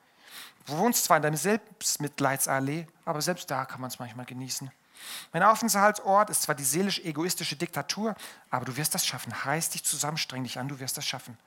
Du 0.67 0.79
wohnst 0.79 1.05
zwar 1.05 1.19
in 1.19 1.23
deinem 1.23 1.37
Selbstmitleidsallee, 1.37 2.87
aber 3.05 3.23
selbst 3.23 3.51
da 3.51 3.65
kann 3.65 3.81
man 3.81 3.89
es 3.89 3.99
manchmal 3.99 4.27
genießen. 4.27 4.71
Mein 5.33 5.43
Aufenthaltsort 5.43 6.31
ist 6.31 6.43
zwar 6.43 6.55
die 6.55 6.65
seelisch-egoistische 6.65 7.57
Diktatur, 7.57 8.15
aber 8.51 8.65
du 8.65 8.77
wirst 8.77 8.95
das 8.95 9.07
schaffen. 9.07 9.33
Reiß 9.33 9.71
dich 9.71 9.85
zusammen, 9.85 10.17
streng 10.17 10.43
dich 10.43 10.59
an, 10.59 10.69
du 10.69 10.81
wirst 10.81 10.97
das 10.97 11.07
schaffen. 11.07 11.39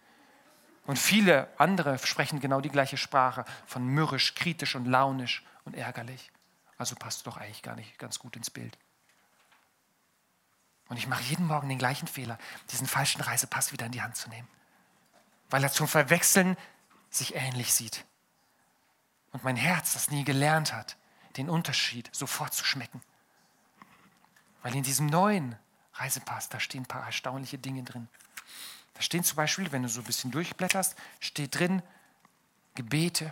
Und 0.90 0.98
viele 0.98 1.48
andere 1.60 2.00
sprechen 2.00 2.40
genau 2.40 2.62
die 2.62 2.70
gleiche 2.70 2.98
Sprache 2.98 3.46
von 3.68 3.86
mürrisch, 3.86 4.34
kritisch 4.34 4.76
und 4.76 4.86
launisch 4.86 5.44
und 5.66 5.76
ärgerlich. 5.76 6.32
Also 6.78 6.96
passt 6.96 7.28
doch 7.28 7.38
eigentlich 7.38 7.62
gar 7.62 7.76
nicht 7.76 8.00
ganz 8.00 8.18
gut 8.18 8.36
ins 8.36 8.50
Bild. 8.50 8.78
Und 10.88 10.98
ich 10.98 11.08
mache 11.08 11.22
jeden 11.24 11.46
Morgen 11.46 11.70
den 11.70 11.78
gleichen 11.78 12.08
Fehler, 12.08 12.40
diesen 12.72 12.88
falschen 12.88 13.22
Reisepass 13.22 13.72
wieder 13.72 13.86
in 13.86 13.92
die 13.92 14.02
Hand 14.02 14.16
zu 14.16 14.30
nehmen 14.30 14.48
weil 15.50 15.64
er 15.64 15.72
zum 15.72 15.88
Verwechseln 15.88 16.58
sich 17.10 17.36
ähnlich 17.36 17.74
sieht. 17.74 18.06
Und 19.32 19.44
mein 19.44 19.56
Herz, 19.56 19.94
das 19.94 20.12
nie 20.12 20.24
gelernt 20.24 20.74
hat, 20.74 20.98
den 21.38 21.50
Unterschied 21.50 22.10
sofort 22.14 22.54
zu 22.54 22.64
schmecken. 22.66 23.02
Weil 24.62 24.76
in 24.76 24.84
diesem 24.84 25.08
neuen 25.08 25.56
Reisepass, 25.94 26.50
da 26.50 26.60
stehen 26.60 26.84
ein 26.84 26.88
paar 26.88 27.06
erstaunliche 27.06 27.58
Dinge 27.58 27.84
drin. 27.84 28.08
Da 29.00 29.04
stehen 29.04 29.24
zum 29.24 29.38
Beispiel, 29.38 29.72
wenn 29.72 29.82
du 29.82 29.88
so 29.88 30.02
ein 30.02 30.04
bisschen 30.04 30.30
durchblätterst, 30.30 30.94
steht 31.22 31.58
drin 31.58 31.82
Gebete, 32.76 33.32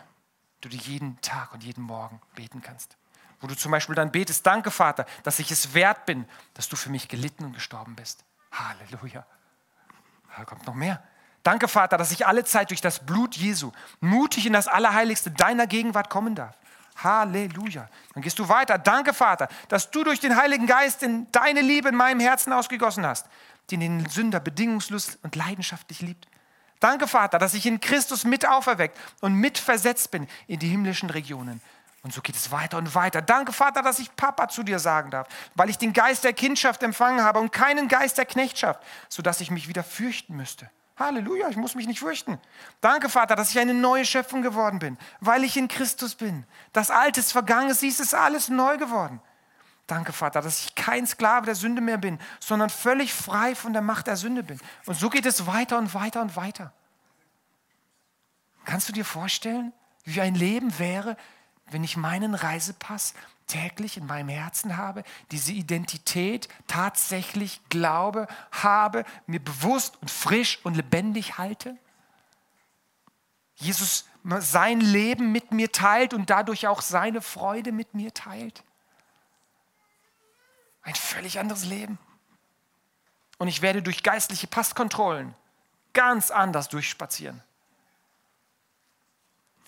die 0.63 0.69
du 0.69 0.77
jeden 0.77 1.19
Tag 1.19 1.53
und 1.53 1.61
jeden 1.61 1.83
Morgen 1.83 2.21
beten 2.35 2.61
kannst. 2.61 2.95
Wo 3.41 3.47
du 3.47 3.53
zum 3.53 3.73
Beispiel 3.73 3.93
dann 3.93 4.13
betest, 4.13 4.45
danke 4.45 4.71
Vater, 4.71 5.05
dass 5.23 5.39
ich 5.39 5.51
es 5.51 5.73
wert 5.73 6.05
bin, 6.05 6.25
dass 6.53 6.69
du 6.69 6.77
für 6.77 6.89
mich 6.89 7.09
gelitten 7.09 7.43
und 7.43 7.51
gestorben 7.51 7.97
bist. 7.97 8.23
Halleluja. 8.53 9.25
Da 10.37 10.45
kommt 10.45 10.65
noch 10.65 10.73
mehr. 10.73 11.03
Danke, 11.43 11.67
Vater, 11.67 11.97
dass 11.97 12.11
ich 12.11 12.25
alle 12.25 12.45
Zeit 12.45 12.69
durch 12.69 12.79
das 12.79 13.05
Blut 13.05 13.35
Jesu 13.35 13.73
mutig 13.99 14.45
in 14.45 14.53
das 14.53 14.69
Allerheiligste 14.69 15.31
deiner 15.31 15.67
Gegenwart 15.67 16.09
kommen 16.09 16.33
darf. 16.33 16.57
Halleluja. 16.95 17.89
Dann 18.13 18.23
gehst 18.23 18.39
du 18.39 18.47
weiter. 18.47 18.77
Danke, 18.77 19.13
Vater, 19.13 19.49
dass 19.67 19.91
du 19.91 20.05
durch 20.05 20.21
den 20.21 20.37
Heiligen 20.37 20.65
Geist 20.65 21.03
in 21.03 21.29
deine 21.33 21.59
Liebe 21.59 21.89
in 21.89 21.95
meinem 21.95 22.21
Herzen 22.21 22.53
ausgegossen 22.53 23.05
hast, 23.05 23.25
die 23.69 23.77
den 23.77 24.07
Sünder 24.09 24.39
bedingungslos 24.39 25.17
und 25.23 25.35
leidenschaftlich 25.35 26.01
liebt. 26.01 26.27
Danke, 26.79 27.07
Vater, 27.07 27.39
dass 27.39 27.53
ich 27.53 27.65
in 27.65 27.79
Christus 27.79 28.23
mit 28.23 28.47
auferweckt 28.47 28.97
und 29.21 29.33
mit 29.33 29.57
versetzt 29.57 30.11
bin 30.11 30.27
in 30.47 30.59
die 30.59 30.67
himmlischen 30.67 31.09
Regionen. 31.09 31.61
Und 32.03 32.13
so 32.13 32.21
geht 32.21 32.35
es 32.35 32.51
weiter 32.51 32.77
und 32.77 32.93
weiter. 32.95 33.21
Danke, 33.21 33.51
Vater, 33.51 33.81
dass 33.81 33.99
ich 33.99 34.15
Papa 34.15 34.47
zu 34.47 34.63
dir 34.63 34.79
sagen 34.79 35.09
darf, 35.09 35.27
weil 35.55 35.69
ich 35.69 35.77
den 35.77 35.93
Geist 35.93 36.23
der 36.23 36.33
Kindschaft 36.33 36.83
empfangen 36.83 37.23
habe 37.23 37.39
und 37.39 37.51
keinen 37.51 37.87
Geist 37.87 38.17
der 38.17 38.25
Knechtschaft, 38.25 38.81
sodass 39.09 39.41
ich 39.41 39.51
mich 39.51 39.67
wieder 39.67 39.83
fürchten 39.83 40.35
müsste. 40.35 40.69
Halleluja, 40.97 41.49
ich 41.49 41.57
muss 41.57 41.75
mich 41.75 41.87
nicht 41.87 41.99
fürchten. 41.99 42.39
Danke, 42.81 43.09
Vater, 43.09 43.35
dass 43.35 43.51
ich 43.51 43.59
eine 43.59 43.73
neue 43.73 44.05
Schöpfung 44.05 44.41
geworden 44.41 44.79
bin, 44.79 44.97
weil 45.19 45.43
ich 45.43 45.57
in 45.57 45.67
Christus 45.67 46.15
bin. 46.15 46.45
Das 46.73 46.91
Alte 46.91 47.19
ist 47.19 47.31
vergangen, 47.31 47.69
es 47.69 47.83
ist 47.83 48.13
alles 48.13 48.49
neu 48.49 48.77
geworden. 48.77 49.19
Danke, 49.87 50.11
Vater, 50.11 50.41
dass 50.41 50.65
ich 50.65 50.75
kein 50.75 51.07
Sklave 51.07 51.45
der 51.45 51.55
Sünde 51.55 51.81
mehr 51.81 51.97
bin, 51.97 52.19
sondern 52.41 52.69
völlig 52.69 53.13
frei 53.13 53.55
von 53.55 53.71
der 53.71 53.81
Macht 53.81 54.07
der 54.07 54.17
Sünde 54.17 54.43
bin. 54.43 54.59
Und 54.85 54.95
so 54.99 55.09
geht 55.09 55.25
es 55.25 55.47
weiter 55.47 55.77
und 55.77 55.93
weiter 55.93 56.21
und 56.21 56.35
weiter. 56.35 56.73
Kannst 58.65 58.89
du 58.89 58.93
dir 58.93 59.05
vorstellen, 59.05 59.71
wie 60.03 60.19
ein 60.19 60.35
Leben 60.35 60.77
wäre, 60.77 61.15
wenn 61.67 61.85
ich 61.85 61.95
meinen 61.95 62.35
Reisepass 62.35 63.13
täglich 63.47 63.95
in 63.95 64.05
meinem 64.05 64.27
Herzen 64.27 64.75
habe, 64.75 65.03
diese 65.31 65.53
Identität 65.53 66.49
tatsächlich 66.67 67.61
glaube, 67.69 68.27
habe, 68.51 69.05
mir 69.25 69.39
bewusst 69.39 69.97
und 70.01 70.11
frisch 70.11 70.59
und 70.65 70.75
lebendig 70.75 71.37
halte? 71.37 71.77
Jesus 73.55 74.05
sein 74.39 74.81
Leben 74.81 75.31
mit 75.31 75.51
mir 75.53 75.71
teilt 75.71 76.13
und 76.13 76.29
dadurch 76.29 76.67
auch 76.67 76.81
seine 76.81 77.21
Freude 77.21 77.71
mit 77.71 77.93
mir 77.93 78.13
teilt. 78.13 78.65
Ein 80.87 80.95
völlig 80.95 81.37
anderes 81.37 81.65
Leben. 81.65 81.99
Und 83.39 83.49
ich 83.49 83.61
werde 83.61 83.83
durch 83.83 84.03
geistliche 84.03 84.47
Passkontrollen 84.47 85.35
ganz 85.91 86.31
anders 86.31 86.69
durchspazieren, 86.69 87.43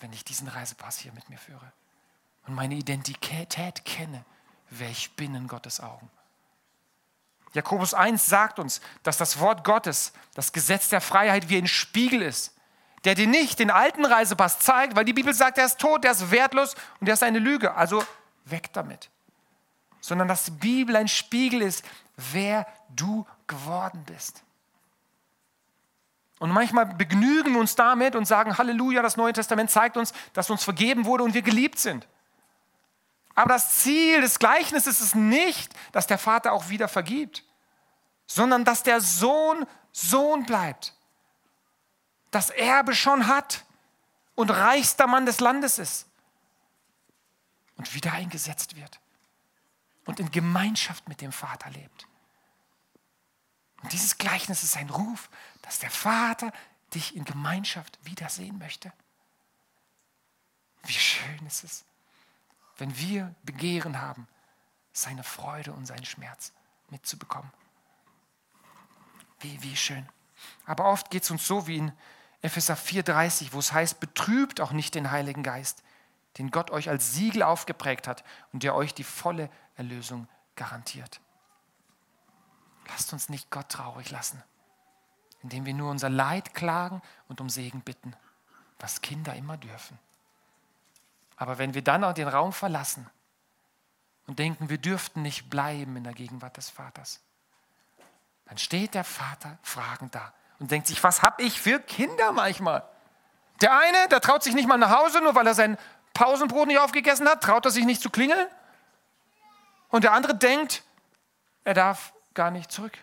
wenn 0.00 0.14
ich 0.14 0.24
diesen 0.24 0.48
Reisepass 0.48 0.96
hier 0.96 1.12
mit 1.12 1.28
mir 1.28 1.36
führe 1.36 1.72
und 2.46 2.54
meine 2.54 2.74
Identität 2.74 3.84
kenne, 3.84 4.24
wer 4.70 4.88
ich 4.88 5.10
bin 5.12 5.34
in 5.34 5.46
Gottes 5.46 5.80
Augen. 5.80 6.10
Jakobus 7.52 7.92
1 7.92 8.24
sagt 8.24 8.58
uns, 8.58 8.80
dass 9.02 9.18
das 9.18 9.40
Wort 9.40 9.62
Gottes, 9.62 10.14
das 10.32 10.52
Gesetz 10.52 10.88
der 10.88 11.02
Freiheit, 11.02 11.50
wie 11.50 11.58
ein 11.58 11.68
Spiegel 11.68 12.22
ist, 12.22 12.54
der 13.04 13.14
dir 13.14 13.26
nicht 13.26 13.58
den 13.58 13.70
alten 13.70 14.06
Reisepass 14.06 14.58
zeigt, 14.60 14.96
weil 14.96 15.04
die 15.04 15.12
Bibel 15.12 15.34
sagt, 15.34 15.58
er 15.58 15.66
ist 15.66 15.80
tot, 15.80 16.02
er 16.06 16.12
ist 16.12 16.30
wertlos 16.30 16.76
und 16.98 17.08
er 17.08 17.14
ist 17.14 17.22
eine 17.22 17.40
Lüge. 17.40 17.74
Also 17.74 18.02
weg 18.46 18.72
damit. 18.72 19.10
Sondern 20.00 20.28
dass 20.28 20.44
die 20.44 20.50
Bibel 20.52 20.96
ein 20.96 21.08
Spiegel 21.08 21.62
ist, 21.62 21.84
wer 22.32 22.66
du 22.88 23.26
geworden 23.46 24.02
bist. 24.06 24.42
Und 26.38 26.50
manchmal 26.50 26.86
begnügen 26.86 27.52
wir 27.52 27.60
uns 27.60 27.74
damit 27.74 28.16
und 28.16 28.24
sagen, 28.24 28.56
Halleluja, 28.56 29.02
das 29.02 29.18
Neue 29.18 29.34
Testament 29.34 29.70
zeigt 29.70 29.98
uns, 29.98 30.14
dass 30.32 30.48
uns 30.48 30.64
vergeben 30.64 31.04
wurde 31.04 31.22
und 31.22 31.34
wir 31.34 31.42
geliebt 31.42 31.78
sind. 31.78 32.08
Aber 33.34 33.50
das 33.50 33.80
Ziel 33.82 34.22
des 34.22 34.38
Gleichnisses 34.38 35.00
ist 35.00 35.14
nicht, 35.14 35.74
dass 35.92 36.06
der 36.06 36.18
Vater 36.18 36.52
auch 36.52 36.70
wieder 36.70 36.88
vergibt, 36.88 37.44
sondern 38.26 38.64
dass 38.64 38.82
der 38.82 39.00
Sohn 39.00 39.66
Sohn 39.92 40.44
bleibt, 40.44 40.94
das 42.30 42.50
Erbe 42.50 42.94
schon 42.94 43.26
hat 43.26 43.64
und 44.34 44.50
reichster 44.50 45.06
Mann 45.06 45.26
des 45.26 45.40
Landes 45.40 45.78
ist 45.78 46.06
und 47.76 47.92
wieder 47.94 48.12
eingesetzt 48.12 48.76
wird 48.76 49.00
und 50.10 50.20
in 50.20 50.30
Gemeinschaft 50.30 51.08
mit 51.08 51.20
dem 51.20 51.32
Vater 51.32 51.70
lebt. 51.70 52.06
Und 53.82 53.92
dieses 53.92 54.18
Gleichnis 54.18 54.62
ist 54.62 54.76
ein 54.76 54.90
Ruf, 54.90 55.30
dass 55.62 55.78
der 55.78 55.90
Vater 55.90 56.52
dich 56.94 57.16
in 57.16 57.24
Gemeinschaft 57.24 57.98
wiedersehen 58.02 58.58
möchte. 58.58 58.92
Wie 60.84 60.92
schön 60.92 61.46
ist 61.46 61.64
es 61.64 61.84
wenn 62.80 62.98
wir 62.98 63.34
Begehren 63.44 64.00
haben, 64.00 64.26
seine 64.92 65.22
Freude 65.22 65.72
und 65.72 65.86
seinen 65.86 66.04
Schmerz 66.04 66.52
mitzubekommen. 66.88 67.50
Wie, 69.40 69.62
wie 69.62 69.76
schön. 69.76 70.08
Aber 70.66 70.86
oft 70.86 71.10
geht 71.10 71.22
es 71.22 71.30
uns 71.30 71.46
so 71.46 71.66
wie 71.66 71.76
in 71.76 71.92
Epheser 72.42 72.74
4,30, 72.74 73.52
wo 73.52 73.58
es 73.58 73.72
heißt: 73.72 74.00
Betrübt 74.00 74.60
auch 74.60 74.72
nicht 74.72 74.94
den 74.94 75.10
Heiligen 75.10 75.42
Geist, 75.42 75.82
den 76.38 76.50
Gott 76.50 76.70
euch 76.70 76.88
als 76.88 77.12
Siegel 77.12 77.42
aufgeprägt 77.42 78.08
hat 78.08 78.24
und 78.52 78.62
der 78.62 78.74
euch 78.74 78.94
die 78.94 79.04
volle 79.04 79.50
Erlösung 79.80 80.28
garantiert. 80.56 81.20
Lasst 82.88 83.12
uns 83.14 83.30
nicht 83.30 83.50
Gott 83.50 83.70
traurig 83.70 84.10
lassen, 84.10 84.42
indem 85.42 85.64
wir 85.64 85.72
nur 85.72 85.90
unser 85.90 86.10
Leid 86.10 86.52
klagen 86.52 87.00
und 87.28 87.40
um 87.40 87.48
Segen 87.48 87.80
bitten, 87.80 88.14
was 88.78 89.00
Kinder 89.00 89.34
immer 89.34 89.56
dürfen. 89.56 89.98
Aber 91.36 91.56
wenn 91.56 91.72
wir 91.72 91.82
dann 91.82 92.04
auch 92.04 92.12
den 92.12 92.28
Raum 92.28 92.52
verlassen 92.52 93.08
und 94.26 94.38
denken, 94.38 94.68
wir 94.68 94.76
dürften 94.76 95.22
nicht 95.22 95.48
bleiben 95.48 95.96
in 95.96 96.04
der 96.04 96.12
Gegenwart 96.12 96.58
des 96.58 96.68
Vaters, 96.68 97.20
dann 98.44 98.58
steht 98.58 98.92
der 98.92 99.04
Vater 99.04 99.58
fragend 99.62 100.14
da 100.14 100.34
und 100.58 100.70
denkt 100.70 100.88
sich, 100.88 101.02
was 101.02 101.22
habe 101.22 101.42
ich 101.42 101.58
für 101.58 101.80
Kinder 101.80 102.32
manchmal? 102.32 102.86
Der 103.62 103.78
eine, 103.78 104.08
der 104.10 104.20
traut 104.20 104.42
sich 104.42 104.54
nicht 104.54 104.68
mal 104.68 104.76
nach 104.76 104.90
Hause, 104.90 105.22
nur 105.22 105.34
weil 105.34 105.46
er 105.46 105.54
sein 105.54 105.78
Pausenbrot 106.12 106.66
nicht 106.66 106.80
aufgegessen 106.80 107.26
hat, 107.26 107.42
traut 107.42 107.64
er 107.64 107.70
sich 107.70 107.86
nicht 107.86 108.02
zu 108.02 108.10
klingeln. 108.10 108.46
Und 109.90 110.04
der 110.04 110.12
andere 110.12 110.34
denkt, 110.34 110.82
er 111.64 111.74
darf 111.74 112.12
gar 112.34 112.50
nicht 112.50 112.72
zurück. 112.72 112.96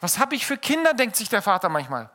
Was 0.00 0.18
habe 0.18 0.34
ich 0.34 0.46
für 0.46 0.58
Kinder, 0.58 0.94
denkt 0.94 1.16
sich 1.16 1.28
der 1.28 1.42
Vater 1.42 1.68
manchmal. 1.68 2.10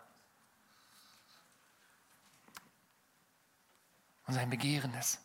und 4.32 4.36
sein 4.36 4.50
Begehren 4.50 4.94
ist. 4.94 5.20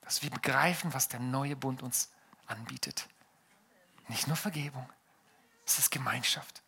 Dass 0.00 0.22
wir 0.22 0.30
begreifen, 0.30 0.94
was 0.94 1.08
der 1.08 1.20
neue 1.20 1.54
Bund 1.54 1.82
uns 1.82 2.10
anbietet. 2.46 3.06
Nicht 4.08 4.26
nur 4.26 4.36
Vergebung, 4.36 4.90
es 5.66 5.78
ist 5.78 5.90
Gemeinschaft, 5.90 6.62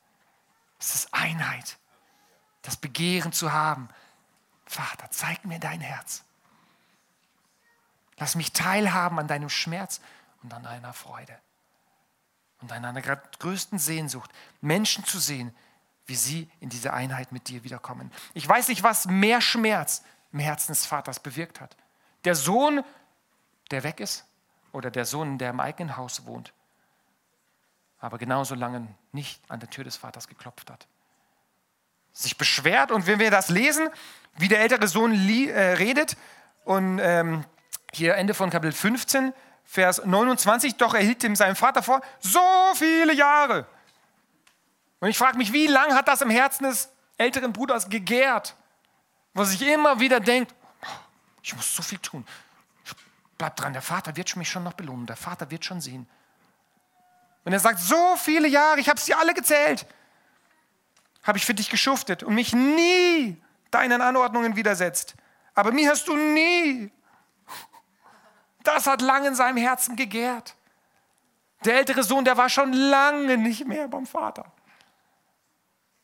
es 0.79 0.95
ist 0.95 1.15
Einheit, 1.15 1.79
das 2.61 2.77
Begehren 2.77 3.33
zu 3.33 3.51
haben. 3.51 3.89
Vater, 4.67 5.11
zeig 5.11 5.47
mir 5.47 5.59
dein 5.59 5.81
Herz. 5.81 6.23
Lass 8.21 8.35
mich 8.37 8.53
teilhaben 8.53 9.19
an 9.19 9.27
deinem 9.27 9.49
Schmerz 9.49 10.01
und 10.43 10.53
an 10.53 10.63
deiner 10.63 10.93
Freude 10.93 11.37
und 12.61 12.71
an 12.71 12.83
deiner 12.83 13.01
größten 13.01 13.79
Sehnsucht, 13.79 14.31
Menschen 14.61 15.05
zu 15.05 15.19
sehen, 15.19 15.57
wie 16.05 16.15
sie 16.15 16.51
in 16.61 16.69
diese 16.69 16.93
Einheit 16.93 17.33
mit 17.33 17.49
dir 17.49 17.65
wiederkommen. 17.65 18.13
Ich 18.35 18.47
weiß 18.47 18.69
nicht, 18.69 18.83
was 18.83 19.07
mehr 19.07 19.41
Schmerz 19.41 20.03
im 20.33 20.39
Herzen 20.39 20.73
des 20.73 20.85
Vaters 20.85 21.19
bewirkt 21.19 21.63
hat. 21.63 21.77
Der 22.25 22.35
Sohn, 22.35 22.85
der 23.71 23.85
weg 23.85 24.01
ist, 24.01 24.27
oder 24.73 24.91
der 24.91 25.07
Sohn, 25.07 25.39
der 25.39 25.51
im 25.51 25.61
eigenen 25.61 25.97
Haus 25.97 26.27
wohnt, 26.27 26.53
aber 28.01 28.19
genauso 28.19 28.55
lange 28.55 28.87
nicht 29.13 29.43
an 29.51 29.61
der 29.61 29.71
Tür 29.71 29.85
des 29.85 29.97
Vaters 29.97 30.29
geklopft 30.29 30.71
hat. 30.71 30.87
Sich 32.13 32.37
beschwert 32.37 32.91
und 32.91 33.07
wenn 33.07 33.19
wir 33.19 33.31
das 33.31 33.49
lesen, 33.49 33.89
wie 34.37 34.49
der 34.49 34.61
ältere 34.61 34.89
Sohn 34.89 35.15
äh, 35.15 35.73
redet, 35.73 36.19
und 36.65 36.99
ähm, 37.03 37.45
hier 37.93 38.15
Ende 38.17 38.35
von 38.35 38.51
Kapitel 38.51 38.73
15, 38.73 39.33
Vers 39.65 40.03
29, 40.05 40.77
doch 40.77 40.95
er 40.95 41.01
hielt 41.01 41.23
ihm 41.25 41.37
seinem 41.37 41.57
Vater 41.57 41.83
vor, 41.83 42.01
so 42.19 42.41
viele 42.75 43.13
Jahre. 43.13 43.67
Und 45.01 45.09
ich 45.09 45.19
frage 45.19 45.39
mich, 45.39 45.53
wie 45.53 45.67
lange 45.67 45.95
hat 45.95 46.09
das 46.09 46.21
im 46.21 46.31
Herzen 46.31 46.65
des 46.65 46.91
älteren 47.17 47.53
Bruders 47.53 47.89
gegärt? 47.89 48.55
wo 49.35 49.45
sich 49.45 49.63
immer 49.63 50.01
wieder 50.01 50.21
denkt, 50.21 50.55
ich 51.43 51.55
muss 51.55 51.75
so 51.75 51.83
viel 51.83 51.99
tun. 51.99 52.27
Bleib 53.39 53.57
dran, 53.57 53.73
der 53.73 53.83
Vater 53.83 54.15
wird 54.17 54.35
mich 54.37 54.49
schon 54.49 54.65
noch 54.65 54.75
belohnen, 54.75 55.07
der 55.07 55.17
Vater 55.17 55.51
wird 55.51 55.65
schon 55.65 55.81
sehen. 55.81 56.09
Und 57.45 57.53
er 57.53 57.61
sagt, 57.61 57.79
so 57.79 58.17
viele 58.17 58.49
Jahre, 58.49 58.81
ich 58.81 58.89
habe 58.89 59.01
sie 59.01 59.15
alle 59.15 59.33
gezählt, 59.33 59.87
habe 61.23 61.39
ich 61.39 61.47
für 61.47 61.55
dich 61.55 61.71
geschuftet 61.71 62.23
und 62.23 62.35
mich 62.35 62.53
nie 62.53 63.41
deinen 63.71 64.03
Anordnungen 64.03 64.57
widersetzt. 64.57 65.15
Aber 65.55 65.73
mir 65.73 65.91
hast 65.91 66.09
du 66.09 66.17
nie. 66.17 66.91
Das 68.63 68.87
hat 68.87 69.01
lange 69.01 69.29
in 69.29 69.35
seinem 69.35 69.57
Herzen 69.57 69.97
gegärt. 69.97 70.55
Der 71.65 71.77
ältere 71.77 72.03
Sohn, 72.03 72.25
der 72.25 72.37
war 72.37 72.49
schon 72.49 72.73
lange 72.73 73.37
nicht 73.37 73.67
mehr 73.67 73.89
beim 73.89 74.07
Vater. 74.07 74.51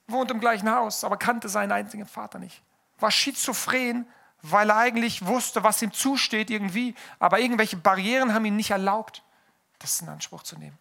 Wohnt 0.07 0.31
im 0.31 0.41
gleichen 0.41 0.71
Haus, 0.71 1.05
aber 1.05 1.17
kannte 1.17 1.49
seinen 1.49 1.73
einzigen 1.73 2.07
Vater 2.07 2.39
nicht 2.39 2.63
war 2.99 3.11
schizophren, 3.11 4.07
weil 4.43 4.71
er 4.71 4.77
eigentlich 4.77 5.27
wusste, 5.27 5.65
was 5.65 5.83
ihm 5.83 5.93
zusteht 5.93 6.51
irgendwie, 6.51 6.95
aber 7.19 7.41
irgendwelche 7.41 7.77
Barrieren 7.77 8.33
haben 8.33 8.45
ihn 8.45 8.57
nicht 8.57 8.71
erlaubt, 8.71 9.23
das 9.79 10.01
in 10.01 10.09
Anspruch 10.09 10.43
zu 10.43 10.57
nehmen. 10.57 10.79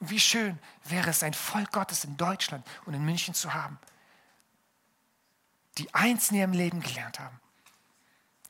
Wie 0.00 0.20
schön 0.20 0.58
wäre 0.84 1.10
es, 1.10 1.22
ein 1.22 1.34
Volk 1.34 1.72
Gottes 1.72 2.04
in 2.04 2.16
Deutschland 2.16 2.66
und 2.84 2.94
in 2.94 3.04
München 3.04 3.34
zu 3.34 3.54
haben, 3.54 3.78
die 5.78 5.92
eins 5.94 6.30
in 6.30 6.38
ihrem 6.38 6.52
Leben 6.52 6.80
gelernt 6.80 7.20
haben. 7.20 7.40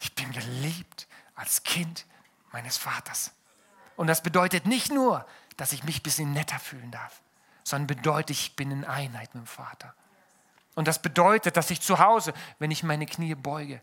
Ich 0.01 0.15
bin 0.15 0.33
geliebt 0.33 1.07
als 1.35 1.63
Kind 1.63 2.07
meines 2.55 2.79
Vaters. 2.79 3.33
Und 3.97 4.07
das 4.07 4.23
bedeutet 4.23 4.65
nicht 4.65 4.91
nur, 4.91 5.27
dass 5.59 5.73
ich 5.73 5.85
mich 5.85 5.99
ein 5.99 6.03
bisschen 6.03 6.33
netter 6.33 6.59
fühlen 6.59 6.91
darf, 6.91 7.21
sondern 7.65 7.87
bedeutet, 7.89 8.31
ich 8.31 8.57
bin 8.57 8.71
in 8.71 8.85
Einheit 8.85 9.35
mit 9.35 9.45
dem 9.45 9.47
Vater. 9.47 9.95
Und 10.75 10.89
das 10.89 11.01
bedeutet, 11.01 11.57
dass 11.57 11.71
ich 11.71 11.81
zu 11.81 11.99
Hause, 11.99 12.33
wenn 12.59 12.71
ich 12.71 12.83
meine 12.83 13.07
Knie 13.07 13.35
beuge, 13.35 13.81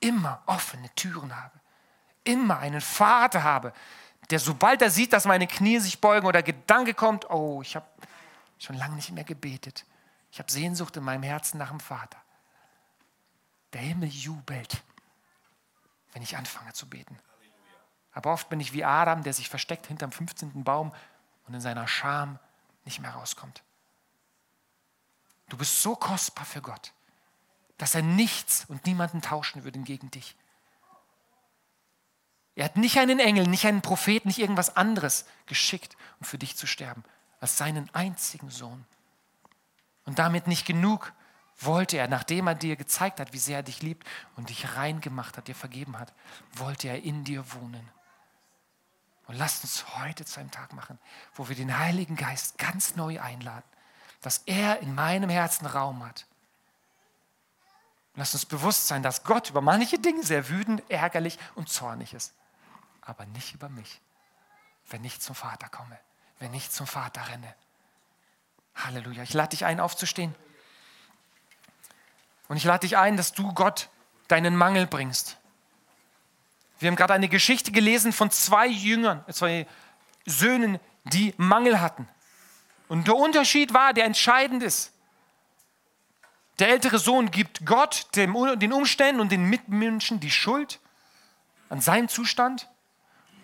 immer 0.00 0.42
offene 0.46 0.92
Türen 0.94 1.36
habe. 1.36 1.58
Immer 2.24 2.58
einen 2.58 2.80
Vater 2.80 3.42
habe, 3.42 3.72
der 4.30 4.38
sobald 4.38 4.82
er 4.82 4.90
sieht, 4.90 5.12
dass 5.12 5.24
meine 5.24 5.46
Knie 5.46 5.78
sich 5.78 6.00
beugen 6.00 6.26
oder 6.26 6.42
Gedanke 6.42 6.92
kommt, 6.92 7.30
oh, 7.30 7.62
ich 7.62 7.76
habe 7.76 7.86
schon 8.58 8.76
lange 8.76 8.96
nicht 8.96 9.12
mehr 9.12 9.24
gebetet. 9.24 9.86
Ich 10.30 10.38
habe 10.38 10.50
Sehnsucht 10.50 10.96
in 10.96 11.04
meinem 11.04 11.22
Herzen 11.22 11.56
nach 11.58 11.70
dem 11.70 11.80
Vater. 11.80 12.18
Der 13.72 13.80
Himmel 13.80 14.08
jubelt, 14.08 14.82
wenn 16.12 16.22
ich 16.22 16.36
anfange 16.36 16.72
zu 16.74 16.88
beten. 16.88 17.18
Aber 18.18 18.32
oft 18.32 18.48
bin 18.48 18.58
ich 18.58 18.72
wie 18.72 18.84
Adam, 18.84 19.22
der 19.22 19.32
sich 19.32 19.48
versteckt 19.48 19.86
hinterm 19.86 20.10
15. 20.10 20.64
Baum 20.64 20.92
und 21.46 21.54
in 21.54 21.60
seiner 21.60 21.86
Scham 21.86 22.40
nicht 22.84 22.98
mehr 22.98 23.12
rauskommt. 23.12 23.62
Du 25.48 25.56
bist 25.56 25.82
so 25.82 25.94
kostbar 25.94 26.44
für 26.44 26.60
Gott, 26.60 26.92
dass 27.76 27.94
er 27.94 28.02
nichts 28.02 28.64
und 28.66 28.84
niemanden 28.86 29.22
tauschen 29.22 29.62
würde 29.62 29.78
gegen 29.78 30.10
dich. 30.10 30.34
Er 32.56 32.64
hat 32.64 32.76
nicht 32.76 32.98
einen 32.98 33.20
Engel, 33.20 33.46
nicht 33.46 33.66
einen 33.66 33.82
Propheten, 33.82 34.26
nicht 34.26 34.40
irgendwas 34.40 34.76
anderes 34.76 35.24
geschickt, 35.46 35.96
um 36.18 36.26
für 36.26 36.38
dich 36.38 36.56
zu 36.56 36.66
sterben, 36.66 37.04
als 37.38 37.56
seinen 37.56 37.88
einzigen 37.94 38.50
Sohn. 38.50 38.84
Und 40.06 40.18
damit 40.18 40.48
nicht 40.48 40.66
genug 40.66 41.12
wollte 41.60 41.98
er, 41.98 42.08
nachdem 42.08 42.48
er 42.48 42.56
dir 42.56 42.74
gezeigt 42.74 43.20
hat, 43.20 43.32
wie 43.32 43.38
sehr 43.38 43.58
er 43.58 43.62
dich 43.62 43.80
liebt 43.80 44.08
und 44.34 44.48
dich 44.48 44.74
rein 44.74 45.00
gemacht 45.00 45.36
hat, 45.36 45.46
dir 45.46 45.54
vergeben 45.54 45.96
hat, 46.00 46.12
wollte 46.54 46.88
er 46.88 47.04
in 47.04 47.22
dir 47.22 47.52
wohnen. 47.52 47.88
Und 49.28 49.36
lasst 49.36 49.62
uns 49.62 49.96
heute 49.98 50.24
zu 50.24 50.40
einem 50.40 50.50
Tag 50.50 50.72
machen, 50.72 50.98
wo 51.34 51.48
wir 51.48 51.54
den 51.54 51.78
Heiligen 51.78 52.16
Geist 52.16 52.58
ganz 52.58 52.96
neu 52.96 53.20
einladen, 53.20 53.64
dass 54.22 54.38
er 54.46 54.80
in 54.80 54.94
meinem 54.94 55.30
Herzen 55.30 55.66
Raum 55.66 56.04
hat. 56.04 56.26
Lasst 58.14 58.34
uns 58.34 58.46
bewusst 58.46 58.88
sein, 58.88 59.02
dass 59.02 59.22
Gott 59.22 59.50
über 59.50 59.60
manche 59.60 59.98
Dinge 59.98 60.24
sehr 60.24 60.48
wütend, 60.48 60.82
ärgerlich 60.90 61.38
und 61.54 61.68
zornig 61.68 62.14
ist, 62.14 62.34
aber 63.02 63.26
nicht 63.26 63.54
über 63.54 63.68
mich, 63.68 64.00
wenn 64.88 65.04
ich 65.04 65.20
zum 65.20 65.36
Vater 65.36 65.68
komme, 65.68 65.98
wenn 66.40 66.52
ich 66.54 66.70
zum 66.70 66.86
Vater 66.86 67.28
renne. 67.28 67.54
Halleluja. 68.74 69.22
Ich 69.22 69.34
lade 69.34 69.50
dich 69.50 69.64
ein, 69.64 69.78
aufzustehen. 69.78 70.34
Und 72.48 72.56
ich 72.56 72.64
lade 72.64 72.80
dich 72.80 72.96
ein, 72.96 73.16
dass 73.16 73.32
du 73.32 73.52
Gott 73.52 73.90
deinen 74.28 74.56
Mangel 74.56 74.86
bringst. 74.86 75.37
Wir 76.78 76.88
haben 76.88 76.96
gerade 76.96 77.14
eine 77.14 77.28
Geschichte 77.28 77.72
gelesen 77.72 78.12
von 78.12 78.30
zwei 78.30 78.66
Jüngern, 78.66 79.24
zwei 79.30 79.66
Söhnen, 80.26 80.78
die 81.04 81.34
Mangel 81.36 81.80
hatten. 81.80 82.08
Und 82.88 83.06
der 83.06 83.16
Unterschied 83.16 83.74
war, 83.74 83.92
der 83.92 84.04
entscheidend 84.04 84.62
ist. 84.62 84.92
Der 86.58 86.70
ältere 86.70 86.98
Sohn 86.98 87.30
gibt 87.30 87.64
Gott, 87.64 88.06
dem, 88.16 88.34
den 88.58 88.72
Umständen 88.72 89.20
und 89.20 89.30
den 89.30 89.44
Mitmenschen 89.44 90.20
die 90.20 90.30
Schuld 90.30 90.80
an 91.68 91.80
seinem 91.80 92.08
Zustand. 92.08 92.68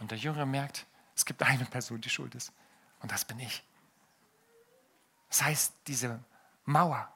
Und 0.00 0.10
der 0.10 0.18
Jüngere 0.18 0.46
merkt, 0.46 0.86
es 1.14 1.24
gibt 1.24 1.42
eine 1.42 1.64
Person, 1.64 2.00
die 2.00 2.10
schuld 2.10 2.34
ist. 2.34 2.52
Und 3.00 3.12
das 3.12 3.24
bin 3.24 3.38
ich. 3.38 3.62
Das 5.28 5.42
heißt, 5.42 5.74
diese 5.86 6.20
Mauer 6.64 7.08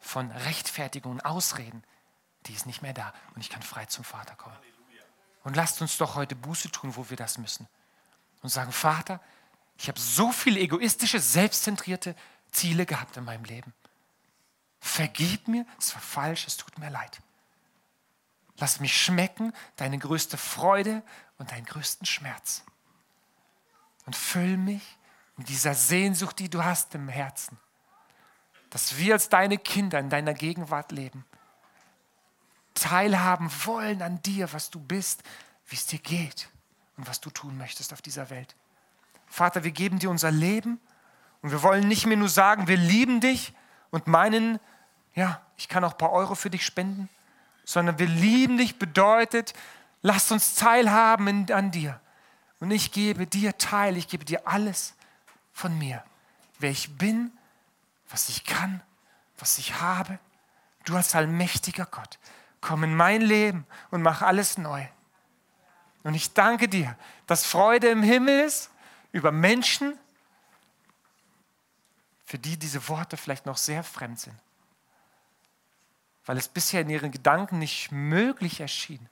von 0.00 0.30
Rechtfertigung 0.30 1.12
und 1.12 1.24
Ausreden, 1.24 1.84
die 2.46 2.54
ist 2.54 2.66
nicht 2.66 2.82
mehr 2.82 2.94
da. 2.94 3.12
Und 3.34 3.42
ich 3.42 3.50
kann 3.50 3.62
frei 3.62 3.84
zum 3.84 4.04
Vater 4.04 4.34
kommen. 4.34 4.56
Und 5.42 5.56
lasst 5.56 5.80
uns 5.80 5.96
doch 5.96 6.14
heute 6.14 6.36
Buße 6.36 6.70
tun, 6.70 6.96
wo 6.96 7.08
wir 7.08 7.16
das 7.16 7.38
müssen. 7.38 7.66
Und 8.42 8.50
sagen, 8.50 8.72
Vater, 8.72 9.20
ich 9.78 9.88
habe 9.88 9.98
so 9.98 10.32
viele 10.32 10.60
egoistische, 10.60 11.20
selbstzentrierte 11.20 12.14
Ziele 12.50 12.86
gehabt 12.86 13.16
in 13.16 13.24
meinem 13.24 13.44
Leben. 13.44 13.72
Vergib 14.80 15.48
mir, 15.48 15.66
es 15.78 15.94
war 15.94 16.02
falsch, 16.02 16.46
es 16.46 16.56
tut 16.56 16.78
mir 16.78 16.90
leid. 16.90 17.20
Lass 18.58 18.80
mich 18.80 19.02
schmecken 19.02 19.54
deine 19.76 19.98
größte 19.98 20.36
Freude 20.36 21.02
und 21.38 21.50
deinen 21.50 21.64
größten 21.64 22.06
Schmerz. 22.06 22.62
Und 24.04 24.16
füll 24.16 24.56
mich 24.56 24.82
mit 25.36 25.48
dieser 25.48 25.74
Sehnsucht, 25.74 26.38
die 26.38 26.50
du 26.50 26.62
hast 26.62 26.94
im 26.94 27.08
Herzen, 27.08 27.58
dass 28.68 28.98
wir 28.98 29.14
als 29.14 29.30
deine 29.30 29.56
Kinder 29.56 29.98
in 29.98 30.10
deiner 30.10 30.34
Gegenwart 30.34 30.92
leben 30.92 31.24
teilhaben 32.74 33.50
wollen 33.64 34.02
an 34.02 34.22
dir, 34.22 34.52
was 34.52 34.70
du 34.70 34.80
bist, 34.80 35.22
wie 35.66 35.76
es 35.76 35.86
dir 35.86 35.98
geht 35.98 36.48
und 36.96 37.08
was 37.08 37.20
du 37.20 37.30
tun 37.30 37.56
möchtest 37.58 37.92
auf 37.92 38.02
dieser 38.02 38.30
Welt. 38.30 38.54
Vater, 39.26 39.64
wir 39.64 39.70
geben 39.70 39.98
dir 39.98 40.10
unser 40.10 40.30
Leben 40.30 40.80
und 41.42 41.50
wir 41.50 41.62
wollen 41.62 41.86
nicht 41.88 42.06
mehr 42.06 42.16
nur 42.16 42.28
sagen, 42.28 42.66
wir 42.68 42.76
lieben 42.76 43.20
dich 43.20 43.52
und 43.90 44.06
meinen, 44.06 44.58
ja, 45.14 45.40
ich 45.56 45.68
kann 45.68 45.84
auch 45.84 45.92
ein 45.92 45.98
paar 45.98 46.12
Euro 46.12 46.34
für 46.34 46.50
dich 46.50 46.64
spenden, 46.64 47.08
sondern 47.64 47.98
wir 47.98 48.06
lieben 48.06 48.58
dich 48.58 48.78
bedeutet, 48.78 49.54
lasst 50.02 50.32
uns 50.32 50.54
teilhaben 50.54 51.26
in, 51.28 51.52
an 51.52 51.70
dir. 51.70 52.00
Und 52.58 52.70
ich 52.70 52.92
gebe 52.92 53.26
dir 53.26 53.56
Teil, 53.58 53.96
ich 53.96 54.08
gebe 54.08 54.24
dir 54.24 54.46
alles 54.46 54.94
von 55.52 55.78
mir, 55.78 56.02
wer 56.58 56.70
ich 56.70 56.96
bin, 56.98 57.32
was 58.08 58.28
ich 58.28 58.44
kann, 58.44 58.82
was 59.38 59.58
ich 59.58 59.80
habe. 59.80 60.18
Du 60.84 60.96
als 60.96 61.14
allmächtiger 61.14 61.86
Gott, 61.86 62.18
komm 62.60 62.84
in 62.84 62.94
mein 62.94 63.20
Leben 63.20 63.66
und 63.90 64.02
mach 64.02 64.22
alles 64.22 64.58
neu. 64.58 64.86
Und 66.02 66.14
ich 66.14 66.32
danke 66.32 66.68
dir, 66.68 66.96
dass 67.26 67.44
Freude 67.44 67.88
im 67.88 68.02
Himmel 68.02 68.40
ist 68.40 68.70
über 69.12 69.32
Menschen, 69.32 69.98
für 72.24 72.38
die 72.38 72.56
diese 72.56 72.88
Worte 72.88 73.16
vielleicht 73.16 73.46
noch 73.46 73.56
sehr 73.56 73.82
fremd 73.82 74.20
sind. 74.20 74.36
Weil 76.24 76.36
es 76.36 76.48
bisher 76.48 76.82
in 76.82 76.90
ihren 76.90 77.10
Gedanken 77.10 77.58
nicht 77.58 77.90
möglich 77.90 78.60
erschien, 78.60 79.08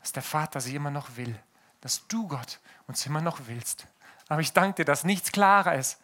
dass 0.00 0.12
der 0.12 0.22
Vater 0.22 0.60
sie 0.60 0.76
immer 0.76 0.90
noch 0.90 1.16
will, 1.16 1.38
dass 1.80 2.06
du 2.06 2.28
Gott 2.28 2.60
uns 2.86 3.04
immer 3.04 3.20
noch 3.20 3.46
willst. 3.46 3.86
Aber 4.28 4.40
ich 4.40 4.52
danke 4.52 4.76
dir, 4.76 4.84
dass 4.84 5.04
nichts 5.04 5.32
klarer 5.32 5.74
ist 5.74 5.98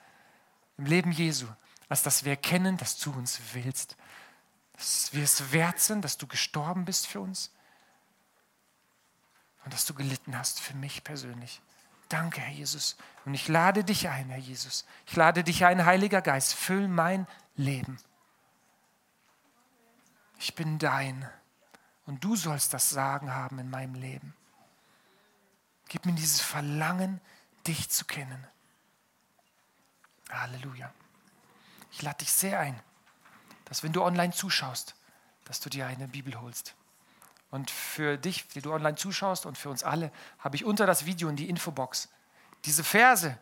im 0.79 0.87
Leben 0.87 1.13
Jesu, 1.13 1.47
als 1.89 2.03
dass 2.03 2.25
wir 2.25 2.33
erkennen, 2.33 2.77
dass 2.77 2.99
du 2.99 3.13
uns 3.13 3.41
willst 3.53 3.97
dass 4.77 5.13
wir 5.13 5.25
es 5.25 5.53
wert 5.53 5.81
sind, 5.81 6.05
dass 6.05 6.19
du 6.19 6.27
gestorben 6.27 6.85
bist 6.85 7.07
für 7.07 7.21
uns 7.21 7.51
und 9.65 9.73
dass 9.73 9.87
du 9.87 9.95
gelitten 9.95 10.39
hast 10.39 10.61
für 10.61 10.75
mich 10.75 11.03
persönlich. 11.03 11.61
Danke, 12.09 12.41
Herr 12.41 12.53
Jesus. 12.53 12.97
Und 13.25 13.35
ich 13.35 13.49
lade 13.49 13.83
dich 13.83 14.09
ein, 14.09 14.29
Herr 14.29 14.39
Jesus. 14.39 14.87
Ich 15.07 15.17
lade 15.17 15.43
dich 15.43 15.65
ein, 15.65 15.85
Heiliger 15.85 16.23
Geist, 16.23 16.55
füll 16.55 16.89
mein 16.89 17.27
Leben. 17.57 17.99
Ich 20.39 20.55
bin 20.55 20.79
dein 20.79 21.29
und 22.05 22.23
du 22.23 22.37
sollst 22.37 22.75
das 22.75 22.91
Sagen 22.91 23.35
haben 23.35 23.59
in 23.59 23.71
meinem 23.71 23.95
Leben. 23.95 24.35
Gib 25.89 26.05
mir 26.05 26.13
dieses 26.13 26.41
Verlangen, 26.41 27.21
dich 27.67 27.89
zu 27.91 28.05
kennen. 28.05 28.47
Halleluja. 30.31 30.93
Ich 31.91 32.03
lade 32.03 32.19
dich 32.19 32.33
sehr 32.33 32.61
ein 32.61 32.81
dass 33.67 33.83
wenn 33.83 33.93
du 33.93 34.03
online 34.03 34.33
zuschaust, 34.33 34.95
dass 35.45 35.61
du 35.61 35.69
dir 35.69 35.87
eine 35.87 36.09
Bibel 36.09 36.41
holst. 36.41 36.75
Und 37.51 37.71
für 37.71 38.17
dich, 38.17 38.49
die 38.49 38.61
du 38.61 38.73
online 38.73 38.97
zuschaust 38.97 39.47
und 39.47 39.57
für 39.57 39.71
uns 39.71 39.85
alle, 39.85 40.11
habe 40.39 40.57
ich 40.57 40.65
unter 40.65 40.87
das 40.87 41.07
Video 41.07 41.29
in 41.29 41.37
die 41.37 41.49
Infobox 41.49 42.09
diese 42.65 42.83
Verse 42.83 43.39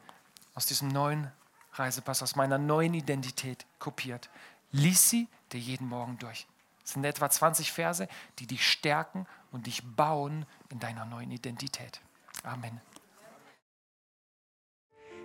aus 0.55 0.67
diesem 0.67 0.89
neuen 0.89 1.31
Reisepass, 1.73 2.23
aus 2.23 2.37
meiner 2.37 2.59
neuen 2.59 2.95
Identität 2.95 3.67
kopiert. 3.79 4.31
Lies 4.71 5.11
sie 5.11 5.29
dir 5.53 5.61
jeden 5.61 5.89
Morgen 5.89 6.19
durch. 6.19 6.47
Es 6.85 6.93
sind 6.93 7.05
etwa 7.05 7.31
20 7.31 7.73
Verse, 7.73 8.09
die 8.39 8.47
dich 8.47 8.69
stärken 8.69 9.27
und 9.51 9.67
dich 9.67 9.83
bauen 9.97 10.47
in 10.69 10.81
deiner 10.81 11.07
neuen 11.07 11.31
Identität. 11.31 12.01
Amen. 12.43 12.81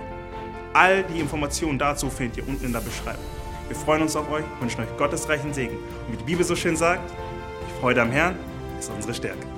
All 0.74 1.02
die 1.04 1.22
Informationen 1.22 1.80
dazu 1.80 2.10
findet 2.10 2.40
ihr 2.40 2.46
unten 2.46 2.66
in 2.66 2.74
der 2.74 2.82
Beschreibung. 2.82 3.24
Wir 3.70 3.78
freuen 3.78 4.02
uns 4.02 4.18
auf 4.18 4.30
euch, 4.30 4.44
wünschen 4.60 4.82
euch 4.82 4.98
Gottes 4.98 5.30
reichen 5.30 5.54
Segen. 5.54 5.78
Und 5.78 6.12
wie 6.12 6.18
die 6.18 6.26
Bibel 6.26 6.44
so 6.44 6.58
schön 6.58 6.76
sagt, 6.76 7.10
die 7.10 7.80
Freude 7.80 8.02
am 8.02 8.12
Herrn 8.12 8.36
ist 8.78 8.92
unsere 8.92 9.14
Stärke. 9.14 9.57